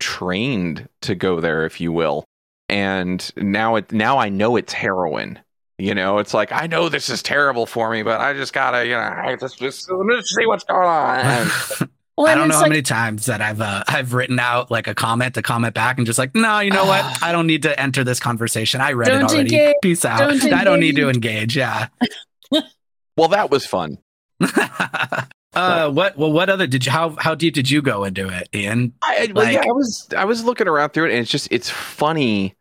trained 0.00 0.88
to 1.02 1.14
go 1.14 1.40
there, 1.40 1.66
if 1.66 1.80
you 1.80 1.92
will. 1.92 2.24
And 2.68 3.30
now 3.36 3.76
it 3.76 3.92
now 3.92 4.18
I 4.18 4.30
know 4.30 4.56
it's 4.56 4.72
heroin. 4.72 5.38
You 5.78 5.94
know, 5.94 6.18
it's 6.18 6.32
like 6.32 6.52
I 6.52 6.66
know 6.66 6.88
this 6.88 7.08
is 7.08 7.22
terrible 7.22 7.66
for 7.66 7.90
me, 7.90 8.02
but 8.02 8.20
I 8.20 8.32
just 8.34 8.52
gotta, 8.52 8.86
you 8.86 8.92
know, 8.92 9.00
I 9.00 9.36
just 9.36 9.58
just 9.58 9.90
me 9.90 10.22
see 10.22 10.46
what's 10.46 10.64
going 10.64 10.86
on. 10.86 11.48
And 12.18 12.24
Well, 12.24 12.32
I 12.32 12.34
don't 12.34 12.48
know 12.48 12.52
it's 12.52 12.56
how 12.56 12.62
like, 12.62 12.68
many 12.70 12.82
times 12.82 13.26
that 13.26 13.40
I've 13.40 13.60
uh, 13.62 13.84
I've 13.88 14.12
written 14.12 14.38
out 14.38 14.70
like 14.70 14.86
a 14.86 14.94
comment 14.94 15.34
to 15.34 15.42
comment 15.42 15.72
back 15.74 15.96
and 15.96 16.06
just 16.06 16.18
like, 16.18 16.34
no, 16.34 16.58
you 16.60 16.70
know 16.70 16.84
what? 16.84 17.02
I 17.22 17.32
don't 17.32 17.46
need 17.46 17.62
to 17.62 17.80
enter 17.80 18.04
this 18.04 18.20
conversation. 18.20 18.82
I 18.82 18.92
read 18.92 19.08
it 19.08 19.22
already. 19.22 19.40
engage. 19.40 19.74
Peace 19.82 20.04
out. 20.04 20.18
Don't 20.18 20.52
I 20.52 20.62
don't 20.64 20.80
need 20.80 20.96
to 20.96 21.08
engage. 21.08 21.56
Yeah. 21.56 21.88
well, 23.16 23.28
that 23.28 23.50
was 23.50 23.64
fun. 23.64 23.96
uh, 25.54 25.90
what? 25.90 26.16
Well, 26.18 26.32
what 26.32 26.50
other 26.50 26.66
did 26.66 26.84
you? 26.84 26.92
How 26.92 27.16
how 27.18 27.34
deep 27.34 27.54
did 27.54 27.70
you 27.70 27.80
go 27.80 28.04
into 28.04 28.28
it, 28.28 28.48
Ean? 28.54 28.92
I, 29.02 29.28
I- 29.28 29.32
well, 29.32 29.50
yeah, 29.50 29.62
I 29.62 29.72
was 29.72 30.08
I 30.16 30.24
was 30.26 30.44
looking 30.44 30.68
around 30.68 30.90
through 30.90 31.06
it, 31.06 31.12
and 31.12 31.20
it's 31.20 31.30
just 31.30 31.48
it's 31.50 31.70
funny. 31.70 32.54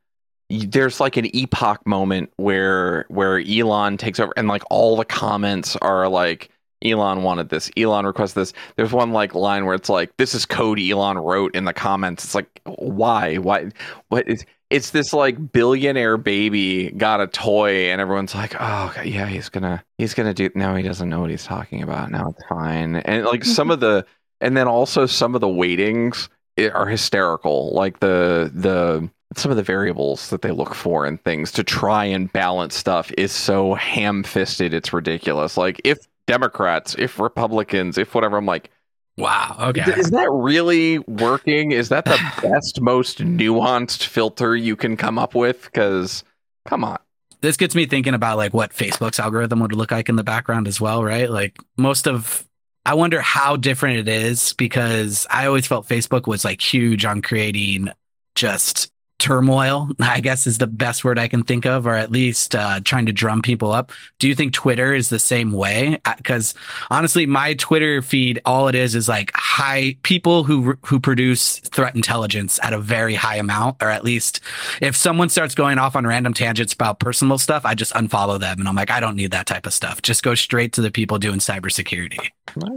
There's 0.50 1.00
like 1.00 1.18
an 1.18 1.34
epoch 1.34 1.86
moment 1.86 2.32
where 2.38 3.06
where 3.10 3.40
Elon 3.40 3.98
takes 3.98 4.20
over, 4.20 4.34
and 4.38 4.48
like 4.48 4.64
all 4.70 4.96
the 4.96 5.06
comments 5.06 5.76
are 5.78 6.08
like 6.08 6.51
Elon 6.84 7.24
wanted 7.24 7.50
this, 7.50 7.70
Elon 7.78 8.06
requested 8.06 8.42
this. 8.42 8.54
There's 8.76 8.92
one 8.92 9.12
like 9.12 9.36
line 9.36 9.66
where 9.66 9.76
it's 9.76 9.90
like 9.90 10.16
this 10.18 10.34
is 10.34 10.46
code 10.46 10.80
Elon 10.80 11.18
wrote 11.18 11.56
in 11.56 11.66
the 11.66 11.74
comments. 11.74 12.24
It's 12.24 12.36
like 12.36 12.62
why? 12.66 13.38
Why? 13.38 13.70
What 14.10 14.28
is 14.28 14.46
it's 14.70 14.92
this 14.92 15.14
like 15.14 15.52
billionaire 15.52 16.18
baby 16.18 16.92
got 16.92 17.20
a 17.20 17.28
toy 17.28 17.92
and 17.92 18.00
everyone's 18.00 18.34
like 18.34 18.56
oh 18.58 18.94
yeah 19.04 19.26
he's 19.28 19.50
gonna 19.50 19.84
he's 19.98 20.14
gonna 20.14 20.34
do 20.34 20.50
no 20.56 20.76
he 20.76 20.82
doesn't 20.82 21.10
know 21.10 21.20
what 21.20 21.30
he's 21.30 21.44
talking 21.44 21.84
about. 21.84 22.10
Now 22.10 22.30
it's 22.30 22.48
fine. 22.48 22.96
And 22.98 23.26
like 23.26 23.44
some 23.44 23.70
of 23.70 23.82
the 23.82 24.06
and 24.40 24.58
then 24.58 24.68
also 24.68 25.06
some 25.06 25.36
of 25.36 25.42
the 25.42 25.48
weightings 25.48 26.30
are 26.58 26.88
hysterical. 26.88 27.72
Like 27.74 28.00
the 28.00 28.52
the 28.54 29.10
some 29.36 29.52
of 29.52 29.58
the 29.58 29.64
variables 29.64 30.30
that 30.30 30.42
they 30.42 30.52
look 30.52 30.76
for 30.76 31.06
and 31.06 31.22
things 31.24 31.52
to 31.54 31.64
try 31.64 32.04
and 32.04 32.32
balance 32.34 32.76
stuff 32.76 33.12
is 33.18 33.32
so 33.32 33.76
ham-fisted 33.76 34.74
it's 34.74 34.92
ridiculous. 34.92 35.56
Like 35.56 35.80
if 35.84 36.00
democrats 36.32 36.96
if 36.98 37.20
republicans 37.20 37.98
if 37.98 38.16
whatever 38.16 38.38
i'm 38.38 38.46
like 38.46 38.70
Wow. 39.18 39.58
Okay. 39.60 39.92
is 39.98 40.10
that 40.12 40.30
really 40.32 40.98
working 41.00 41.74
is 41.74 41.90
that 41.90 42.06
the 42.06 42.18
best 42.42 42.80
most 42.80 43.20
nuanced 43.20 44.06
filter 44.06 44.56
you 44.56 44.78
can 44.78 44.96
come 44.96 45.20
up 45.20 45.36
with 45.36 45.66
because 45.66 46.24
come 46.66 46.86
on 46.86 46.98
this 47.42 47.58
gets 47.58 47.76
me 47.76 47.86
thinking 47.86 48.14
about 48.14 48.38
like 48.38 48.54
what 48.54 48.72
Facebook's 48.72 49.20
algorithm 49.20 49.60
would 49.60 49.74
look 49.74 49.92
like 49.92 50.10
in 50.10 50.16
the 50.16 50.24
background 50.24 50.68
as 50.68 50.80
well, 50.80 51.04
right? 51.04 51.30
Like 51.30 51.58
most 51.78 52.08
of 52.08 52.48
I 52.86 52.94
wonder 52.94 53.20
how 53.20 53.58
different 53.58 53.98
it 53.98 54.08
is 54.08 54.54
because 54.54 55.28
I 55.30 55.48
always 55.48 55.68
felt 55.68 55.88
Facebook 55.88 56.28
was 56.28 56.46
like 56.46 56.62
huge 56.62 57.04
on 57.04 57.22
creating 57.22 57.90
just 58.36 58.91
turmoil, 59.22 59.90
I 60.00 60.20
guess 60.20 60.48
is 60.48 60.58
the 60.58 60.68
best 60.68 61.06
word 61.06 61.20
I 61.20 61.28
can 61.28 61.44
think 61.44 61.66
of, 61.66 61.88
or 61.88 61.94
at 61.94 62.12
least 62.12 62.56
uh, 62.56 62.82
trying 62.84 63.06
to 63.06 63.14
drum 63.14 63.42
people 63.42 63.72
up. 63.72 63.92
Do 64.20 64.28
you 64.28 64.36
think 64.36 64.52
Twitter 64.52 64.94
is 64.94 65.10
the 65.10 65.20
same 65.20 65.52
way? 65.52 66.02
Because 66.18 66.54
honestly, 66.90 67.26
my 67.26 67.54
Twitter 67.54 68.02
feed, 68.02 68.42
all 68.46 68.68
it 68.68 68.76
is 68.76 68.96
is 68.96 69.08
like 69.08 69.32
high 69.36 69.96
people 70.04 70.44
who 70.44 70.78
who 70.86 71.00
produce 71.00 71.60
threat 71.60 71.96
intelligence 71.96 72.60
at 72.64 72.74
a 72.74 72.80
very 72.80 73.16
high 73.16 73.38
amount, 73.38 73.82
or 73.82 73.90
at 73.90 74.04
least 74.04 74.42
if 74.82 74.96
someone 74.96 75.30
starts 75.30 75.56
going 75.56 75.78
off 75.78 75.96
on 75.96 76.06
random 76.06 76.34
tangents 76.34 76.74
about 76.74 77.00
personal 77.00 77.38
stuff, 77.38 77.64
I 77.64 77.76
just 77.76 77.94
unfollow 77.94 78.40
them, 78.40 78.60
and 78.60 78.68
I'm 78.68 78.76
like, 78.76 78.92
I 78.92 79.00
don't 79.00 79.16
need 79.16 79.32
that 79.32 79.46
type 79.46 79.66
of 79.68 79.74
stuff. 79.74 80.02
Just 80.02 80.24
go 80.24 80.36
straight 80.36 80.74
to 80.74 80.82
the 80.82 80.92
people 80.92 81.20
doing 81.20 81.40
cybersecurity. 81.40 82.30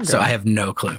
So 0.02 0.20
I 0.20 0.28
have 0.28 0.44
no 0.44 0.72
clue. 0.72 0.98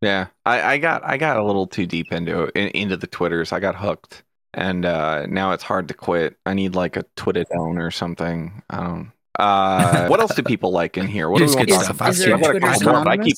Yeah, 0.00 0.26
I, 0.44 0.62
I 0.62 0.78
got 0.78 1.04
I 1.04 1.16
got 1.16 1.36
a 1.36 1.44
little 1.44 1.66
too 1.66 1.86
deep 1.86 2.12
into 2.12 2.50
into 2.58 2.96
the 2.96 3.06
twitters. 3.06 3.52
I 3.52 3.60
got 3.60 3.76
hooked, 3.76 4.24
and 4.54 4.84
uh, 4.84 5.26
now 5.26 5.52
it's 5.52 5.62
hard 5.62 5.88
to 5.88 5.94
quit. 5.94 6.36
I 6.46 6.54
need 6.54 6.74
like 6.74 6.96
a 6.96 7.04
Twitter 7.16 7.44
down 7.44 7.78
or 7.78 7.90
something. 7.90 8.62
I 8.70 8.76
don't. 8.76 9.12
Uh, 9.38 10.06
what 10.08 10.20
else 10.20 10.34
do 10.34 10.42
people 10.42 10.72
like 10.72 10.98
in 10.98 11.06
here? 11.06 11.30
What 11.30 11.38
do 11.38 11.46
we 11.46 11.50
good 11.50 11.56
want 11.56 11.68
to 11.68 11.74
talk 11.74 11.90
I've 11.90 11.96
about? 11.96 12.14
seen 12.14 12.32
I've 12.34 12.42
a 12.82 12.84
more, 12.84 13.08
I 13.08 13.16
keep. 13.16 13.36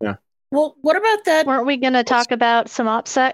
Yeah. 0.00 0.14
well, 0.50 0.76
what 0.82 0.96
about 0.96 1.24
that? 1.24 1.46
Weren't 1.46 1.66
we 1.66 1.76
going 1.76 1.94
to 1.94 2.04
talk 2.04 2.30
about 2.30 2.68
some 2.68 2.86
OPSEC? 2.86 3.32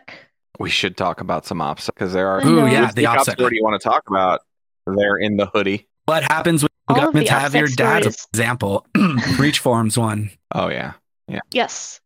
We 0.59 0.71
should 0.71 0.97
talk 0.97 1.21
about 1.21 1.45
some 1.45 1.59
OPSEC 1.59 1.87
because 1.87 2.13
there 2.13 2.29
are. 2.29 2.47
Ooh, 2.47 2.67
yeah, 2.67 2.91
the 2.91 3.05
OPSEC. 3.05 3.33
story 3.33 3.51
do 3.51 3.57
you 3.57 3.63
want 3.63 3.81
to 3.81 3.89
talk 3.89 4.09
about? 4.09 4.41
They're 4.87 5.19
in 5.19 5.37
the 5.37 5.47
hoodie. 5.47 5.87
What 6.07 6.23
happens 6.25 6.63
when 6.63 6.71
All 6.89 6.97
governments 6.97 7.31
have 7.31 7.55
your 7.55 7.69
OPSEC 7.69 7.77
dad's 7.77 8.27
example? 8.33 8.87
BreachForums 8.97 9.97
one. 9.97 10.31
Oh 10.55 10.69
yeah, 10.69 10.95
yeah. 11.29 11.41
Yes. 11.53 12.01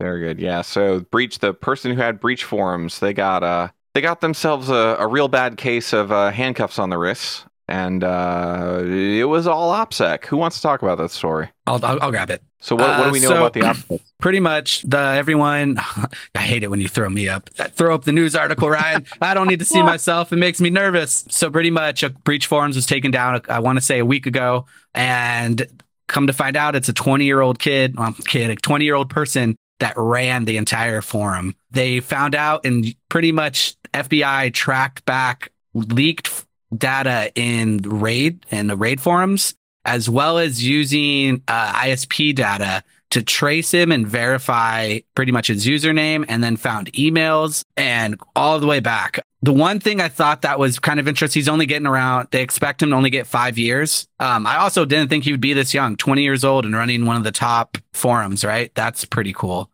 very 0.00 0.20
good. 0.20 0.40
Yeah, 0.40 0.62
so 0.62 1.00
breach 1.00 1.38
the 1.38 1.52
person 1.54 1.94
who 1.94 2.00
had 2.00 2.20
BreachForums. 2.20 2.98
They 2.98 3.12
got 3.12 3.44
uh 3.44 3.68
they 3.94 4.00
got 4.00 4.20
themselves 4.20 4.68
a, 4.68 4.96
a 4.98 5.06
real 5.06 5.28
bad 5.28 5.56
case 5.56 5.92
of 5.92 6.10
uh, 6.12 6.30
handcuffs 6.30 6.78
on 6.78 6.90
the 6.90 6.98
wrists, 6.98 7.44
and 7.68 8.02
uh, 8.04 8.80
it 8.84 9.24
was 9.28 9.46
all 9.46 9.72
OPSEC. 9.72 10.26
Who 10.26 10.36
wants 10.36 10.56
to 10.56 10.62
talk 10.62 10.82
about 10.82 10.98
that 10.98 11.10
story? 11.10 11.48
I'll, 11.66 11.82
I'll, 11.84 12.02
I'll 12.02 12.10
grab 12.10 12.30
it. 12.30 12.42
So 12.60 12.76
what, 12.76 12.88
what 12.88 13.00
Uh, 13.00 13.04
do 13.06 13.10
we 13.12 13.20
know 13.20 13.28
so- 13.28 13.36
about 13.36 13.52
the 13.52 13.60
OPSEC? 13.60 14.00
Pretty 14.20 14.40
much 14.40 14.82
the 14.82 14.98
everyone. 14.98 15.78
I 16.34 16.40
hate 16.40 16.62
it 16.62 16.68
when 16.70 16.80
you 16.80 16.88
throw 16.88 17.08
me 17.08 17.28
up. 17.28 17.50
Throw 17.50 17.94
up 17.94 18.04
the 18.04 18.12
news 18.12 18.34
article, 18.34 18.68
Ryan. 18.70 19.04
I 19.20 19.34
don't 19.34 19.48
need 19.48 19.58
to 19.58 19.64
see 19.66 19.82
myself. 19.92 20.32
It 20.32 20.36
makes 20.36 20.60
me 20.60 20.70
nervous. 20.70 21.24
So 21.28 21.50
pretty 21.50 21.70
much, 21.70 22.02
a 22.02 22.10
BreachForums 22.10 22.74
was 22.74 22.86
taken 22.86 23.10
down. 23.10 23.40
I 23.48 23.60
want 23.60 23.76
to 23.76 23.82
say 23.84 23.98
a 23.98 24.04
week 24.06 24.26
ago, 24.26 24.66
and 24.94 25.66
come 26.08 26.26
to 26.26 26.32
find 26.32 26.56
out, 26.56 26.74
it's 26.74 26.88
a 26.88 26.92
20 26.92 27.24
year 27.24 27.40
old 27.40 27.58
kid, 27.58 27.96
well, 27.98 28.14
kid, 28.26 28.50
a 28.50 28.56
20 28.56 28.84
year 28.84 28.94
old 28.94 29.10
person 29.10 29.56
that 29.80 29.94
ran 29.96 30.44
the 30.44 30.56
entire 30.56 31.02
forum. 31.02 31.54
They 31.70 32.00
found 32.00 32.34
out, 32.34 32.64
and 32.64 32.94
pretty 33.08 33.32
much 33.32 33.76
FBI 33.92 34.52
tracked 34.52 35.04
back 35.04 35.50
leaked 35.74 36.44
data 36.76 37.32
in 37.34 37.78
raid 37.78 38.46
and 38.50 38.68
the 38.68 38.76
RaidForums, 38.76 39.54
as 39.84 40.08
well 40.08 40.38
as 40.38 40.62
using 40.62 41.42
uh, 41.48 41.72
ISP 41.72 42.34
data 42.34 42.82
to 43.10 43.22
trace 43.22 43.72
him 43.72 43.92
and 43.92 44.06
verify 44.06 44.98
pretty 45.14 45.30
much 45.30 45.46
his 45.48 45.66
username 45.66 46.24
and 46.28 46.42
then 46.42 46.56
found 46.56 46.92
emails 46.94 47.64
and 47.76 48.18
all 48.34 48.58
the 48.58 48.66
way 48.66 48.80
back. 48.80 49.23
The 49.44 49.52
one 49.52 49.78
thing 49.78 50.00
I 50.00 50.08
thought 50.08 50.40
that 50.40 50.58
was 50.58 50.78
kind 50.78 50.98
of 50.98 51.06
interesting, 51.06 51.38
he's 51.38 51.50
only 51.50 51.66
getting 51.66 51.86
around, 51.86 52.28
they 52.30 52.40
expect 52.40 52.82
him 52.82 52.88
to 52.88 52.96
only 52.96 53.10
get 53.10 53.26
five 53.26 53.58
years. 53.58 54.08
Um, 54.18 54.46
I 54.46 54.56
also 54.56 54.86
didn't 54.86 55.10
think 55.10 55.24
he 55.24 55.32
would 55.32 55.40
be 55.42 55.52
this 55.52 55.74
young, 55.74 55.98
20 55.98 56.22
years 56.22 56.44
old 56.44 56.64
and 56.64 56.74
running 56.74 57.04
one 57.04 57.16
of 57.16 57.24
the 57.24 57.30
top 57.30 57.76
forums, 57.92 58.42
right? 58.42 58.74
That's 58.74 59.04
pretty 59.04 59.34
cool. 59.34 59.70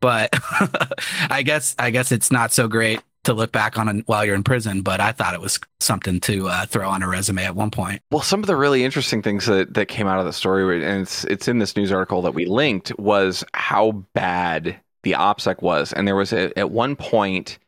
But 0.00 0.30
I 1.30 1.42
guess, 1.44 1.76
I 1.78 1.90
guess 1.90 2.10
it's 2.10 2.32
not 2.32 2.52
so 2.52 2.66
great 2.66 3.00
to 3.22 3.32
look 3.32 3.52
back 3.52 3.78
on 3.78 4.02
while 4.06 4.24
you're 4.24 4.34
in 4.34 4.42
prison, 4.42 4.82
but 4.82 5.00
I 5.00 5.12
thought 5.12 5.34
it 5.34 5.40
was 5.40 5.60
something 5.78 6.18
to 6.22 6.48
uh, 6.48 6.66
throw 6.66 6.88
on 6.88 7.04
a 7.04 7.08
resume 7.08 7.44
at 7.44 7.54
one 7.54 7.70
point. 7.70 8.02
Well, 8.10 8.22
some 8.22 8.40
of 8.40 8.48
the 8.48 8.56
really 8.56 8.82
interesting 8.82 9.22
things 9.22 9.46
that, 9.46 9.74
that 9.74 9.86
came 9.86 10.08
out 10.08 10.18
of 10.18 10.26
the 10.26 10.32
story, 10.32 10.84
and 10.84 11.02
it's 11.02 11.22
it's 11.26 11.46
in 11.46 11.60
this 11.60 11.76
news 11.76 11.92
article 11.92 12.22
that 12.22 12.34
we 12.34 12.46
linked, 12.46 12.98
was 12.98 13.44
how 13.54 13.92
bad 14.14 14.80
the 15.04 15.12
OPSEC 15.12 15.62
was. 15.62 15.92
And 15.92 16.08
there 16.08 16.16
was 16.16 16.32
a, 16.32 16.58
at 16.58 16.72
one 16.72 16.96
point, 16.96 17.60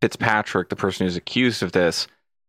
Fitzpatrick, 0.00 0.68
the 0.68 0.76
person 0.76 1.06
who's 1.06 1.16
accused 1.16 1.62
of 1.62 1.72
this, 1.72 2.06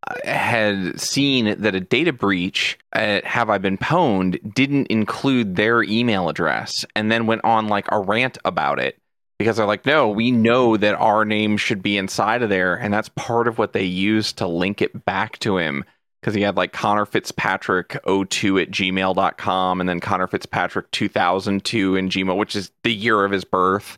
uh, 0.07 0.15
had 0.23 0.99
seen 0.99 1.59
that 1.61 1.75
a 1.75 1.79
data 1.79 2.13
breach 2.13 2.77
at 2.93 3.25
Have 3.25 3.49
I 3.49 3.57
Been 3.57 3.77
Pwned 3.77 4.53
didn't 4.53 4.87
include 4.87 5.55
their 5.55 5.83
email 5.83 6.29
address, 6.29 6.85
and 6.95 7.11
then 7.11 7.27
went 7.27 7.43
on 7.43 7.67
like 7.67 7.87
a 7.91 7.99
rant 7.99 8.37
about 8.45 8.79
it 8.79 8.97
because 9.37 9.57
they're 9.57 9.65
like, 9.65 9.85
no, 9.85 10.09
we 10.09 10.31
know 10.31 10.77
that 10.77 10.95
our 10.95 11.25
name 11.25 11.57
should 11.57 11.81
be 11.81 11.97
inside 11.97 12.43
of 12.43 12.49
there, 12.49 12.75
and 12.75 12.93
that's 12.93 13.09
part 13.09 13.47
of 13.47 13.57
what 13.57 13.73
they 13.73 13.83
used 13.83 14.37
to 14.37 14.47
link 14.47 14.81
it 14.81 15.05
back 15.05 15.39
to 15.39 15.57
him 15.57 15.85
because 16.19 16.33
he 16.33 16.41
had 16.41 16.57
like 16.57 16.73
Conor 16.73 17.05
Fitzpatrick 17.05 17.97
02 18.05 18.59
at 18.59 18.71
gmail.com 18.71 19.79
and 19.79 19.89
then 19.89 19.99
Conor 19.99 20.27
Fitzpatrick 20.27 20.91
2002 20.91 21.95
in 21.95 22.09
Gmail, 22.09 22.37
which 22.37 22.55
is 22.55 22.71
the 22.83 22.93
year 22.93 23.23
of 23.23 23.31
his 23.31 23.45
birth. 23.45 23.97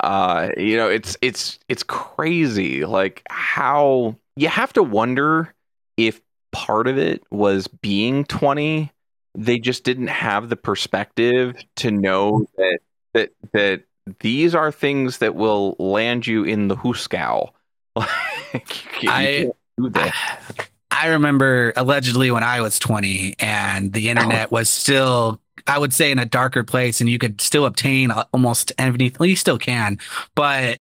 Uh, 0.00 0.50
you 0.56 0.76
know, 0.76 0.88
it's 0.88 1.16
it's 1.22 1.58
it's 1.68 1.82
crazy 1.82 2.84
like 2.84 3.22
how 3.28 4.16
you 4.36 4.48
have 4.48 4.72
to 4.72 4.82
wonder 4.82 5.54
if 5.96 6.20
part 6.50 6.86
of 6.86 6.98
it 6.98 7.22
was 7.30 7.66
being 7.66 8.24
20 8.24 8.90
they 9.34 9.58
just 9.58 9.84
didn't 9.84 10.08
have 10.08 10.50
the 10.50 10.56
perspective 10.56 11.56
to 11.76 11.90
know 11.90 12.44
that 12.56 12.78
that 13.14 13.30
that 13.52 13.82
these 14.20 14.54
are 14.54 14.70
things 14.72 15.18
that 15.18 15.34
will 15.34 15.76
land 15.78 16.26
you 16.26 16.44
in 16.44 16.68
the 16.68 16.76
Huskow. 16.76 17.50
Like, 18.54 18.84
I- 19.08 19.24
can't 19.44 19.56
do 19.78 19.88
that. 19.90 20.68
I 20.90 21.08
remember 21.08 21.72
allegedly 21.74 22.30
when 22.30 22.42
I 22.42 22.60
was 22.60 22.78
20 22.78 23.36
and 23.38 23.92
the 23.94 24.10
internet 24.10 24.50
was 24.52 24.68
still, 24.68 25.40
I 25.66 25.78
would 25.78 25.92
say, 25.92 26.10
in 26.10 26.18
a 26.18 26.26
darker 26.26 26.64
place, 26.64 27.00
and 27.00 27.08
you 27.08 27.18
could 27.18 27.40
still 27.40 27.64
obtain 27.66 28.10
almost 28.32 28.72
anything. 28.78 29.16
Well, 29.18 29.28
you 29.28 29.36
still 29.36 29.58
can, 29.58 29.98
but 30.34 30.78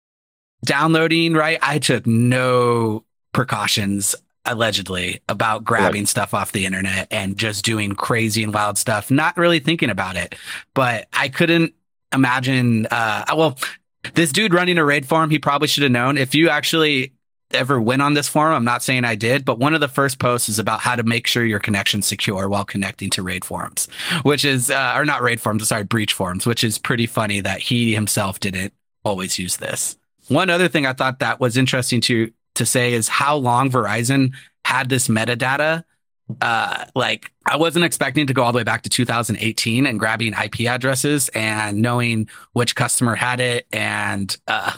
downloading, 0.66 1.34
right? 1.34 1.60
I 1.62 1.80
took 1.80 2.06
no 2.06 3.04
precautions 3.34 4.16
allegedly 4.46 5.22
about 5.30 5.64
grabbing 5.64 6.06
stuff 6.06 6.34
off 6.34 6.52
the 6.52 6.66
internet 6.66 7.08
and 7.12 7.38
just 7.38 7.64
doing 7.64 7.94
crazy 7.94 8.44
and 8.44 8.54
wild 8.54 8.78
stuff, 8.78 9.12
not 9.12 9.38
really 9.38 9.60
thinking 9.60 9.90
about 9.90 10.16
it. 10.16 10.36
But 10.74 11.08
I 11.14 11.30
couldn't 11.30 11.74
imagine, 12.14 12.88
uh, 12.88 13.26
well, 13.36 13.58
this 14.16 14.32
dude 14.32 14.54
running 14.54 14.78
a 14.78 14.86
raid 14.86 15.06
farm, 15.06 15.30
he 15.30 15.40
probably 15.40 15.68
should 15.68 15.84
have 15.84 15.92
known. 15.92 16.18
If 16.18 16.34
you 16.34 16.50
actually 16.50 17.14
ever 17.52 17.82
went 17.82 18.02
on 18.02 18.14
this 18.14 18.28
forum. 18.28 18.54
I'm 18.54 18.64
not 18.64 18.84
saying 18.84 19.06
I 19.06 19.16
did, 19.16 19.46
but 19.46 19.60
one 19.60 19.74
of 19.74 19.82
the 19.82 19.88
first 19.88 20.20
posts 20.20 20.50
is 20.50 20.60
about 20.60 20.80
how 20.80 20.96
to 20.96 21.04
make 21.04 21.28
sure 21.28 21.44
your 21.44 21.60
connection's 21.60 22.06
secure 22.06 22.48
while 22.48 22.66
connecting 22.66 23.10
to 23.12 23.24
RaidForums, 23.24 23.90
which 24.24 24.46
is, 24.46 24.70
uh, 24.70 24.94
or 24.96 25.06
not 25.06 25.22
RaidForums, 25.22 25.66
sorry, 25.66 25.86
BreachForums, 25.86 26.46
which 26.46 26.64
is 26.64 26.78
pretty 26.78 27.08
funny 27.08 27.40
that 27.42 27.60
he 27.60 27.94
himself 27.94 28.40
didn't 28.40 28.74
always 29.04 29.40
use 29.40 29.58
this. 29.58 29.98
One 30.28 30.50
other 30.50 30.68
thing 30.68 30.86
I 30.86 30.94
thought 30.94 31.20
that 31.20 31.40
was 31.40 31.58
interesting 31.58 32.02
to 32.02 32.32
to 32.56 32.66
say 32.66 32.94
is 32.94 33.08
how 33.08 33.36
long 33.38 33.72
Verizon 33.72 34.34
had 34.66 34.90
this 34.90 35.08
metadata. 35.08 35.84
Uh, 36.42 36.86
like 36.94 37.32
I 37.46 37.58
wasn't 37.58 37.86
expecting 37.86 38.28
to 38.28 38.34
go 38.34 38.44
all 38.44 38.52
the 38.52 38.58
way 38.58 38.64
back 38.64 38.84
to 38.84 38.90
2018 38.90 39.88
and 39.88 40.00
grabbing 40.00 40.34
IP 40.34 40.62
addresses 40.62 41.30
and 41.30 41.82
knowing 41.82 42.30
which 42.54 42.76
customer 42.76 43.16
had 43.16 43.40
it 43.40 43.66
and 43.72 44.36
uh, 44.48 44.74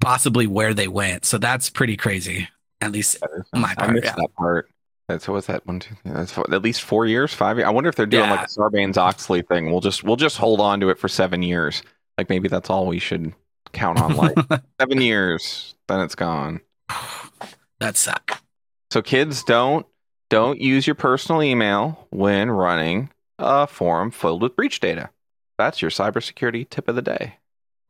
possibly 0.00 0.46
where 0.46 0.74
they 0.74 0.88
went. 0.88 1.24
So 1.24 1.38
that's 1.38 1.70
pretty 1.70 1.96
crazy. 1.96 2.48
At 2.80 2.92
least 2.92 3.18
my 3.52 3.70
I 3.70 3.74
part, 3.74 3.92
missed 3.92 4.04
yeah. 4.04 4.14
that 4.16 4.34
part. 4.36 4.70
That's 5.08 5.26
what 5.26 5.34
was 5.34 5.46
that 5.46 5.66
one? 5.66 5.80
Two, 5.80 5.94
three, 6.02 6.12
that's 6.12 6.32
four, 6.32 6.44
at 6.52 6.62
least 6.62 6.82
four 6.82 7.06
years, 7.06 7.32
five 7.32 7.56
years. 7.56 7.66
I 7.66 7.70
wonder 7.70 7.88
if 7.88 7.96
they're 7.96 8.06
doing 8.06 8.24
Yeah. 8.24 8.32
like 8.32 8.46
a 8.46 8.48
Sarbanes 8.48 8.96
Oxley 8.96 9.42
thing. 9.42 9.70
We'll 9.70 9.80
just 9.80 10.04
we'll 10.04 10.16
just 10.16 10.36
hold 10.36 10.60
on 10.60 10.80
to 10.80 10.90
it 10.90 10.98
for 10.98 11.08
seven 11.08 11.42
years. 11.42 11.82
Like 12.18 12.28
maybe 12.28 12.48
that's 12.48 12.68
all 12.70 12.86
we 12.86 12.98
should 12.98 13.32
count 13.72 14.00
on. 14.00 14.16
Like 14.16 14.36
seven 14.80 15.00
years, 15.00 15.74
then 15.88 16.00
it's 16.00 16.14
gone. 16.14 16.60
that 17.80 17.96
suck. 17.96 18.42
So 18.90 19.02
kids, 19.02 19.42
don't 19.42 19.86
don't 20.30 20.60
use 20.60 20.86
your 20.86 20.94
personal 20.94 21.42
email 21.42 22.06
when 22.10 22.50
running 22.50 23.10
a 23.38 23.66
forum 23.66 24.10
filled 24.10 24.42
with 24.42 24.56
breach 24.56 24.78
data. 24.80 25.10
That's 25.56 25.80
your 25.80 25.90
cybersecurity 25.90 26.68
tip 26.68 26.86
of 26.86 26.94
the 26.96 27.02
day. 27.02 27.36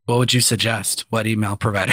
What 0.09 0.19
would 0.21 0.33
you 0.33 0.41
suggest? 0.41 1.05
What 1.11 1.27
email 1.27 1.55
provider? 1.55 1.93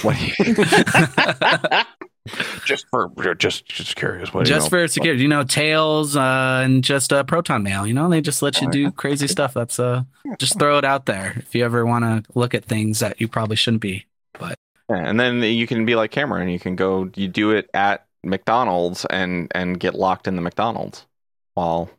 What 0.00 0.16
just 2.64 2.86
for 2.88 3.10
just 3.34 3.66
just 3.66 3.96
curious. 3.96 4.32
What 4.32 4.46
just 4.46 4.68
email- 4.68 4.70
for 4.70 4.88
security, 4.88 5.20
you 5.20 5.28
know, 5.28 5.44
Tails 5.44 6.16
uh, 6.16 6.62
and 6.64 6.82
just 6.82 7.12
uh, 7.12 7.22
Proton 7.24 7.62
Mail. 7.62 7.86
You 7.86 7.92
know, 7.92 8.08
they 8.08 8.22
just 8.22 8.40
let 8.40 8.62
you 8.62 8.70
do 8.70 8.90
crazy 8.90 9.28
stuff. 9.28 9.52
That's 9.52 9.78
uh, 9.78 10.04
just 10.38 10.58
throw 10.58 10.78
it 10.78 10.86
out 10.86 11.04
there 11.04 11.34
if 11.36 11.54
you 11.54 11.66
ever 11.66 11.84
want 11.84 12.04
to 12.06 12.22
look 12.34 12.54
at 12.54 12.64
things 12.64 13.00
that 13.00 13.20
you 13.20 13.28
probably 13.28 13.56
shouldn't 13.56 13.82
be. 13.82 14.06
Yeah, 14.40 14.56
and 14.88 15.20
then 15.20 15.42
you 15.42 15.66
can 15.66 15.84
be 15.84 15.96
like 15.96 16.12
Cameron. 16.12 16.48
You 16.48 16.58
can 16.58 16.76
go. 16.76 17.10
You 17.14 17.28
do 17.28 17.50
it 17.50 17.68
at 17.74 18.06
McDonald's 18.22 19.04
and 19.04 19.52
and 19.54 19.78
get 19.78 19.94
locked 19.94 20.26
in 20.28 20.36
the 20.36 20.42
McDonald's. 20.42 21.04
While, 21.52 21.90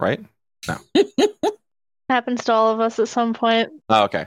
right? 0.00 0.20
Happens 2.08 2.42
to 2.46 2.52
all 2.52 2.72
of 2.72 2.80
us 2.80 2.98
at 2.98 3.06
some 3.06 3.34
point. 3.34 3.70
Oh, 3.88 4.02
okay. 4.06 4.26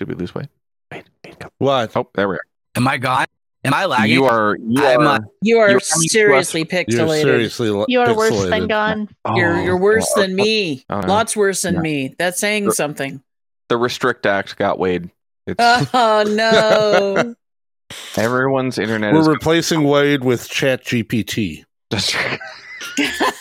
All 0.00 0.06
right. 0.06 0.06
Did 0.06 0.08
we 0.08 0.14
lose 0.14 0.34
weight? 0.34 0.48
Wait, 0.90 1.04
wait, 1.24 1.38
come- 1.38 1.50
What? 1.58 1.96
Oh, 1.96 2.08
there 2.14 2.28
we 2.28 2.34
are. 2.36 2.40
Am 2.74 2.88
I 2.88 2.96
gone? 2.98 3.26
Am 3.62 3.74
I 3.74 3.84
lagging? 3.84 4.14
You 4.14 4.24
are. 4.24 4.56
You 4.58 4.86
I'm, 4.86 5.00
are. 5.00 5.06
uh, 5.06 5.18
You 5.42 5.58
are 5.58 5.70
You're 5.70 5.80
coming 5.80 6.08
to 6.08 6.12
seriously 6.12 6.60
You're 6.60 6.84
pixelated. 6.84 7.22
seriously 7.22 7.68
lo- 7.70 7.84
You 7.88 8.00
are 8.00 8.16
worse 8.16 8.44
than 8.48 8.66
gone. 8.68 9.08
You're 9.34 9.56
oh, 9.56 9.62
you're 9.62 9.76
worse 9.78 10.10
oh, 10.16 10.22
than 10.22 10.34
me. 10.34 10.84
oh. 10.88 11.00
Lots 11.00 11.36
worse 11.36 11.60
than 11.62 11.74
Yeah. 11.74 11.80
me. 11.80 12.14
That's 12.18 12.40
saying 12.40 12.64
Sure. 12.64 12.72
something. 12.72 13.22
The 13.68 13.76
Restrict 13.76 14.24
Act 14.24 14.56
got 14.56 14.78
Wade. 14.78 15.10
It's 15.46 15.56
Oh 15.94 16.24
no. 16.26 17.34
everyone's 18.16 18.78
internet 18.78 19.12
We're 19.12 19.20
is 19.20 19.28
replacing 19.28 19.84
Wade 19.84 20.24
with 20.24 20.48
Chat 20.48 20.84
GPT. 20.84 21.64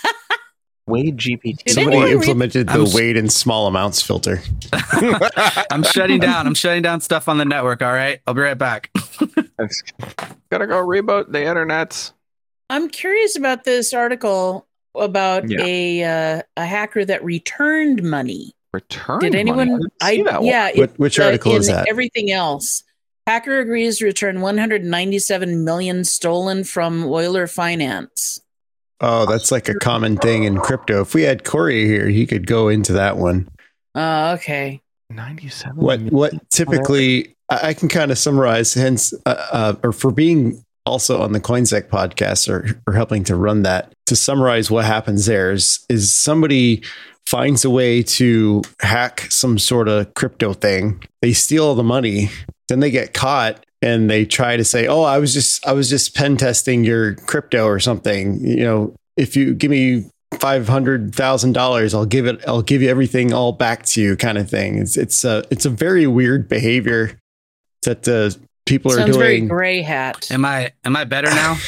just 0.90 1.06
Wade 1.06 1.18
GPT. 1.18 1.58
Did 1.64 1.70
Somebody 1.74 1.98
anyone 1.98 2.06
read- 2.20 2.22
implemented 2.30 2.68
the 2.68 2.74
I'm 2.74 2.82
s- 2.84 2.94
weight 2.96 3.18
in 3.18 3.30
small 3.30 3.68
amounts 3.68 4.02
filter. 4.02 4.42
I'm 5.72 5.84
shutting 5.84 6.20
down. 6.20 6.48
I'm 6.48 6.54
shutting 6.56 6.82
down 6.82 7.02
stuff 7.02 7.28
on 7.30 7.38
the 7.38 7.46
network. 7.46 7.82
All 7.82 7.94
right, 7.94 8.20
I'll 8.28 8.34
be 8.34 8.42
right 8.42 8.58
back. 8.58 8.90
Gotta 10.50 10.68
go 10.68 10.86
reboot 10.86 11.32
the 11.32 11.40
internets. 11.40 12.14
I'm 12.70 12.90
curious 12.90 13.36
about 13.36 13.64
this 13.64 13.94
article 13.94 14.68
about 14.96 15.50
Yeah. 15.50 15.64
a 15.64 16.04
uh, 16.38 16.42
a 16.58 16.66
hacker 16.66 17.06
that 17.06 17.24
returned 17.24 18.04
money. 18.04 18.54
Return. 18.74 19.20
Did 19.20 19.34
money. 19.34 19.40
anyone? 19.40 19.82
I 20.02 20.16
see 20.18 20.24
that 20.24 20.42
one. 20.42 20.46
yeah. 20.46 20.72
What, 20.76 20.98
which 21.00 21.20
uh, 21.20 21.26
article 21.26 21.56
is 21.56 21.68
in 21.68 21.76
that? 21.76 21.88
Everything 21.90 22.32
else. 22.32 22.84
Hacker 23.28 23.60
agrees 23.60 24.00
to 24.00 24.06
return 24.06 24.42
197 24.42 25.64
million 25.64 26.04
stolen 26.04 26.64
from 26.64 27.04
Euler 27.04 27.46
Finance. 27.48 28.42
Oh, 29.02 29.26
that's 29.26 29.52
like 29.52 29.70
a 29.70 29.76
common 29.76 30.18
thing 30.18 30.44
in 30.44 30.58
crypto. 30.60 31.02
If 31.02 31.14
we 31.14 31.24
had 31.24 31.44
Corey 31.44 31.86
here, 31.86 32.10
he 32.10 32.26
could 32.26 32.46
go 32.46 32.68
into 32.68 32.94
that 32.94 33.18
one. 33.18 33.48
Oh, 33.96 34.32
okay. 34.34 34.82
Ninety-seven. 35.10 35.78
What 35.78 36.02
what 36.02 36.50
typically 36.50 37.36
I, 37.50 37.70
I 37.70 37.74
can 37.74 37.90
kind 37.90 38.12
of 38.12 38.18
summarize. 38.18 38.74
Hence, 38.74 39.14
uh, 39.26 39.48
uh, 39.52 39.76
or 39.84 39.92
for 39.92 40.12
being 40.12 40.64
also 40.86 41.22
on 41.22 41.34
the 41.34 41.40
Coinsec 41.40 41.90
podcast 41.90 42.50
or, 42.50 42.82
or 42.88 42.94
helping 42.94 43.24
to 43.26 43.36
run 43.36 43.64
that. 43.64 43.94
To 44.08 44.16
summarize 44.16 44.72
what 44.72 44.86
happens 44.86 45.28
there 45.28 45.52
is, 45.52 45.86
is 45.88 46.12
somebody 46.12 46.84
finds 47.28 47.64
a 47.64 47.70
way 47.70 48.02
to 48.02 48.64
hack 48.82 49.28
some 49.30 49.60
sort 49.60 49.88
of 49.88 50.12
crypto 50.16 50.54
thing. 50.54 51.04
They 51.22 51.34
steal 51.34 51.66
all 51.66 51.76
the 51.76 51.84
money, 51.84 52.32
then 52.70 52.80
they 52.80 52.90
get 52.90 53.14
caught 53.14 53.64
and 53.82 54.10
they 54.10 54.26
try 54.26 54.58
to 54.58 54.64
say, 54.66 54.88
"Oh, 54.88 55.04
I 55.04 55.18
was 55.20 55.34
just 55.34 55.66
I 55.66 55.74
was 55.74 55.90
just 55.90 56.16
pen 56.16 56.38
testing 56.38 56.84
your 56.84 57.16
crypto 57.16 57.66
or 57.66 57.80
something." 57.80 58.40
You 58.46 58.64
know, 58.64 58.96
if 59.18 59.36
you 59.36 59.54
give 59.54 59.72
me 59.72 60.06
five 60.40 60.68
hundred 60.68 61.14
thousand 61.16 61.54
dollars, 61.54 61.94
I'll 61.94 62.06
give 62.06 62.26
it. 62.26 62.42
I'll 62.48 62.62
give 62.62 62.82
you 62.82 62.90
everything 62.90 63.34
all 63.34 63.52
back 63.52 63.86
to 63.88 64.02
you, 64.02 64.16
kind 64.18 64.38
of 64.38 64.50
thing. 64.50 64.78
It's 64.78 64.98
it's 64.98 65.24
a 65.24 65.44
it's 65.50 65.66
a 65.66 65.70
very 65.70 66.08
weird 66.08 66.48
behavior 66.50 67.18
that 67.84 68.08
uh, 68.08 68.32
people 68.66 68.92
Sounds 68.92 69.16
are 69.16 69.20
very 69.20 69.38
doing. 69.38 69.48
gray 69.48 69.82
hat. 69.82 70.30
Am 70.32 70.44
I 70.46 70.74
am 70.84 70.96
I 70.96 71.06
better 71.06 71.30
now? 71.30 71.58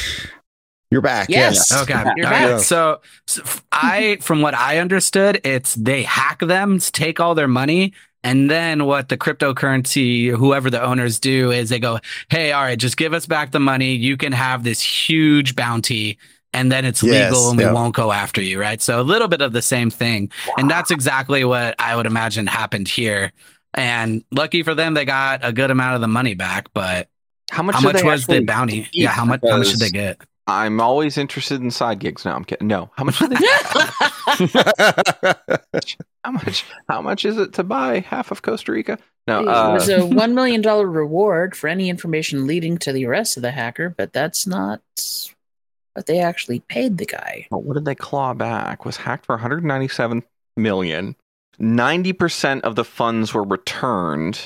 You're 0.90 1.00
back. 1.00 1.30
Yes. 1.30 1.68
Yes. 1.70 1.82
Okay. 1.84 1.94
You're 2.18 2.26
All 2.26 2.32
back. 2.32 2.50
right. 2.50 2.60
So, 2.60 3.00
so 3.26 3.40
f- 3.42 3.64
I, 3.72 4.18
from 4.20 4.42
what 4.42 4.52
I 4.52 4.76
understood, 4.76 5.40
it's 5.42 5.74
they 5.74 6.02
hack 6.02 6.40
them, 6.40 6.80
take 6.80 7.18
all 7.18 7.34
their 7.34 7.48
money, 7.48 7.94
and 8.24 8.50
then 8.50 8.84
what 8.86 9.08
the 9.08 9.16
cryptocurrency, 9.18 10.30
whoever 10.36 10.70
the 10.70 10.82
owners 10.82 11.18
do, 11.20 11.50
is 11.50 11.68
they 11.70 11.78
go, 11.78 11.98
"Hey, 12.28 12.52
all 12.52 12.62
right, 12.62 12.78
just 12.78 12.96
give 12.96 13.14
us 13.14 13.26
back 13.26 13.50
the 13.50 13.60
money. 13.60 13.94
You 13.94 14.16
can 14.16 14.32
have 14.32 14.64
this 14.64 14.80
huge 14.80 15.54
bounty." 15.56 16.18
And 16.54 16.70
then 16.70 16.84
it's 16.84 17.02
Yes, 17.02 17.32
legal 17.32 17.48
and 17.48 17.58
we 17.58 17.64
yeah. 17.64 17.72
won't 17.72 17.94
go 17.94 18.12
after 18.12 18.42
you, 18.42 18.60
right? 18.60 18.80
So 18.82 19.00
a 19.00 19.02
little 19.02 19.26
bit 19.28 19.40
of 19.40 19.52
the 19.52 19.62
same 19.62 19.88
thing. 19.90 20.30
And 20.58 20.70
that's 20.70 20.90
exactly 20.90 21.44
what 21.44 21.74
I 21.78 21.96
would 21.96 22.04
imagine 22.04 22.46
happened 22.46 22.88
here. 22.88 23.32
And 23.74 24.22
lucky 24.30 24.62
for 24.62 24.74
them, 24.74 24.92
they 24.92 25.06
got 25.06 25.40
a 25.42 25.50
good 25.52 25.70
amount 25.70 25.94
of 25.94 26.02
the 26.02 26.08
money 26.08 26.34
back. 26.34 26.68
But 26.74 27.08
How 27.50 27.62
much? 27.62 27.74
how 27.76 27.80
much 27.80 28.02
was 28.02 28.26
the 28.26 28.40
bounty? 28.40 28.86
Yeah, 28.92 29.08
how 29.08 29.24
much? 29.24 29.40
How 29.42 29.56
much 29.56 29.70
did 29.70 29.80
they 29.80 29.90
get? 29.90 30.20
I'm 30.46 30.80
always 30.80 31.16
interested 31.18 31.60
in 31.60 31.70
side 31.70 32.00
gigs. 32.00 32.24
No, 32.24 32.32
I'm 32.32 32.44
kidding. 32.44 32.66
No, 32.66 32.90
how 32.96 33.04
much? 33.04 33.18
Did 33.18 33.30
they, 33.30 33.36
how 36.24 36.30
much? 36.32 36.64
How 36.88 37.00
much 37.00 37.24
is 37.24 37.38
it 37.38 37.52
to 37.54 37.62
buy 37.62 38.00
half 38.00 38.30
of 38.30 38.42
Costa 38.42 38.72
Rica? 38.72 38.98
No, 39.28 39.42
it 39.42 39.48
uh, 39.48 39.72
was 39.72 39.88
a 39.88 40.04
one 40.04 40.34
million 40.34 40.60
dollar 40.60 40.88
reward 40.88 41.56
for 41.56 41.68
any 41.68 41.88
information 41.88 42.46
leading 42.46 42.76
to 42.78 42.92
the 42.92 43.06
arrest 43.06 43.36
of 43.36 43.42
the 43.42 43.52
hacker, 43.52 43.88
but 43.90 44.12
that's 44.12 44.46
not 44.46 44.80
what 45.94 46.06
they 46.06 46.18
actually 46.20 46.60
paid 46.60 46.98
the 46.98 47.06
guy. 47.06 47.46
But 47.50 47.62
what 47.62 47.74
did 47.74 47.84
they 47.84 47.94
claw 47.94 48.34
back? 48.34 48.84
Was 48.84 48.96
hacked 48.96 49.26
for 49.26 49.34
197 49.36 50.24
million. 50.56 51.14
90% 51.60 52.62
of 52.62 52.74
the 52.76 52.84
funds 52.84 53.32
were 53.34 53.44
returned. 53.44 54.40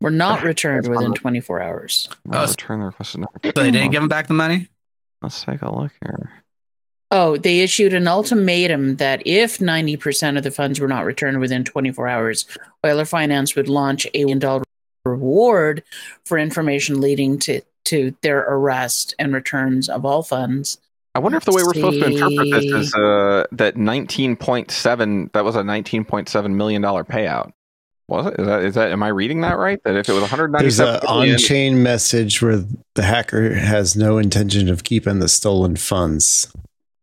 Were 0.00 0.10
not 0.10 0.42
returned 0.42 0.88
within 0.88 1.12
24 1.12 1.60
hours. 1.60 2.08
Uh, 2.32 2.44
Oh, 2.46 2.48
return 2.48 2.80
the 2.80 2.86
requested. 2.86 3.22
So 3.22 3.52
they 3.54 3.70
didn't 3.70 3.90
give 3.90 4.00
them 4.00 4.08
back 4.08 4.28
the 4.28 4.34
money? 4.34 4.68
Let's 5.24 5.42
take 5.42 5.62
a 5.62 5.74
look 5.74 5.92
here. 6.02 6.30
Oh, 7.10 7.38
they 7.38 7.60
issued 7.60 7.94
an 7.94 8.06
ultimatum 8.06 8.96
that 8.96 9.26
if 9.26 9.58
90% 9.58 10.36
of 10.36 10.42
the 10.42 10.50
funds 10.50 10.80
were 10.80 10.88
not 10.88 11.06
returned 11.06 11.40
within 11.40 11.64
24 11.64 12.08
hours, 12.08 12.46
Euler 12.84 13.06
Finance 13.06 13.56
would 13.56 13.68
launch 13.68 14.06
a 14.12 14.24
$1 14.24 14.62
reward 15.06 15.82
for 16.26 16.38
information 16.38 17.00
leading 17.00 17.38
to, 17.38 17.62
to 17.86 18.14
their 18.20 18.40
arrest 18.40 19.14
and 19.18 19.32
returns 19.32 19.88
of 19.88 20.04
all 20.04 20.22
funds. 20.22 20.76
I 21.14 21.20
wonder 21.20 21.38
if 21.38 21.44
the 21.46 21.52
way 21.52 21.62
we're 21.62 21.72
supposed 21.72 22.00
to 22.00 22.06
interpret 22.06 22.50
this 22.50 22.64
is 22.88 22.94
uh, 22.94 23.44
that 23.52 23.76
19.7 23.76 25.32
that 25.32 25.44
was 25.44 25.56
a 25.56 25.62
19.7 25.62 26.54
million 26.54 26.82
dollar 26.82 27.04
payout. 27.04 27.52
Was 28.08 28.26
it? 28.26 28.40
Is 28.40 28.46
that, 28.46 28.64
is 28.64 28.74
that 28.74 28.92
am 28.92 29.02
I 29.02 29.08
reading 29.08 29.40
that 29.42 29.56
right? 29.56 29.82
That 29.84 29.96
if 29.96 30.08
it 30.08 30.12
was 30.12 30.20
There's 30.20 30.78
197 30.78 30.94
a 30.94 31.04
million, 31.04 31.34
on-chain 31.34 31.82
message 31.82 32.42
where 32.42 32.62
the 32.94 33.02
hacker 33.02 33.54
has 33.54 33.96
no 33.96 34.18
intention 34.18 34.68
of 34.68 34.84
keeping 34.84 35.20
the 35.20 35.28
stolen 35.28 35.76
funds. 35.76 36.52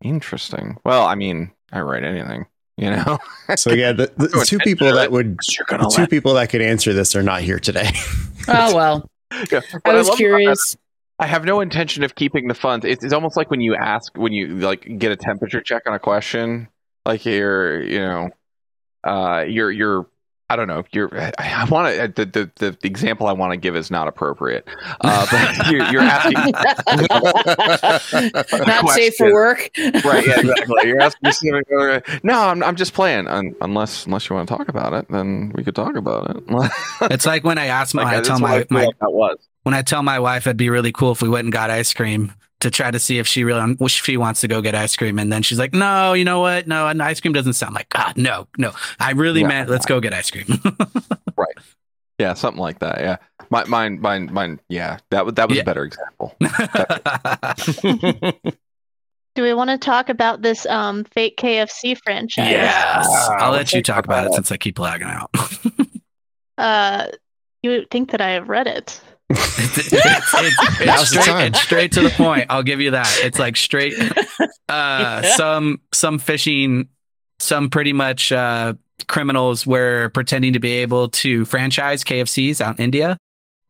interesting. 0.04 0.78
Well, 0.86 1.06
I 1.06 1.16
mean, 1.16 1.52
I 1.72 1.82
write 1.82 2.04
anything, 2.04 2.46
you 2.78 2.92
know. 2.92 3.18
So 3.58 3.74
yeah, 3.74 3.92
the, 3.92 4.12
the, 4.16 4.28
the 4.28 4.46
two 4.46 4.60
people 4.60 4.94
that 4.94 5.12
would 5.12 5.38
the 5.38 5.94
two 5.94 6.08
people 6.08 6.36
that 6.36 6.50
could 6.50 6.62
answer 6.62 6.94
this 6.94 7.16
are 7.16 7.24
not 7.24 7.42
here 7.42 7.60
today. 7.60 7.92
Oh, 8.48 8.76
well, 8.76 9.10
Yeah. 9.52 9.62
I 9.86 9.94
was 9.94 10.08
love 10.08 10.08
about 10.08 10.08
that 10.08 10.18
curious. 10.18 10.78
I 11.20 11.28
have 11.28 11.46
no 11.46 11.60
intention 11.62 12.04
of 12.04 12.16
keeping 12.16 12.48
the 12.48 12.56
funds. 12.56 12.86
It's, 12.86 13.04
it's 13.04 13.14
almost 13.14 13.38
like 13.38 13.52
when 13.52 13.62
you 13.62 13.76
ask, 13.76 14.18
when 14.18 14.34
you 14.34 14.56
like 14.56 14.98
get 14.98 15.12
a 15.12 15.16
temperature 15.16 15.62
check 15.62 15.84
on 15.86 15.94
a 15.94 16.00
question, 16.00 16.68
like 17.06 17.24
you're, 17.26 17.84
you 17.84 18.00
know, 18.00 18.30
uh, 19.04 19.46
you're, 19.48 19.70
you're, 19.72 20.08
I 20.52 20.58
don't 20.58 20.68
know, 20.68 20.84
you're, 20.92 21.10
I, 21.18 21.32
I 21.40 21.66
want 21.70 21.96
to, 21.96 22.08
the, 22.10 22.26
the, 22.26 22.52
the, 22.56 22.78
the 22.82 22.88
example 22.88 23.28
I 23.28 23.32
want 23.32 23.54
to 23.54 23.58
give 23.58 23.78
is 23.78 23.90
not 23.90 24.10
appropriate. 24.10 24.68
Uh, 25.00 25.26
but 25.32 25.68
you're, 25.72 25.86
you're 25.92 26.02
asking, 26.02 26.34
Not 28.68 28.90
safe 28.90 29.16
for 29.16 29.32
work. 29.32 29.70
right? 30.04 30.28
Yeah, 30.28 30.40
exactly. 30.40 30.90
You're 30.90 31.00
asking 31.02 31.54
me 31.54 31.62
No, 32.24 32.34
I'm, 32.42 32.62
I'm 32.64 32.76
just 32.76 32.94
playing. 32.94 33.28
Un, 33.28 33.56
unless, 33.62 34.06
unless 34.06 34.30
you 34.30 34.36
want 34.36 34.50
to 34.50 34.56
talk 34.58 34.68
about 34.68 34.92
it, 34.92 35.06
then 35.10 35.54
we 35.56 35.64
could 35.64 35.76
talk 35.76 35.96
about 35.96 36.36
it. 36.36 36.44
It's 37.12 37.26
like 37.26 37.46
when 37.46 37.58
I 37.58 37.68
asked 37.68 37.96
my, 37.96 38.04
Like, 38.04 38.18
I 38.18 38.22
tell 38.22 38.40
my, 38.40 38.66
my 38.70 38.86
like 38.88 39.00
that 39.00 39.12
was. 39.12 39.38
when 39.64 39.74
I 39.74 39.84
tell 39.84 40.04
my 40.04 40.20
wife 40.20 40.48
it'd 40.48 40.58
be 40.58 40.70
really 40.70 40.92
cool 40.92 41.14
if 41.14 41.22
we 41.22 41.30
went 41.30 41.46
and 41.46 41.54
got 41.54 41.70
ice 41.70 41.94
cream 41.94 42.34
to 42.62 42.72
try 42.72 42.92
to 42.92 43.00
see 43.00 43.20
if 43.20 43.28
she 43.28 43.44
really 43.44 43.76
if 43.80 43.92
she 43.92 44.18
wants 44.18 44.42
to 44.42 44.48
go 44.48 44.62
get 44.62 44.76
ice 44.76 44.96
cream, 44.96 45.20
and 45.20 45.32
then 45.32 45.42
she's 45.44 45.60
like, 45.60 45.74
"No, 45.74 46.14
you 46.14 46.26
know 46.26 46.40
what? 46.40 46.68
No, 46.68 46.88
and 46.88 47.02
ice 47.02 47.20
cream 47.20 47.34
doesn't 47.34 47.54
sound 47.54 47.76
like 47.76 47.90
God. 47.90 48.18
No, 48.18 48.48
no, 48.58 48.72
I 49.00 49.12
really 49.12 49.42
Yeah. 49.42 49.48
meant 49.48 49.70
let's 49.70 49.86
go 49.86 50.00
get 50.00 50.14
ice 50.14 50.32
cream." 50.32 50.46
Right. 51.38 51.56
Yeah, 52.20 52.36
something 52.36 52.62
like 52.62 52.80
that. 52.80 53.00
Yeah, 53.00 53.18
my, 53.50 53.64
mine, 53.66 54.00
mine, 54.00 54.30
mine. 54.32 54.60
Yeah, 54.70 55.00
that 55.10 55.26
was 55.26 55.34
that 55.36 55.50
was 55.50 55.58
Yeah. 55.58 55.64
a 55.64 55.66
better 55.66 55.84
example. 55.86 56.36
Do 59.34 59.44
we 59.44 59.54
want 59.54 59.70
to 59.70 59.78
talk 59.78 60.10
about 60.10 60.42
this 60.42 60.66
um, 60.66 61.06
fake 61.06 61.38
KFC 61.38 61.98
franchise? 62.04 62.50
yes, 62.50 63.08
I'll 63.40 63.52
let 63.52 63.72
you 63.74 63.82
talk 63.82 63.96
talk 63.96 64.06
about 64.06 64.20
about 64.20 64.26
it 64.26 64.32
it. 64.34 64.36
since 64.36 64.52
I 64.52 64.58
keep 64.58 64.78
lagging 64.80 65.08
out. 65.08 65.30
Uh, 66.58 67.08
you 67.64 67.72
would 67.72 67.90
think 67.90 68.12
that 68.12 68.22
I 68.22 68.32
have 68.32 68.48
read 68.48 68.68
it. 68.68 69.02
It's, 69.32 69.78
it's, 69.78 69.94
it's, 69.94 70.34
it's 70.82 71.10
straight, 71.10 71.48
it's 71.48 71.62
straight 71.62 71.92
to 71.94 72.02
the 72.02 72.10
point. 72.10 72.48
I'll 72.50 72.64
give 72.64 72.82
you 72.82 72.92
that. 72.92 73.08
It's 73.24 73.40
like 73.40 73.58
straight. 73.58 73.94
Uh, 74.70 75.22
some 75.36 75.82
some 75.94 76.18
phishing, 76.18 76.88
some 77.40 77.70
pretty 77.70 77.92
much 77.92 78.32
uh, 78.32 78.74
criminals 79.10 79.68
were 79.68 80.10
pretending 80.14 80.54
to 80.54 80.60
be 80.60 80.72
able 80.72 81.10
to 81.10 81.44
franchise 81.44 82.06
KFCs 82.06 82.62
out 82.62 82.80
in 82.80 82.86
India, 82.86 83.18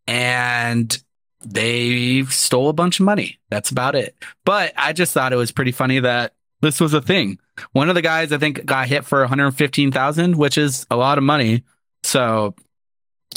and 0.06 0.96
they 1.44 2.24
stole 2.26 2.70
a 2.70 2.74
bunch 2.74 3.00
of 3.00 3.06
money. 3.06 3.40
That's 3.50 3.72
about 3.72 3.96
it. 3.96 4.16
But 4.46 4.74
I 4.78 4.94
just 4.94 5.12
thought 5.12 5.34
it 5.34 5.38
was 5.38 5.52
pretty 5.52 5.72
funny 5.72 6.00
that 6.00 6.34
this 6.62 6.80
was 6.80 6.94
a 6.94 7.02
thing. 7.02 7.40
One 7.72 7.90
of 7.90 7.96
the 7.96 8.02
guys 8.04 8.32
I 8.32 8.38
think 8.38 8.64
got 8.66 8.88
hit 8.88 9.04
for 9.06 9.22
115,000, 9.22 10.38
which 10.38 10.58
is 10.58 10.86
a 10.92 10.96
lot 10.96 11.18
of 11.18 11.24
money. 11.24 11.64
So 12.04 12.56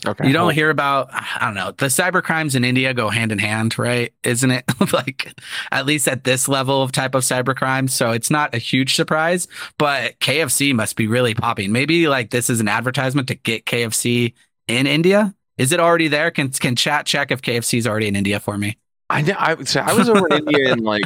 Okay, 0.06 0.26
you 0.26 0.32
don't 0.32 0.54
hear 0.54 0.70
about 0.70 1.08
i 1.12 1.38
don't 1.40 1.54
know 1.54 1.72
the 1.72 1.86
cyber 1.86 2.22
crimes 2.22 2.54
in 2.54 2.64
india 2.64 2.92
go 2.92 3.08
hand 3.08 3.32
in 3.32 3.38
hand 3.38 3.78
right? 3.78 4.12
Isn't 4.22 4.50
it? 4.50 4.64
Like 4.92 5.32
at 5.72 5.86
least 5.86 6.06
at 6.06 6.24
this 6.24 6.46
level 6.46 6.82
of 6.82 6.92
type 6.92 7.14
of 7.14 7.22
cyber 7.22 7.56
crime. 7.56 7.88
So 7.88 8.12
it's 8.12 8.30
not 8.30 8.54
a 8.54 8.58
huge 8.58 8.94
surprise 8.94 9.48
but 9.78 10.18
kfc 10.20 10.74
must 10.74 10.96
be 10.96 11.06
really 11.06 11.34
popping. 11.34 11.72
Maybe 11.72 12.06
like 12.06 12.30
this 12.30 12.50
is 12.50 12.60
an 12.60 12.68
advertisement 12.68 13.28
to 13.28 13.34
get 13.34 13.64
kfc 13.64 14.34
in 14.68 14.86
india. 14.86 15.34
Is 15.58 15.72
it 15.72 15.80
already 15.80 16.08
there? 16.08 16.30
Can 16.30 16.50
can 16.50 16.76
chat 16.76 17.06
check 17.06 17.30
if 17.30 17.42
kfc 17.42 17.78
is 17.78 17.86
already 17.86 18.08
in 18.08 18.16
india 18.16 18.40
for 18.40 18.58
me? 18.58 18.76
I 19.10 19.22
know. 19.22 19.34
I 19.38 19.54
would 19.54 19.68
say 19.68 19.80
I 19.80 19.92
was 19.92 20.08
over 20.08 20.26
in 20.28 20.48
India 20.48 20.72
in 20.72 20.78
like 20.80 21.04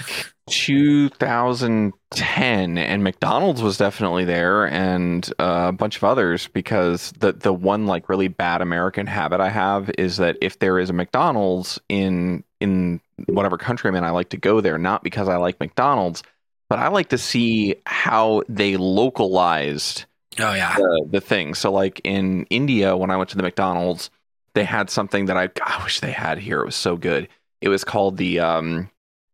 2010, 0.49 2.79
and 2.79 3.05
McDonald's 3.05 3.63
was 3.63 3.77
definitely 3.77 4.25
there, 4.25 4.67
and 4.67 5.31
uh, 5.39 5.67
a 5.69 5.73
bunch 5.73 5.97
of 5.97 6.05
others. 6.05 6.49
Because 6.49 7.13
the 7.19 7.33
the 7.33 7.53
one 7.53 7.87
like 7.87 8.09
really 8.09 8.29
bad 8.29 8.63
American 8.63 9.07
habit 9.07 9.41
I 9.41 9.51
have 9.51 9.91
is 9.99 10.17
that 10.19 10.37
if 10.41 10.59
there 10.59 10.79
is 10.79 10.91
a 10.91 10.93
McDonald's 10.93 11.81
in 11.89 12.45
in 12.61 13.01
whatever 13.27 13.59
country 13.59 13.89
I'm 13.89 13.97
in, 13.97 14.05
I 14.05 14.11
like 14.11 14.31
to 14.31 14.37
go 14.37 14.61
there 14.61 14.79
not 14.79 15.03
because 15.03 15.29
I 15.29 15.37
like 15.37 15.61
McDonald's, 15.61 16.23
but 16.69 16.79
I 16.79 16.89
like 16.89 17.11
to 17.11 17.19
see 17.19 17.77
how 17.87 18.43
they 18.49 18.77
localized 18.77 20.05
oh 20.39 20.55
yeah 20.55 20.77
the, 20.77 21.07
the 21.11 21.21
thing. 21.21 21.55
So, 21.55 21.73
like 21.73 22.01
in 22.05 22.45
India, 22.45 22.97
when 22.97 23.11
I 23.11 23.17
went 23.17 23.31
to 23.31 23.37
the 23.37 23.43
McDonald's, 23.43 24.11
they 24.55 24.65
had 24.65 24.91
something 24.91 25.27
that 25.27 25.37
I, 25.37 25.49
I 25.63 25.83
wish 25.85 26.01
they 26.01 26.13
had 26.13 26.39
here. 26.39 26.63
It 26.63 26.67
was 26.67 26.77
so 26.77 26.97
good. 26.97 27.29
It 27.61 27.69
was 27.69 27.85
called 27.85 28.17
the 28.17 28.41
um, 28.41 28.91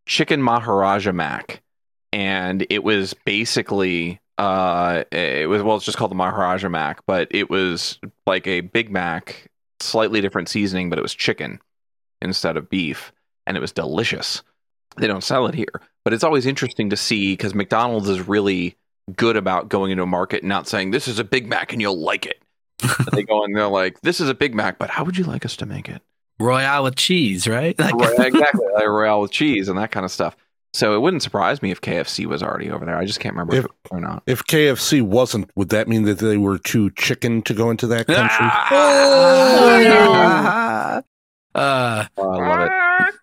Chicken 0.07 0.43
Maharaja 0.43 1.13
Mac, 1.13 1.63
and 2.13 2.67
it 2.71 2.85
was 2.85 3.15
basically 3.25 4.21
uh, 4.39 5.05
it 5.13 5.49
was 5.49 5.63
well, 5.63 5.77
it's 5.77 5.85
just 5.85 5.97
called 5.97 6.11
the 6.11 6.17
Maharaja 6.17 6.69
Mac, 6.69 7.05
but 7.07 7.29
it 7.31 7.49
was 7.49 7.99
like 8.27 8.47
a 8.47 8.61
Big 8.61 8.91
Mac, 8.91 9.51
slightly 9.81 10.21
different 10.21 10.49
seasoning, 10.49 10.91
but 10.91 10.99
it 10.99 11.03
was 11.03 11.15
chicken 11.15 11.61
instead 12.21 12.57
of 12.57 12.69
beef, 12.69 13.13
and 13.47 13.57
it 13.57 13.61
was 13.61 13.73
delicious. 13.73 14.43
They 14.97 15.07
don't 15.07 15.25
sell 15.25 15.47
it 15.47 15.55
here, 15.55 15.81
but 16.05 16.13
it's 16.13 16.25
always 16.25 16.47
interesting 16.47 16.91
to 16.91 16.97
see 16.97 17.33
because 17.33 17.55
McDonald's 17.55 18.09
is 18.09 18.27
really 18.27 18.77
good 19.15 19.37
about 19.37 19.69
going 19.69 19.91
into 19.91 20.03
a 20.03 20.07
market 20.07 20.43
and 20.43 20.49
not 20.49 20.67
saying 20.67 20.91
this 20.91 21.09
is 21.09 21.19
a 21.19 21.25
Big 21.25 21.47
Mac 21.47 21.73
and 21.73 21.81
you'll 21.81 22.01
like 22.01 22.27
it. 22.27 22.43
they 23.13 23.23
go 23.23 23.45
and 23.45 23.57
they're 23.57 23.69
like, 23.69 24.01
"This 24.01 24.21
is 24.21 24.29
a 24.29 24.35
Big 24.35 24.55
Mac, 24.55 24.79
but 24.79 24.91
how 24.91 25.05
would 25.05 25.17
you 25.17 25.25
like 25.25 25.45
us 25.45 25.57
to 25.57 25.67
make 25.67 25.89
it?" 25.89 26.03
Royale 26.41 26.85
with 26.85 26.97
cheese, 26.97 27.47
right? 27.47 27.79
Like, 27.79 27.95
Right, 27.95 28.27
exactly, 28.27 28.67
like 28.75 28.87
Royale 28.87 29.21
with 29.23 29.31
cheese 29.33 29.69
and 29.69 29.79
that 29.79 29.91
kind 29.91 30.05
of 30.05 30.11
stuff. 30.13 30.37
So 30.73 30.97
it 30.97 30.99
wouldn't 31.01 31.23
surprise 31.23 31.63
me 31.63 31.71
if 31.71 31.81
KFC 31.81 32.27
was 32.27 32.43
already 32.43 32.69
over 32.71 32.85
there. 32.85 32.97
I 32.97 33.05
just 33.05 33.21
can't 33.21 33.35
remember 33.35 33.55
if, 33.55 33.65
If- 33.65 33.71
or 33.93 34.01
not. 34.01 34.25
If 34.27 34.43
KFC 34.45 35.03
wasn't, 35.03 35.49
would 35.55 35.69
that 35.69 35.87
mean 35.87 36.03
that 36.05 36.19
they 36.19 36.37
were 36.37 36.59
too 36.59 36.91
chicken 36.97 37.43
to 37.43 37.55
go 37.55 37.71
into 37.71 37.87
that 37.87 38.07
country? 38.09 38.47
Ah! 39.67 41.03
Uh, 41.57 42.05
Oh, 42.19 42.31
I 42.31 42.49
love 42.49 42.69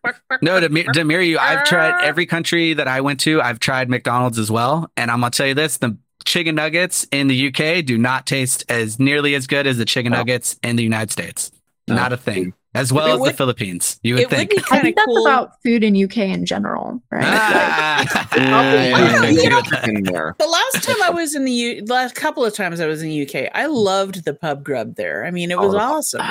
it. 0.05 0.15
no, 0.41 0.61
Demir, 0.61 0.85
Demir, 0.85 1.27
you, 1.27 1.37
I've 1.37 1.65
tried 1.65 2.01
every 2.01 2.25
country 2.25 2.73
that 2.75 2.87
I 2.87 3.01
went 3.01 3.19
to. 3.21 3.41
I've 3.41 3.59
tried 3.59 3.89
McDonald's 3.89 4.39
as 4.39 4.49
well, 4.49 4.89
and 4.95 5.11
I'm 5.11 5.19
gonna 5.19 5.31
tell 5.31 5.47
you 5.47 5.53
this: 5.53 5.75
the 5.75 5.97
chicken 6.23 6.55
nuggets 6.55 7.05
in 7.11 7.27
the 7.27 7.47
UK 7.49 7.83
do 7.83 7.97
not 7.97 8.25
taste 8.25 8.63
as 8.69 8.99
nearly 9.01 9.35
as 9.35 9.47
good 9.47 9.67
as 9.67 9.77
the 9.77 9.83
chicken 9.83 10.13
Oh. 10.13 10.17
nuggets 10.19 10.57
in 10.63 10.77
the 10.77 10.83
United 10.83 11.11
States. 11.11 11.51
No. 11.89 11.95
Not 11.95 12.13
a 12.13 12.17
thing. 12.17 12.53
As 12.73 12.93
well 12.93 13.05
It 13.07 13.11
as 13.15 13.19
would- 13.19 13.33
the 13.33 13.37
Philippines, 13.37 13.99
you 14.01 14.13
would 14.13 14.21
it 14.23 14.29
would 14.29 14.37
think. 14.37 14.51
be 14.51 14.63
I 14.71 14.79
think 14.79 14.95
that's 14.95 15.05
cool. 15.05 15.27
about 15.27 15.61
food 15.61 15.83
in 15.83 15.93
UK 16.01 16.17
in 16.19 16.45
general, 16.45 17.01
right? 17.11 17.23
Ah. 17.25 18.27
Yeah, 18.37 19.25
You 19.29 19.49
know- 19.49 19.61
the 19.61 20.47
last 20.73 20.83
time 20.85 20.95
I 21.03 21.09
was 21.09 21.35
in 21.35 21.43
the 21.45 21.51
U, 21.51 21.83
last 21.85 22.15
couple 22.15 22.45
of 22.45 22.53
times 22.53 22.79
I 22.79 22.87
was 22.87 23.01
in 23.03 23.09
the 23.09 23.21
UK, 23.27 23.49
I 23.53 23.65
loved 23.65 24.23
the 24.25 24.33
pub 24.33 24.63
grub 24.63 24.95
there. 24.95 25.25
I 25.25 25.31
mean, 25.31 25.51
it 25.51 25.59
was 25.59 25.73
Oh, 25.75 25.79
awesome. 25.79 26.21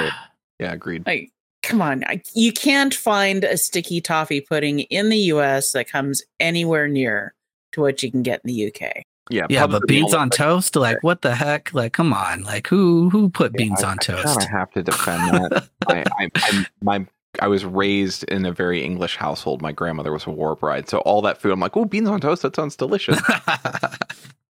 Yeah, 0.58 0.72
agreed. 0.72 1.06
Like, 1.06 1.30
come 1.62 1.82
on, 1.82 2.04
I, 2.04 2.22
you 2.34 2.52
can't 2.52 2.94
find 2.94 3.44
a 3.44 3.56
sticky 3.58 4.00
toffee 4.00 4.40
pudding 4.40 4.80
in 4.80 5.10
the 5.10 5.18
US 5.34 5.72
that 5.72 5.90
comes 5.90 6.22
anywhere 6.40 6.88
near 6.88 7.34
to 7.72 7.82
what 7.82 8.02
you 8.02 8.10
can 8.10 8.22
get 8.22 8.40
in 8.44 8.48
the 8.48 8.66
UK. 8.68 9.02
Yeah, 9.30 9.46
yeah, 9.48 9.66
but 9.66 9.86
beans 9.86 10.12
on 10.12 10.28
toast, 10.28 10.74
like 10.76 11.02
what 11.02 11.22
the 11.22 11.34
heck? 11.34 11.72
Like, 11.72 11.92
come 11.92 12.12
on, 12.12 12.42
like 12.42 12.66
who 12.66 13.10
who 13.10 13.30
put 13.30 13.52
beans 13.52 13.82
on 13.82 13.96
I 14.00 14.02
toast? 14.02 14.42
of 14.42 14.48
have 14.48 14.70
to 14.72 14.82
defend 14.82 15.22
that. 15.34 15.68
I, 15.86 16.04
I, 16.18 16.30
I, 16.34 16.66
my, 16.82 17.06
I 17.38 17.46
was 17.46 17.64
raised 17.64 18.24
in 18.24 18.44
a 18.44 18.52
very 18.52 18.82
English 18.84 19.16
household. 19.16 19.62
My 19.62 19.70
grandmother 19.70 20.12
was 20.12 20.26
a 20.26 20.30
war 20.30 20.56
bride, 20.56 20.88
so 20.88 20.98
all 20.98 21.22
that 21.22 21.40
food, 21.40 21.52
I'm 21.52 21.60
like, 21.60 21.76
oh, 21.76 21.84
beans 21.84 22.08
on 22.08 22.20
toast. 22.20 22.42
That 22.42 22.56
sounds 22.56 22.76
delicious. 22.76 23.20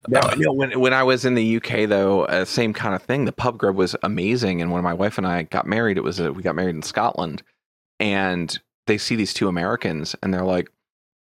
No, 0.08 0.20
no, 0.36 0.52
when 0.52 0.80
when 0.80 0.94
I 0.94 1.04
was 1.04 1.26
in 1.26 1.36
the 1.36 1.58
UK 1.58 1.88
though, 1.88 2.26
uh, 2.26 2.44
same 2.44 2.74
kind 2.74 2.96
of 2.96 3.04
thing. 3.04 3.26
The 3.26 3.32
pub 3.32 3.60
grub 3.60 3.76
was 3.76 3.96
amazing, 4.02 4.62
and 4.62 4.72
when 4.72 4.84
my 4.84 4.94
wife 4.94 5.18
and 5.20 5.28
I 5.28 5.44
got 5.44 5.68
married, 5.68 5.98
it 5.98 6.04
was 6.04 6.20
a, 6.20 6.34
we 6.34 6.42
got 6.42 6.56
married 6.56 6.76
in 6.76 6.82
Scotland, 6.82 7.44
and 8.00 8.58
they 8.88 8.98
see 8.98 9.16
these 9.16 9.34
two 9.34 9.48
Americans, 9.48 10.16
and 10.24 10.34
they're 10.34 10.44
like, 10.44 10.70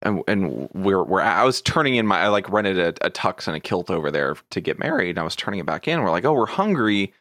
and, 0.03 0.21
and 0.27 0.69
we're 0.73 1.03
we're 1.03 1.21
I 1.21 1.43
was 1.43 1.61
turning 1.61 1.95
in 1.95 2.05
my 2.05 2.19
I 2.19 2.27
like 2.27 2.49
rented 2.49 2.77
a, 2.77 2.89
a 3.05 3.09
tux 3.09 3.47
and 3.47 3.55
a 3.55 3.59
kilt 3.59 3.89
over 3.89 4.11
there 4.11 4.35
to 4.51 4.61
get 4.61 4.79
married, 4.79 5.11
and 5.11 5.19
I 5.19 5.23
was 5.23 5.35
turning 5.35 5.59
it 5.59 5.65
back 5.65 5.87
in. 5.87 6.01
We're 6.01 6.11
like, 6.11 6.25
oh, 6.25 6.33
we're 6.33 6.45
hungry. 6.45 7.13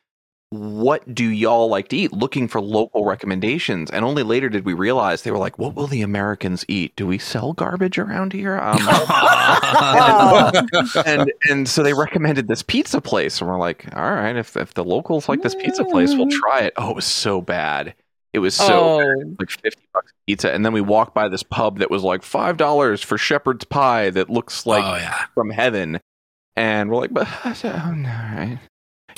What 0.51 1.15
do 1.15 1.25
y'all 1.25 1.69
like 1.69 1.89
to 1.89 1.97
eat? 1.97 2.13
Looking 2.13 2.47
for 2.47 2.61
local 2.61 3.07
recommendations, 3.07 3.91
and 3.91 4.05
only 4.05 4.23
later 4.23 4.51
did 4.51 4.67
we 4.67 4.75
realize 4.75 5.23
they 5.23 5.31
were 5.31 5.39
like, 5.39 5.59
"What 5.59 5.75
will 5.75 5.87
the 5.87 6.03
Americans 6.03 6.63
eat? 6.69 6.95
Do 6.95 7.07
we 7.07 7.17
sell 7.17 7.55
garbage 7.55 7.99
around 7.99 8.35
here?" 8.35 8.59
Um, 8.59 8.77
and 11.07 11.33
and 11.49 11.67
so 11.67 11.83
they 11.83 11.95
recommended 11.95 12.49
this 12.49 12.63
pizza 12.63 13.01
place, 13.01 13.41
and 13.41 13.49
we're 13.49 13.59
like, 13.59 13.87
all 13.97 14.13
right, 14.13 14.37
if 14.37 14.55
if 14.59 14.75
the 14.75 14.85
locals 14.85 15.27
like 15.27 15.41
this 15.41 15.55
pizza 15.55 15.87
place, 15.87 16.15
we'll 16.15 16.29
try 16.29 16.61
it. 16.61 16.75
Oh, 16.77 16.91
it 16.91 16.97
was 16.97 17.07
so 17.07 17.41
bad. 17.41 17.95
It 18.33 18.39
was 18.39 18.55
so 18.55 19.01
oh, 19.03 19.35
like 19.39 19.51
fifty 19.51 19.83
bucks 19.93 20.13
pizza, 20.27 20.53
and 20.53 20.65
then 20.65 20.73
we 20.73 20.81
walked 20.81 21.15
by 21.15 21.29
this 21.29 21.43
pub 21.43 21.81
that 21.81 21.91
was 21.91 22.03
like 22.03 22.23
five 22.23 22.57
dollars 22.57 23.03
for 23.03 23.19
shepherd's 23.19 23.65
pie 23.65 24.09
that 24.11 24.31
looks 24.31 24.67
oh, 24.67 24.71
like 24.71 24.85
oh 24.85 24.97
yeah. 24.97 25.27
from 25.35 25.51
heaven, 25.51 26.01
and 26.57 26.91
we're 26.91 26.97
like, 26.97 27.13
but 27.13 27.29
all 27.45 27.53
oh, 27.65 27.69
right, 27.71 28.59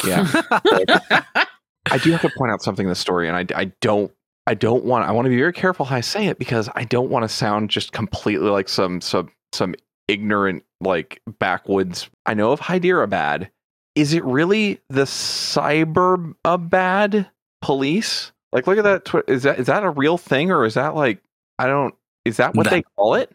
yeah. 0.04 0.42
I 1.90 1.98
do 1.98 2.10
have 2.10 2.22
to 2.22 2.30
point 2.36 2.50
out 2.50 2.62
something 2.62 2.86
in 2.86 2.90
the 2.90 2.96
story, 2.96 3.28
and 3.28 3.36
I, 3.36 3.60
I 3.60 3.64
don't 3.80 4.10
I 4.46 4.54
don't 4.54 4.84
want 4.84 5.08
I 5.08 5.12
want 5.12 5.26
to 5.26 5.30
be 5.30 5.36
very 5.36 5.52
careful 5.52 5.86
how 5.86 5.96
I 5.96 6.00
say 6.00 6.26
it 6.26 6.38
because 6.38 6.68
I 6.74 6.84
don't 6.84 7.10
want 7.10 7.22
to 7.22 7.28
sound 7.28 7.70
just 7.70 7.92
completely 7.92 8.50
like 8.50 8.68
some 8.68 9.00
some 9.00 9.30
some 9.52 9.74
ignorant 10.08 10.64
like 10.80 11.20
backwoods. 11.38 12.10
I 12.26 12.34
know 12.34 12.52
of 12.52 12.60
Hyderabad. 12.60 13.50
Is 13.94 14.12
it 14.12 14.24
really 14.24 14.80
the 14.88 15.04
cyber 15.04 16.34
bad 16.68 17.30
police? 17.62 18.32
Like, 18.54 18.66
look 18.66 18.78
at 18.78 18.84
that. 18.84 19.04
Twi- 19.04 19.22
is 19.28 19.42
that 19.42 19.58
is 19.60 19.66
that 19.66 19.82
a 19.84 19.90
real 19.90 20.16
thing 20.16 20.50
or 20.50 20.64
is 20.64 20.74
that 20.74 20.94
like 20.94 21.20
I 21.58 21.66
don't? 21.66 21.94
Is 22.24 22.38
that 22.38 22.54
what 22.54 22.64
That- 22.64 22.70
they 22.70 22.82
call 22.96 23.16
it? 23.16 23.30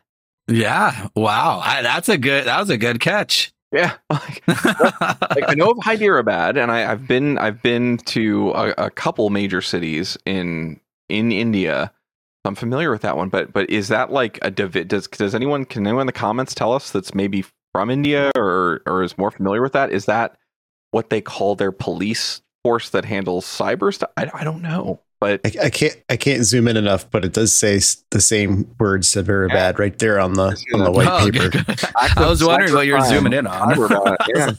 Yeah. 0.47 1.09
Wow. 1.15 1.61
I, 1.63 1.83
that's 1.83 2.09
a 2.09 2.17
good. 2.17 2.45
That 2.45 2.59
was 2.59 2.71
a 2.71 2.77
good 2.77 2.99
catch. 2.99 3.51
Yeah. 3.71 3.93
Like, 4.09 4.41
like 4.47 5.43
I 5.49 5.53
know 5.55 5.69
of 5.71 5.77
Hyderabad, 5.83 6.57
and 6.57 6.71
I, 6.71 6.91
I've 6.91 7.07
been 7.07 7.37
I've 7.37 7.61
been 7.61 7.97
to 8.07 8.49
a, 8.51 8.69
a 8.85 8.89
couple 8.89 9.29
major 9.29 9.61
cities 9.61 10.17
in 10.25 10.79
in 11.07 11.31
India. 11.31 11.91
I'm 12.45 12.55
familiar 12.55 12.89
with 12.89 13.01
that 13.01 13.15
one, 13.17 13.29
but 13.29 13.53
but 13.53 13.69
is 13.69 13.89
that 13.89 14.11
like 14.11 14.39
a 14.41 14.49
divi- 14.49 14.85
does 14.85 15.07
does 15.07 15.35
anyone 15.35 15.65
can 15.65 15.85
anyone 15.85 16.01
in 16.01 16.07
the 16.07 16.13
comments 16.13 16.55
tell 16.55 16.73
us 16.73 16.89
that's 16.91 17.13
maybe 17.13 17.45
from 17.73 17.89
India 17.91 18.31
or 18.35 18.81
or 18.87 19.03
is 19.03 19.17
more 19.19 19.29
familiar 19.29 19.61
with 19.61 19.73
that? 19.73 19.91
Is 19.91 20.05
that 20.05 20.35
what 20.91 21.09
they 21.11 21.21
call 21.21 21.55
their 21.55 21.71
police 21.71 22.41
force 22.63 22.89
that 22.89 23.05
handles 23.05 23.45
cyber 23.45 23.93
stuff? 23.93 24.09
I, 24.17 24.31
I 24.33 24.43
don't 24.43 24.61
know, 24.63 24.99
but 25.19 25.41
I, 25.45 25.51
I 25.65 25.69
can't 25.69 25.95
I 26.09 26.17
can't 26.17 26.43
zoom 26.43 26.67
in 26.67 26.77
enough, 26.77 27.09
but 27.11 27.23
it 27.25 27.33
does 27.33 27.55
say 27.55 27.79
the 28.11 28.21
same 28.21 28.73
words 28.79 29.11
that 29.13 29.23
very 29.23 29.47
Yeah. 29.49 29.53
bad 29.55 29.79
right 29.79 29.97
there 29.99 30.19
on 30.19 30.33
the 30.33 30.55
on 30.73 30.83
the 30.83 30.91
white 30.91 31.07
Oh, 31.07 31.29
paper. 31.31 31.49
good. 31.49 31.65
I 31.95 32.27
was 32.29 32.43
wondering 32.43 32.73
what 32.73 32.85
you're 32.87 33.01
zooming 33.01 33.33
in 33.33 33.45
on. 33.47 33.75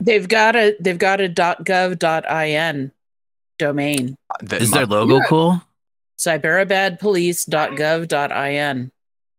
They've 0.00 0.26
got 0.28 0.56
a 0.56 0.74
they've 0.80 0.98
got 0.98 1.20
a 1.20 1.28
.gov.in 1.28 2.90
domain. 3.58 4.16
Is 4.50 4.70
their 4.70 4.86
must- 4.86 4.90
logo 4.90 5.16
yeah, 5.18 5.24
cool? 5.28 5.62
Cyberabadpolice.gov.in. 6.18 8.90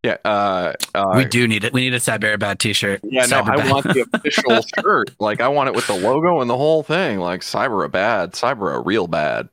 Yeah, 0.04 0.18
uh, 0.26 0.74
uh, 0.94 1.14
we 1.16 1.24
do 1.24 1.48
need 1.48 1.64
it. 1.64 1.72
We 1.72 1.80
need 1.82 1.94
a 1.94 2.00
Cyberabad 2.00 2.58
t-shirt. 2.58 3.00
Yeah, 3.04 3.26
no, 3.28 3.40
I 3.40 3.56
Cyberbad. 3.56 3.72
want 3.72 3.84
the 3.86 4.06
official 4.14 4.60
shirt. 4.78 5.12
Like, 5.20 5.40
I 5.40 5.48
want 5.48 5.70
it 5.70 5.76
with 5.76 5.88
the 5.88 5.96
logo 5.96 6.42
and 6.42 6.50
the 6.50 6.58
whole 6.58 6.84
thing. 6.84 7.20
Like, 7.20 7.40
cyber 7.40 7.86
a 7.86 7.90
bad, 7.90 8.34
cyber 8.34 8.76
a 8.76 8.82
real 8.82 9.08
bad, 9.08 9.48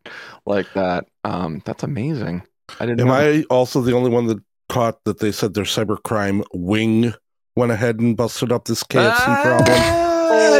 like 0.47 0.67
that. 0.75 1.05
Um, 1.23 1.63
that's 1.65 1.85
amazing. 1.85 2.43
I 2.81 2.87
didn't. 2.87 3.01
Am 3.01 3.07
know. 3.07 3.13
I 3.15 3.45
also 3.49 3.81
the 3.81 3.95
only 3.95 4.11
one 4.11 4.27
that 4.27 4.39
caught 4.69 5.05
that 5.05 5.21
they 5.21 5.31
said 5.31 5.55
their 5.55 5.65
cybercrime 5.65 6.43
wing 6.53 7.15
went 7.55 7.71
ahead 7.71 8.01
and 8.01 8.17
busted 8.17 8.51
up 8.51 8.65
this 8.65 8.83
KFC 8.83 9.21
Ah, 9.21 9.43
problem? 9.63 10.01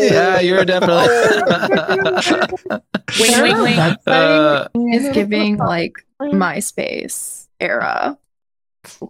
Yeah, 0.05 0.41
you're 0.41 0.65
definitely. 0.65 1.07
Wing, 3.21 3.43
wing, 3.43 3.63
wing. 3.63 3.79
Uh, 4.07 4.69
is 4.93 5.09
giving 5.13 5.57
like 5.57 5.95
MySpace 6.21 7.49
era. 7.59 8.17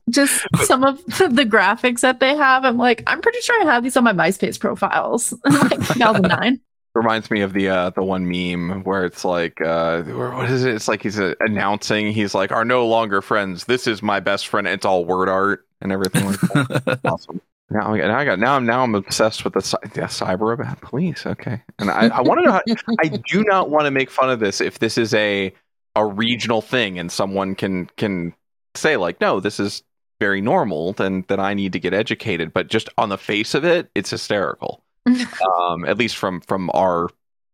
Just 0.09 0.47
some 0.64 0.85
of 0.85 1.05
the 1.07 1.47
graphics 1.49 2.01
that 2.01 2.21
they 2.21 2.35
have. 2.37 2.64
I'm 2.64 2.79
like, 2.79 3.03
I'm 3.07 3.21
pretty 3.21 3.41
sure 3.41 3.61
I 3.62 3.73
have 3.73 3.83
these 3.83 3.97
on 3.97 4.05
my 4.05 4.12
MySpace 4.12 4.59
profiles. 4.59 5.33
like 5.45 5.87
2009. 5.87 6.61
Reminds 6.95 7.31
me 7.31 7.43
of 7.43 7.53
the 7.53 7.68
uh, 7.68 7.91
the 7.91 8.03
one 8.03 8.29
meme 8.29 8.83
where 8.83 9.05
it's 9.05 9.25
like, 9.25 9.61
uh, 9.61 10.03
what 10.03 10.51
is 10.51 10.64
it? 10.64 10.75
It's 10.75 10.89
like 10.89 11.03
he's 11.03 11.21
uh, 11.21 11.35
announcing 11.39 12.12
he's 12.12 12.35
like, 12.35 12.51
"Are 12.51 12.64
no 12.64 12.85
longer 12.85 13.23
friends. 13.23 13.64
This 13.64 13.87
is 13.87 14.03
my 14.03 14.18
best 14.18 14.49
friend." 14.49 14.66
It's 14.66 14.85
all 14.85 15.05
word 15.05 15.29
art 15.29 15.64
and 15.81 15.93
everything 15.93 16.27
like 16.27 16.41
that. 16.41 17.01
awesome. 17.05 17.41
Now 17.71 17.95
I 17.95 17.99
got, 17.99 18.09
now 18.09 18.18
I 18.18 18.25
got, 18.25 18.39
now 18.41 18.57
I'm, 18.57 18.66
now 18.66 18.83
I'm 18.83 18.97
obsessed 18.97 19.45
with 19.45 19.53
the, 19.53 19.61
the 19.61 20.01
cyber 20.03 20.59
bad 20.59 20.81
police. 20.81 21.25
Okay, 21.25 21.62
and 21.79 21.89
I, 21.89 22.09
I 22.09 22.23
want 22.23 22.41
to 22.41 22.47
know. 22.47 22.53
How, 22.55 22.62
I 22.99 23.07
do 23.07 23.45
not 23.45 23.71
want 23.71 23.85
to 23.85 23.93
make 23.93 24.11
fun 24.11 24.29
of 24.29 24.41
this 24.41 24.61
if 24.61 24.81
this 24.81 24.99
is 24.99 25.14
a 25.14 25.55
a 25.95 26.05
regional 26.05 26.61
thing 26.61 26.99
and 26.99 27.11
someone 27.11 27.55
can 27.55 27.87
can 27.97 28.35
say 28.75 28.97
like, 28.97 29.21
no, 29.21 29.41
this 29.41 29.61
is 29.61 29.83
very 30.21 30.41
normal. 30.41 30.93
Then 30.93 31.25
then 31.29 31.41
I 31.41 31.55
need 31.55 31.73
to 31.73 31.81
get 31.81 31.95
educated. 31.95 32.53
But 32.53 32.68
just 32.68 32.89
on 32.99 33.09
the 33.09 33.18
face 33.18 33.55
of 33.55 33.64
it, 33.64 33.91
it's 33.95 34.11
hysterical. 34.11 34.83
um, 35.07 35.85
at 35.87 35.99
least 35.99 36.16
from 36.16 36.41
from 36.43 36.71
our 36.75 37.09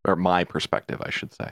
or 0.06 0.16
my 0.16 0.44
perspective, 0.44 1.00
I 1.04 1.10
should 1.10 1.32
say. 1.34 1.50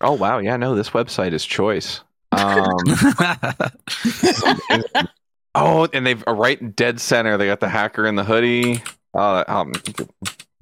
Oh 0.00 0.12
wow, 0.12 0.38
yeah, 0.38 0.56
no, 0.56 0.74
this 0.74 0.90
website 0.90 1.32
is 1.32 1.44
choice. 1.44 2.00
Um, 2.32 2.76
Oh, 5.54 5.86
and 5.92 6.06
they've 6.06 6.24
uh, 6.26 6.32
right 6.32 6.74
dead 6.76 6.98
center. 6.98 7.36
They 7.36 7.44
got 7.46 7.60
the 7.60 7.68
hacker 7.68 8.06
in 8.06 8.14
the 8.14 8.24
hoodie. 8.24 8.82
Oh, 9.12 9.36
that- 9.36 9.50
um, 9.50 9.72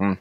mm, 0.01 0.17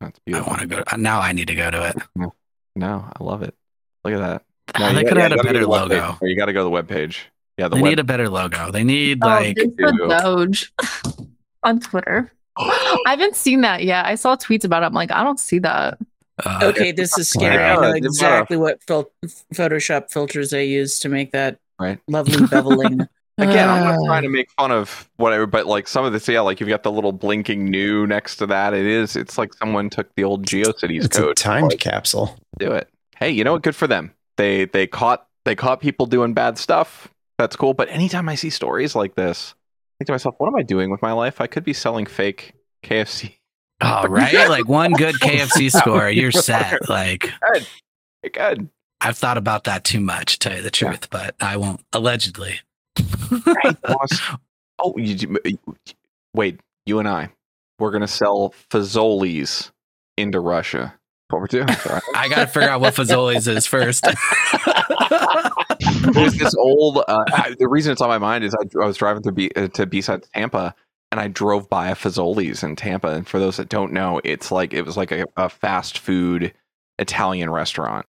that's 0.00 0.18
I 0.34 0.40
want 0.40 0.60
to 0.62 0.66
go. 0.66 0.82
Now 0.96 1.20
I 1.20 1.30
need 1.32 1.46
to 1.48 1.54
go 1.54 1.70
to 1.70 1.88
it. 1.88 1.96
No, 2.76 3.10
I 3.18 3.24
love 3.24 3.42
it. 3.42 3.56
Look 4.04 4.14
at 4.14 4.18
that. 4.20 4.44
No, 4.78 4.92
they 4.92 5.00
you 5.00 5.06
could 5.08 5.16
gotta- 5.16 5.20
have 5.20 5.30
had 5.30 5.40
a 5.40 5.42
better 5.42 5.60
go 5.64 5.82
to 5.82 5.88
the 5.88 5.94
webpage. 5.94 6.00
logo. 6.00 6.18
You 6.26 6.36
got 6.36 6.46
to 6.46 6.52
go 6.52 6.68
to 6.68 6.70
the 6.70 6.94
webpage. 6.94 7.16
Yeah, 7.58 7.68
the 7.68 7.76
They 7.76 7.82
web. 7.82 7.90
need 7.90 7.98
a 7.98 8.04
better 8.04 8.28
logo. 8.28 8.70
They 8.70 8.84
need 8.84 9.18
Oh, 9.22 9.26
like. 9.26 9.56
there's 9.56 9.74
the 9.76 9.96
Ew. 10.00 10.08
Doge 10.08 10.72
on 11.64 11.80
Twitter. 11.80 12.32
I 12.56 12.98
haven't 13.06 13.36
seen 13.36 13.60
that 13.62 13.84
yet. 13.84 14.06
I 14.06 14.14
saw 14.14 14.36
tweets 14.36 14.64
about 14.64 14.82
it. 14.82 14.86
I'm 14.86 14.92
like, 14.94 15.10
I 15.10 15.22
don't 15.24 15.40
see 15.40 15.58
that. 15.60 15.98
uh, 16.44 16.60
Okay, 16.62 16.92
this 16.92 17.18
is 17.18 17.28
scary. 17.28 17.54
Yeah, 17.56 17.76
I 17.76 17.80
know 17.80 17.92
they've 17.92 18.02
got 18.02 18.06
a- 18.06 18.06
exactly 18.06 18.56
what 18.56 18.82
fil- 18.84 19.10
Photoshop 19.54 20.10
filters 20.10 20.50
they 20.50 20.66
use 20.66 20.98
to 21.00 21.08
make 21.08 21.32
that 21.32 21.58
Right. 21.80 21.98
lovely 22.08 22.36
beveling. 22.46 23.08
Again, 23.38 23.68
I'm 23.68 23.84
not 23.84 23.94
Uh, 24.00 24.04
trying 24.06 24.22
to 24.24 24.28
make 24.28 24.50
fun 24.52 24.72
of 24.72 25.08
whatever, 25.16 25.46
but 25.46 25.66
like 25.66 25.86
some 25.86 26.04
of 26.04 26.12
this, 26.12 26.26
yeah, 26.28 26.40
like 26.40 26.58
you've 26.58 26.68
got 26.68 26.82
the 26.82 26.90
little 26.90 27.12
blinking 27.12 27.64
new 27.66 28.04
next 28.04 28.36
to 28.38 28.46
that. 28.48 28.74
It 28.74 28.84
is. 28.84 29.14
It's 29.14 29.38
like 29.38 29.54
someone 29.54 29.88
took 29.90 30.12
the 30.16 30.24
old 30.24 30.44
GeoCities 30.44 31.04
It's 31.04 31.16
a 31.18 31.22
code. 31.22 31.36
timed 31.36 31.70
Like, 31.70 31.78
capsule. 31.78 32.36
do 32.58 32.72
it. 32.72 32.88
Hey, 33.16 33.30
you 33.30 33.44
know 33.44 33.52
what? 33.52 33.62
Good 33.62 33.76
for 33.76 33.86
them. 33.86 34.12
they 34.36 34.64
they 34.64 34.86
caught 34.88 35.26
they 35.44 35.54
caught 35.54 35.80
people 35.80 36.06
doing 36.06 36.34
bad 36.34 36.58
stuff. 36.58 37.08
That's 37.38 37.56
cool. 37.56 37.72
But 37.74 37.88
anytime 37.88 38.28
I 38.28 38.34
see 38.34 38.50
stories 38.50 38.94
like 38.94 39.14
this, 39.14 39.54
I 39.56 39.90
think 39.98 40.06
to 40.06 40.12
myself, 40.12 40.34
what 40.38 40.48
am 40.48 40.56
I 40.56 40.62
doing 40.62 40.90
with 40.90 41.00
my 41.02 41.12
life? 41.12 41.40
I 41.40 41.46
could 41.46 41.64
be 41.64 41.72
selling 41.72 42.06
fake 42.06 42.54
KFC. 42.82 43.34
Oh, 43.80 44.06
right. 44.08 44.48
Like 44.48 44.68
one 44.68 44.92
good 44.92 45.16
KFC 45.16 45.70
score, 45.70 46.10
you're 46.10 46.32
set. 46.32 46.88
Like 46.88 47.30
Good. 47.52 47.66
Good. 48.32 48.68
I've 49.00 49.16
thought 49.16 49.38
about 49.38 49.64
that 49.64 49.84
too 49.84 50.00
much, 50.00 50.38
to 50.38 50.48
tell 50.48 50.56
you 50.56 50.62
the 50.62 50.72
truth, 50.72 51.08
but 51.08 51.36
I 51.40 51.56
won't. 51.56 51.80
Allegedly. 51.92 52.60
Boss. 52.96 54.20
Oh, 54.80 54.94
you, 54.96 55.38
wait. 56.34 56.60
You 56.86 56.98
and 56.98 57.08
I, 57.08 57.30
we're 57.78 57.92
gonna 57.92 58.08
sell 58.08 58.54
Fazoli's 58.70 59.70
into 60.16 60.40
Russia. 60.40 60.94
What 61.30 61.40
we're 61.40 61.46
doing? 61.46 61.68
I 62.14 62.28
got 62.30 62.36
to 62.36 62.46
figure 62.46 62.70
out 62.70 62.80
what 62.80 62.94
Fazoli's 62.94 63.46
is 63.46 63.66
first. 63.66 64.02
There's 66.12 66.34
this 66.34 66.54
old. 66.54 66.98
Uh, 66.98 67.24
I, 67.32 67.54
the 67.58 67.68
reason 67.68 67.92
it's 67.92 68.00
on 68.00 68.08
my 68.08 68.18
mind 68.18 68.44
is 68.44 68.54
I, 68.54 68.64
I 68.80 68.86
was 68.86 68.96
driving 68.96 69.22
through 69.22 69.32
B, 69.32 69.50
uh, 69.56 69.68
to 69.68 69.86
B-side 69.86 70.24
Tampa, 70.34 70.74
and 71.10 71.20
I 71.20 71.28
drove 71.28 71.68
by 71.68 71.88
a 71.88 71.94
Fazoli's 71.94 72.62
in 72.62 72.76
Tampa. 72.76 73.08
And 73.08 73.26
for 73.26 73.38
those 73.38 73.56
that 73.56 73.68
don't 73.68 73.92
know, 73.92 74.20
it's 74.24 74.50
like 74.50 74.74
it 74.74 74.82
was 74.82 74.96
like 74.96 75.12
a, 75.12 75.26
a 75.36 75.48
fast 75.48 75.98
food 75.98 76.52
Italian 76.98 77.50
restaurant. 77.50 78.06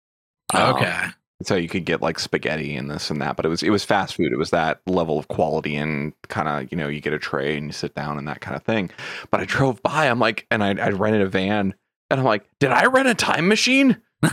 Um, 0.55 0.77
okay. 0.77 1.09
so 1.43 1.55
you 1.57 1.69
could 1.69 1.85
get 1.85 2.01
like 2.01 2.19
spaghetti 2.19 2.75
and 2.75 2.91
this 2.91 3.11
and 3.11 3.21
that, 3.21 3.37
but 3.37 3.45
it 3.45 3.49
was 3.49 3.63
it 3.63 3.71
was 3.71 3.85
fast 3.85 4.17
food. 4.17 4.33
It 4.33 4.39
was 4.39 4.51
that 4.51 4.81
level 4.87 5.19
of 5.19 5.29
quality 5.29 5.77
and 5.77 6.13
kind 6.29 6.49
of 6.49 6.73
you 6.73 6.79
know 6.79 6.89
you 6.89 7.01
get 7.01 7.13
a 7.13 7.19
tray 7.19 7.57
and 7.57 7.67
you 7.67 7.73
sit 7.73 7.95
down 7.95 8.19
and 8.19 8.27
that 8.29 8.41
kind 8.41 8.57
of 8.57 8.63
thing. 8.63 8.91
But 9.31 9.41
I 9.41 9.45
drove 9.45 9.83
by, 9.83 10.07
I'm 10.07 10.19
like, 10.19 10.47
and 10.51 10.65
I 10.65 10.71
I 10.71 10.89
rented 10.91 11.23
a 11.23 11.29
van, 11.29 11.75
and 12.11 12.21
I'm 12.21 12.27
like, 12.27 12.49
did 12.59 12.71
I 12.71 12.87
rent 12.87 13.09
a 13.09 13.15
time 13.15 13.47
machine? 13.47 13.99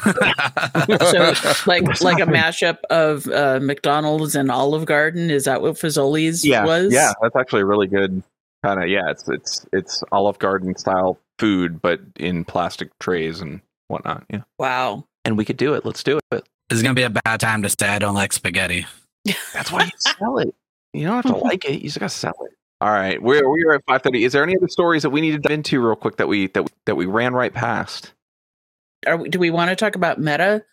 So 0.87 1.33
like 1.67 2.01
like 2.01 2.19
a 2.19 2.25
mashup 2.25 2.79
of 2.89 3.27
uh, 3.27 3.59
McDonald's 3.61 4.35
and 4.35 4.51
Olive 4.51 4.85
Garden. 4.85 5.29
Is 5.29 5.45
that 5.45 5.61
what 5.61 5.75
Fazoli's 5.75 6.45
yeah, 6.45 6.65
was? 6.65 6.93
yeah, 6.93 7.13
that's 7.21 7.35
actually 7.35 7.61
a 7.61 7.65
really 7.65 7.87
good 7.87 8.21
kind 8.63 8.81
of 8.81 8.89
yeah. 8.89 9.09
It's 9.09 9.27
it's 9.29 9.65
it's 9.71 10.03
Olive 10.11 10.39
Garden 10.39 10.75
style 10.75 11.19
food, 11.39 11.81
but 11.81 12.01
in 12.17 12.45
plastic 12.45 12.97
trays 12.99 13.41
and 13.41 13.61
whatnot. 13.87 14.25
Yeah, 14.29 14.41
Wow. 14.59 15.05
and 15.23 15.37
we 15.37 15.45
could 15.45 15.57
do 15.57 15.73
it. 15.73 15.85
Let's 15.85 16.03
do 16.03 16.17
it. 16.17 16.23
But 16.29 16.47
This 16.69 16.77
is 16.77 16.83
going 16.83 16.95
to 16.95 16.99
be 16.99 17.03
a 17.03 17.21
bad 17.23 17.39
time 17.39 17.61
to 17.63 17.69
say 17.69 17.87
I 17.87 17.99
don't 17.99 18.15
like 18.15 18.33
spaghetti. 18.33 18.85
that's 19.53 19.71
why 19.71 19.85
you 19.85 19.91
sell 19.97 20.37
it. 20.39 20.53
You 20.93 21.05
don't 21.07 21.15
have 21.15 21.25
to 21.25 21.37
like 21.37 21.65
it. 21.65 21.73
You 21.81 21.87
just 21.89 21.99
gotta 21.99 22.09
sell 22.09 22.35
it. 22.45 22.51
All 22.81 22.89
right, 22.91 23.21
we're 23.21 23.47
we're 23.49 23.73
at 23.75 23.83
five 23.87 24.01
thirty. 24.01 24.23
Is 24.23 24.33
there 24.33 24.43
any 24.43 24.55
other 24.55 24.67
stories 24.67 25.03
that 25.03 25.09
we 25.09 25.21
need 25.21 25.31
to 25.31 25.39
dive 25.39 25.51
into 25.51 25.81
real 25.85 25.95
quick 25.95 26.17
that 26.17 26.27
we 26.27 26.47
that 26.47 26.63
we, 26.63 26.69
that 26.85 26.95
we 26.95 27.05
ran 27.05 27.33
right 27.33 27.53
past? 27.53 28.13
Are 29.07 29.17
we, 29.17 29.29
do 29.29 29.39
we 29.39 29.49
want 29.49 29.69
to 29.69 29.75
talk 29.75 29.95
about 29.95 30.19
Meta 30.19 30.63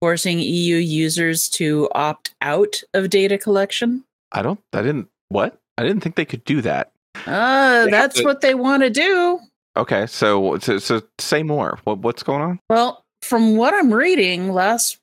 forcing 0.00 0.38
EU 0.38 0.76
users 0.76 1.48
to 1.50 1.88
opt 1.94 2.34
out 2.40 2.82
of 2.94 3.10
data 3.10 3.38
collection? 3.38 4.04
I 4.32 4.42
don't. 4.42 4.60
I 4.72 4.82
didn't. 4.82 5.08
What? 5.28 5.58
I 5.78 5.82
didn't 5.82 6.02
think 6.02 6.16
they 6.16 6.24
could 6.24 6.44
do 6.44 6.60
that. 6.62 6.92
Uh, 7.26 7.84
They 7.84 7.90
that's 7.90 8.16
to- 8.20 8.24
what 8.24 8.40
they 8.40 8.54
want 8.54 8.82
to 8.82 8.90
do. 8.90 9.38
Okay, 9.76 10.06
so 10.06 10.58
so, 10.58 10.78
so 10.78 11.02
say 11.18 11.42
more. 11.42 11.78
What, 11.84 11.98
what's 11.98 12.22
going 12.22 12.42
on? 12.42 12.60
Well, 12.68 13.04
from 13.22 13.56
what 13.56 13.72
I'm 13.72 13.92
reading, 13.92 14.52
last 14.52 14.98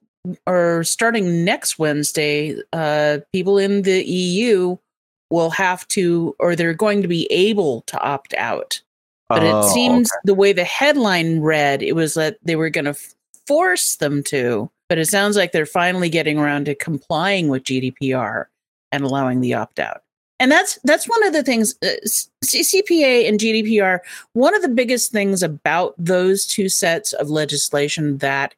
or 0.46 0.84
starting 0.84 1.44
next 1.46 1.80
Wednesday, 1.80 2.56
uh, 2.74 3.20
people 3.34 3.58
in 3.58 3.82
the 3.84 4.04
EU 4.04 4.78
will 5.32 5.50
have 5.52 5.88
to, 5.90 6.36
or 6.40 6.56
they're 6.56 6.74
going 6.74 7.02
to 7.02 7.08
be 7.08 7.26
able 7.32 7.82
to 7.88 8.00
opt 8.00 8.34
out. 8.36 8.82
But 9.30 9.44
Oh, 9.44 9.60
it 9.60 9.72
seems 9.72 10.12
the 10.24 10.34
way 10.34 10.52
the 10.54 10.64
headline 10.64 11.40
read, 11.40 11.84
it 11.84 11.94
was 11.94 12.16
that 12.16 12.38
they 12.44 12.56
were 12.56 12.72
going 12.72 12.86
to 12.86 12.98
force 13.46 13.96
them 13.98 14.24
to. 14.24 14.70
But 14.90 14.98
it 14.98 15.06
sounds 15.06 15.38
like 15.38 15.52
they're 15.52 15.68
finally 15.68 16.10
getting 16.10 16.40
around 16.40 16.66
to 16.66 16.74
complying 16.74 17.48
with 17.48 17.64
GDPR 17.64 18.46
and 18.92 19.04
allowing 19.04 19.40
the 19.40 19.54
opt 19.54 19.80
out. 19.80 20.02
And 20.40 20.52
that's 20.52 20.80
that's 20.84 21.08
one 21.08 21.24
of 21.26 21.34
the 21.34 21.44
things. 21.44 21.76
Uh, 21.84 21.90
CCPA 22.44 23.28
and 23.30 23.40
GDPR. 23.40 24.00
One 24.34 24.56
of 24.56 24.62
the 24.64 24.70
biggest 24.70 25.12
things 25.12 25.44
about 25.44 25.94
those 25.98 26.46
two 26.46 26.70
sets 26.70 27.14
of 27.14 27.30
legislation 27.30 28.18
that 28.20 28.56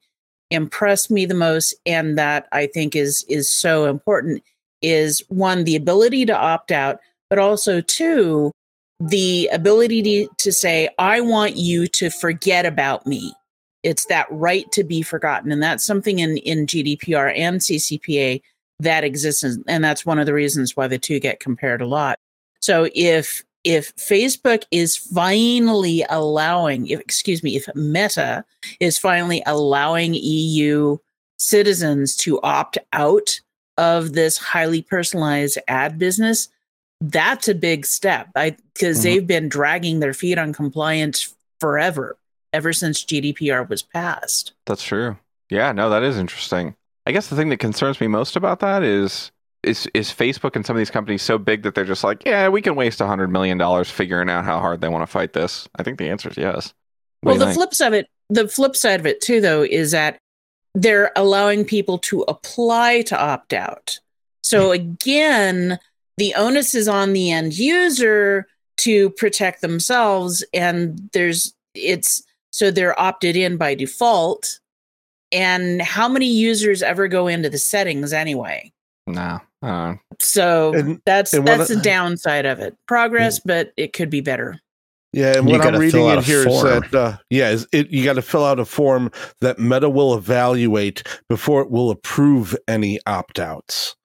impressed 0.51 1.11
me 1.11 1.25
the 1.25 1.33
most, 1.33 1.73
and 1.85 2.17
that 2.17 2.47
I 2.51 2.67
think 2.67 2.95
is 2.95 3.25
is 3.27 3.49
so 3.49 3.85
important, 3.85 4.43
is 4.81 5.23
one 5.27 5.63
the 5.63 5.75
ability 5.75 6.25
to 6.27 6.37
opt 6.37 6.71
out, 6.71 6.99
but 7.29 7.39
also 7.39 7.81
two 7.81 8.51
the 9.09 9.49
ability 9.51 10.01
to, 10.03 10.27
to 10.37 10.51
say, 10.51 10.89
I 10.99 11.21
want 11.21 11.57
you 11.57 11.87
to 11.87 12.09
forget 12.09 12.65
about 12.65 13.07
me. 13.07 13.33
It's 13.83 14.05
that 14.05 14.27
right 14.29 14.71
to 14.73 14.83
be 14.83 15.01
forgotten. 15.01 15.51
And 15.51 15.61
that's 15.61 15.83
something 15.83 16.19
in, 16.19 16.37
in 16.37 16.67
GDPR 16.67 17.35
and 17.35 17.59
CCPA 17.59 18.41
that 18.79 19.03
exists. 19.03 19.43
And 19.43 19.83
that's 19.83 20.05
one 20.05 20.19
of 20.19 20.27
the 20.27 20.33
reasons 20.33 20.77
why 20.77 20.87
the 20.87 20.99
two 20.99 21.19
get 21.19 21.39
compared 21.39 21.81
a 21.81 21.87
lot. 21.87 22.19
So 22.59 22.89
if 22.93 23.43
if 23.63 23.95
Facebook 23.95 24.63
is 24.71 24.97
finally 24.97 26.03
allowing, 26.09 26.87
if, 26.87 26.99
excuse 26.99 27.43
me, 27.43 27.55
if 27.55 27.67
Meta 27.75 28.43
is 28.79 28.97
finally 28.97 29.43
allowing 29.45 30.15
EU 30.15 30.97
citizens 31.37 32.15
to 32.15 32.41
opt 32.41 32.79
out 32.91 33.39
of 33.77 34.13
this 34.13 34.37
highly 34.37 34.81
personalized 34.81 35.59
ad 35.67 35.99
business, 35.99 36.49
that's 37.01 37.47
a 37.47 37.55
big 37.55 37.85
step 37.85 38.27
I 38.35 38.55
because 38.73 38.99
Mhm. 38.99 39.03
they've 39.03 39.27
been 39.27 39.49
dragging 39.49 39.99
their 39.99 40.13
feet 40.13 40.37
on 40.37 40.53
compliance 40.53 41.33
forever 41.59 42.17
ever 42.53 42.73
since 42.73 43.03
GDPR 43.03 43.63
was 43.67 43.81
passed. 43.81 44.53
That's 44.65 44.83
true. 44.83 45.17
Yeah, 45.49 45.71
no, 45.71 45.89
that 45.89 46.03
is 46.03 46.17
interesting. 46.17 46.75
I 47.05 47.11
guess 47.11 47.27
the 47.27 47.35
thing 47.35 47.49
that 47.49 47.57
concerns 47.57 47.99
me 47.99 48.07
most 48.07 48.35
about 48.35 48.59
that 48.59 48.83
is 48.83 49.31
is 49.63 49.87
is 49.93 50.09
Facebook 50.09 50.55
and 50.55 50.65
some 50.65 50.75
of 50.75 50.79
these 50.79 50.89
companies 50.89 51.21
so 51.21 51.37
big 51.37 51.63
that 51.63 51.75
they're 51.75 51.85
just 51.85 52.03
like, 52.03 52.23
yeah, 52.25 52.47
we 52.49 52.61
can 52.61 52.75
waste 52.75 52.99
a 53.01 53.07
hundred 53.07 53.29
million 53.29 53.57
dollars 53.57 53.89
figuring 53.89 54.29
out 54.29 54.43
how 54.45 54.59
hard 54.59 54.81
they 54.81 54.87
want 54.89 55.01
to 55.03 55.07
fight 55.11 55.33
this. 55.33 55.67
I 55.75 55.83
think 55.83 55.97
the 55.97 56.09
answer 56.09 56.29
is 56.29 56.37
yes. 56.37 56.73
What 57.21 57.31
well, 57.31 57.39
the 57.39 57.45
think? 57.47 57.55
flip 57.57 57.73
side 57.73 57.87
of 57.87 57.93
it, 57.93 58.07
the 58.29 58.47
flip 58.47 58.75
side 58.75 58.99
of 58.99 59.05
it 59.05 59.21
too, 59.21 59.39
though, 59.41 59.61
is 59.63 59.91
that 59.91 60.17
they're 60.73 61.11
allowing 61.15 61.63
people 61.65 61.99
to 61.99 62.21
apply 62.23 63.01
to 63.03 63.19
opt 63.19 63.53
out. 63.53 63.99
So 64.43 64.71
again, 64.71 65.79
the 66.21 66.35
onus 66.35 66.75
is 66.75 66.87
on 66.87 67.13
the 67.13 67.31
end 67.31 67.57
user 67.57 68.45
to 68.77 69.09
protect 69.11 69.61
themselves, 69.61 70.43
and 70.53 71.09
there's 71.13 71.53
it's 71.73 72.21
so 72.51 72.69
they're 72.69 72.99
opted 72.99 73.35
in 73.35 73.57
by 73.57 73.73
default. 73.75 74.59
And 75.31 75.81
how 75.81 76.07
many 76.09 76.27
users 76.27 76.83
ever 76.83 77.07
go 77.07 77.27
into 77.27 77.49
the 77.49 77.57
settings 77.57 78.13
anyway? 78.13 78.71
no, 79.07 79.39
uh, 79.63 79.95
So 80.19 80.73
And- 80.73 81.01
that's 81.05 81.33
and 81.33 81.43
what 81.47 81.57
that's 81.57 81.71
I- 81.71 81.75
the 81.75 81.81
downside 81.81 82.45
of 82.45 82.59
it. 82.59 82.75
Progress, 82.87 83.39
but 83.39 83.71
it 83.77 83.93
could 83.93 84.09
be 84.11 84.21
better. 84.21 84.59
Yeah, 85.13 85.37
and 85.37 85.49
You 85.49 85.57
what 85.57 85.65
I'm 85.65 85.79
reading 85.79 85.91
fill 86.01 86.07
out 86.09 86.13
in 86.13 86.19
a 86.19 86.21
here 86.21 86.39
is 86.41 86.45
form. 86.45 86.67
that 86.91 86.93
uh, 86.93 87.17
yeah, 87.29 87.49
is 87.49 87.67
it 87.71 87.89
you 87.89 88.03
got 88.03 88.13
to 88.13 88.21
fill 88.21 88.45
out 88.45 88.59
a 88.59 88.65
form 88.65 89.11
that 89.41 89.57
Meta 89.59 89.89
will 89.89 90.13
evaluate 90.13 91.01
before 91.29 91.61
it 91.61 91.71
will 91.71 91.89
approve 91.89 92.55
any 92.67 92.99
opt 93.07 93.39
outs. 93.39 93.95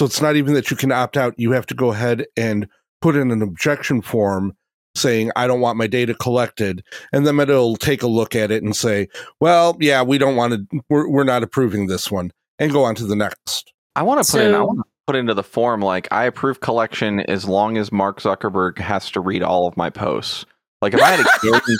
So 0.00 0.06
it's 0.06 0.22
not 0.22 0.34
even 0.34 0.54
that 0.54 0.70
you 0.70 0.78
can 0.78 0.92
opt 0.92 1.18
out; 1.18 1.34
you 1.36 1.52
have 1.52 1.66
to 1.66 1.74
go 1.74 1.92
ahead 1.92 2.24
and 2.34 2.66
put 3.02 3.16
in 3.16 3.30
an 3.30 3.42
objection 3.42 4.00
form 4.00 4.56
saying 4.94 5.30
I 5.36 5.46
don't 5.46 5.60
want 5.60 5.76
my 5.76 5.86
data 5.86 6.14
collected, 6.14 6.82
and 7.12 7.26
then 7.26 7.38
it'll 7.38 7.76
take 7.76 8.02
a 8.02 8.06
look 8.06 8.34
at 8.34 8.50
it 8.50 8.62
and 8.62 8.74
say, 8.74 9.08
"Well, 9.42 9.76
yeah, 9.78 10.00
we 10.00 10.16
don't 10.16 10.36
want 10.36 10.54
to. 10.54 10.80
We're 10.88 11.06
we're 11.06 11.24
not 11.24 11.42
approving 11.42 11.86
this 11.86 12.10
one," 12.10 12.32
and 12.58 12.72
go 12.72 12.82
on 12.82 12.94
to 12.94 13.04
the 13.04 13.14
next. 13.14 13.74
I 13.94 14.02
want 14.02 14.24
to 14.24 14.32
put 14.32 14.40
in. 14.40 14.54
I 14.54 14.62
want 14.62 14.78
to 14.78 14.84
put 15.06 15.16
into 15.16 15.34
the 15.34 15.42
form 15.42 15.82
like 15.82 16.08
I 16.10 16.24
approve 16.24 16.60
collection 16.60 17.20
as 17.20 17.44
long 17.44 17.76
as 17.76 17.92
Mark 17.92 18.22
Zuckerberg 18.22 18.78
has 18.78 19.10
to 19.10 19.20
read 19.20 19.42
all 19.42 19.68
of 19.68 19.76
my 19.76 19.90
posts. 19.90 20.46
Like 20.80 20.94
if 20.94 21.02
I 21.02 21.10
had 21.10 21.20
a 21.20 21.24
guarantee 21.42 21.76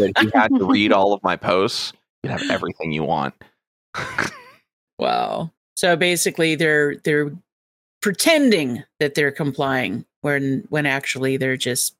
that 0.00 0.12
he 0.20 0.30
had 0.32 0.54
to 0.56 0.64
read 0.64 0.92
all 0.92 1.12
of 1.12 1.20
my 1.24 1.34
posts, 1.34 1.92
you'd 2.22 2.30
have 2.30 2.48
everything 2.52 2.92
you 2.92 3.02
want. 3.02 3.34
Wow. 4.96 5.50
So 5.76 5.96
basically 5.96 6.54
they're 6.54 6.96
they're 7.02 7.32
pretending 8.04 8.84
that 9.00 9.14
they're 9.14 9.32
complying 9.32 10.04
when 10.20 10.62
when 10.68 10.84
actually 10.84 11.38
they're 11.38 11.56
just 11.56 11.96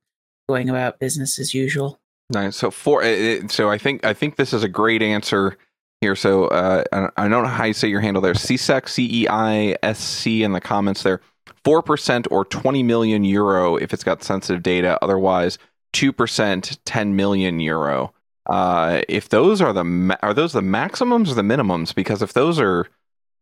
going 0.51 0.69
about 0.69 0.99
business 0.99 1.39
as 1.39 1.55
usual. 1.55 1.99
Nice. 2.29 2.57
So 2.57 2.71
for 2.71 3.03
uh, 3.03 3.07
uh, 3.07 3.49
so 3.49 3.71
I 3.71 3.79
think 3.79 4.05
I 4.05 4.13
think 4.13 4.37
this 4.37 4.53
is 4.53 4.63
a 4.63 4.69
great 4.69 5.01
answer 5.01 5.57
here. 6.03 6.15
So 6.15 6.49
uh, 6.49 6.85
I 6.93 7.27
don't 7.27 7.43
know 7.43 7.47
how 7.47 7.65
you 7.65 7.73
say 7.73 7.89
your 7.89 8.03
handle 8.03 8.21
there. 8.21 8.35
CSEC 8.35 8.87
C 8.87 9.23
E 9.23 9.29
I 9.31 9.77
S 9.83 9.99
C 9.99 10.43
in 10.43 10.53
the 10.53 10.61
comments 10.61 11.05
there. 11.05 11.23
Four 11.65 11.83
percent 11.83 12.29
or 12.31 12.45
twenty 12.45 12.83
million 12.83 13.25
euro 13.25 13.77
if 13.77 13.95
it's 13.95 14.05
got 14.05 14.23
sensitive 14.23 14.63
data. 14.63 14.99
Otherwise, 15.01 15.57
two 15.95 16.13
percent, 16.13 16.79
ten 16.85 17.17
million 17.17 17.61
euro. 17.61 18.13
Uh, 18.45 19.01
if 19.09 19.31
those 19.31 19.63
are 19.63 19.73
the 19.73 19.85
ma- 19.85 20.19
are 20.23 20.35
those 20.35 20.53
the 20.53 20.61
maximums 20.61 21.31
or 21.31 21.35
the 21.35 21.41
minimums? 21.41 21.95
Because 21.95 22.21
if 22.21 22.35
those 22.35 22.61
are 22.61 22.89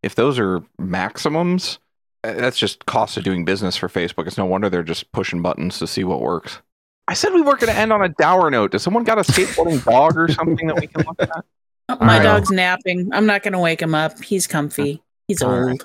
if 0.04 0.14
those 0.14 0.38
are 0.38 0.62
maximums, 0.78 1.80
Uh, 2.24 2.34
that's 2.34 2.58
just 2.58 2.86
cost 2.86 3.16
of 3.16 3.24
doing 3.24 3.44
business 3.44 3.76
for 3.76 3.88
Facebook. 3.88 4.26
It's 4.26 4.38
no 4.38 4.44
wonder 4.46 4.68
they're 4.70 4.82
just 4.82 5.10
pushing 5.12 5.42
buttons 5.42 5.78
to 5.80 5.86
see 5.86 6.04
what 6.04 6.20
works. 6.20 6.60
I 7.08 7.14
said 7.14 7.32
we 7.34 7.42
weren't 7.42 7.60
going 7.60 7.72
to 7.72 7.78
end 7.78 7.92
on 7.92 8.02
a 8.02 8.08
dour 8.10 8.50
note. 8.50 8.70
Does 8.72 8.82
someone 8.82 9.04
got 9.04 9.18
a 9.18 9.22
skateboarding 9.22 9.84
dog 9.90 10.16
or 10.16 10.28
something 10.28 10.66
that 10.68 10.76
we 10.80 10.86
can 10.86 11.04
look 11.04 11.20
at? 11.20 11.44
Oh, 11.88 11.96
my 12.00 12.18
right. 12.18 12.22
dog's 12.22 12.50
napping. 12.50 13.10
I'm 13.12 13.26
not 13.26 13.42
going 13.42 13.52
to 13.52 13.58
wake 13.58 13.82
him 13.82 13.94
up. 13.94 14.22
He's 14.22 14.46
comfy. 14.46 15.02
He's 15.26 15.42
All 15.42 15.50
old. 15.52 15.66
right. 15.66 15.82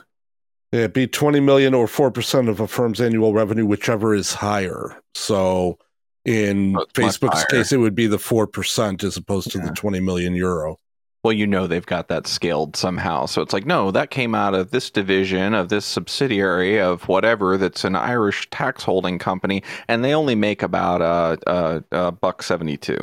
It'd 0.71 0.93
be 0.93 1.07
20 1.07 1.39
million 1.39 1.73
or 1.73 1.87
4% 1.87 2.49
of 2.49 2.59
a 2.59 2.67
firm's 2.67 2.99
annual 3.01 3.33
revenue, 3.33 3.65
whichever 3.65 4.13
is 4.13 4.33
higher. 4.33 4.95
So 5.15 5.79
in 6.25 6.75
Oh, 6.77 6.85
Facebook's 6.93 7.45
case, 7.45 7.71
it 7.71 7.77
would 7.77 7.95
be 7.95 8.05
the 8.05 8.17
4% 8.17 9.03
as 9.03 9.15
opposed 9.17 9.49
to 9.51 9.59
Yeah. 9.59 9.67
the 9.67 9.71
20 9.71 10.01
million 10.01 10.35
euro. 10.35 10.77
Well, 11.23 11.33
you 11.33 11.47
know 11.47 11.67
they've 11.67 11.85
got 11.85 12.07
that 12.09 12.27
scaled 12.27 12.75
somehow. 12.75 13.25
So 13.25 13.41
it's 13.41 13.51
like, 13.51 13.65
no, 13.65 13.91
that 13.91 14.11
came 14.11 14.33
out 14.35 14.53
of 14.53 14.71
this 14.71 14.89
division 14.89 15.53
of 15.53 15.67
this 15.69 15.85
subsidiary 15.85 16.79
of 16.79 17.07
whatever 17.07 17.57
that's 17.57 17.83
an 17.83 17.95
Irish 17.95 18.49
tax 18.49 18.83
holding 18.83 19.19
company, 19.19 19.61
and 19.87 20.05
they 20.05 20.13
only 20.13 20.35
make 20.35 20.61
about 20.63 21.01
a 21.01 21.05
uh, 21.05 21.37
uh, 21.47 21.79
uh, 21.91 22.11
buck 22.11 22.43
seventy 22.43 22.77
two. 22.77 22.97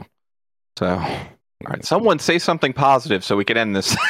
So, 0.78 0.86
all 0.96 1.28
right, 1.68 1.84
someone 1.84 2.18
say 2.18 2.38
something 2.38 2.72
positive 2.72 3.24
so 3.24 3.36
we 3.36 3.44
can 3.44 3.56
end 3.56 3.76
this. 3.76 3.96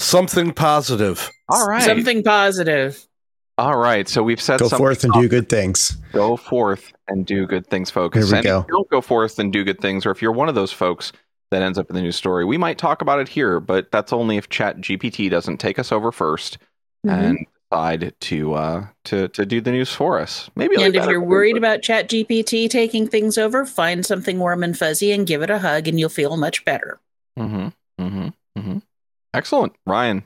Something 0.00 0.52
positive. 0.52 1.30
all 1.48 1.66
right, 1.66 1.82
Something 1.82 2.22
positive. 2.22 3.06
all 3.56 3.76
right. 3.76 4.06
So 4.08 4.22
we've 4.22 4.40
said 4.40 4.58
Go 4.60 4.68
something 4.68 4.84
forth 4.84 5.04
and 5.04 5.12
do 5.14 5.28
good 5.28 5.48
things. 5.48 5.96
go 6.12 6.36
forth 6.36 6.92
and 7.08 7.24
do 7.24 7.46
good 7.46 7.66
things, 7.68 7.90
folks. 7.90 8.16
There 8.18 8.26
we 8.26 8.34
and 8.38 8.44
go. 8.44 8.58
if 8.60 8.66
you 8.68 8.74
don't 8.74 8.90
go 8.90 9.00
forth 9.00 9.38
and 9.38 9.52
do 9.52 9.64
good 9.64 9.80
things, 9.80 10.04
or 10.04 10.10
if 10.10 10.20
you're 10.20 10.32
one 10.32 10.48
of 10.48 10.54
those 10.54 10.72
folks 10.72 11.12
that 11.54 11.62
ends 11.62 11.78
up 11.78 11.88
in 11.88 11.96
the 11.96 12.02
news 12.02 12.16
story, 12.16 12.44
we 12.44 12.58
might 12.58 12.76
talk 12.78 13.00
about 13.00 13.20
it 13.20 13.28
here, 13.28 13.60
but 13.60 13.90
that's 13.90 14.12
only 14.12 14.36
if 14.36 14.48
Chat 14.48 14.78
GPT 14.78 15.30
doesn't 15.30 15.58
take 15.58 15.78
us 15.78 15.90
over 15.92 16.10
1st 16.10 16.58
Mm-hmm. 17.06 17.22
and 17.22 17.46
decide 17.70 18.14
to 18.20 18.54
uh 18.54 18.86
to 19.04 19.28
to 19.28 19.44
do 19.44 19.60
the 19.60 19.70
news 19.70 19.92
for 19.92 20.18
us. 20.18 20.48
Maybe 20.56 20.82
And 20.82 20.96
if 20.96 21.04
you're 21.06 21.20
worried 21.20 21.58
about 21.58 21.82
Chat 21.82 22.08
GPT 22.08 22.70
taking 22.70 23.06
things 23.06 23.36
over, 23.36 23.66
find 23.66 24.06
something 24.06 24.38
warm 24.38 24.62
and 24.64 24.76
fuzzy 24.76 25.12
and 25.12 25.26
give 25.26 25.42
it 25.42 25.50
a 25.50 25.58
hug, 25.58 25.86
and 25.86 26.00
you'll 26.00 26.08
feel 26.08 26.38
much 26.38 26.64
better. 26.64 26.98
Mm-hmm. 27.38 27.68
Mm-hmm. 28.02 28.28
Mm-hmm. 28.58 28.78
Excellent, 29.34 29.74
Ryan. 29.86 30.24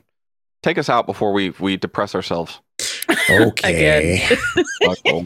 Take 0.63 0.77
us 0.77 0.89
out 0.89 1.05
before 1.05 1.33
we 1.33 1.49
we 1.59 1.75
depress 1.75 2.15
ourselves. 2.15 2.61
Okay. 3.29 4.25
Okay. 4.83 5.19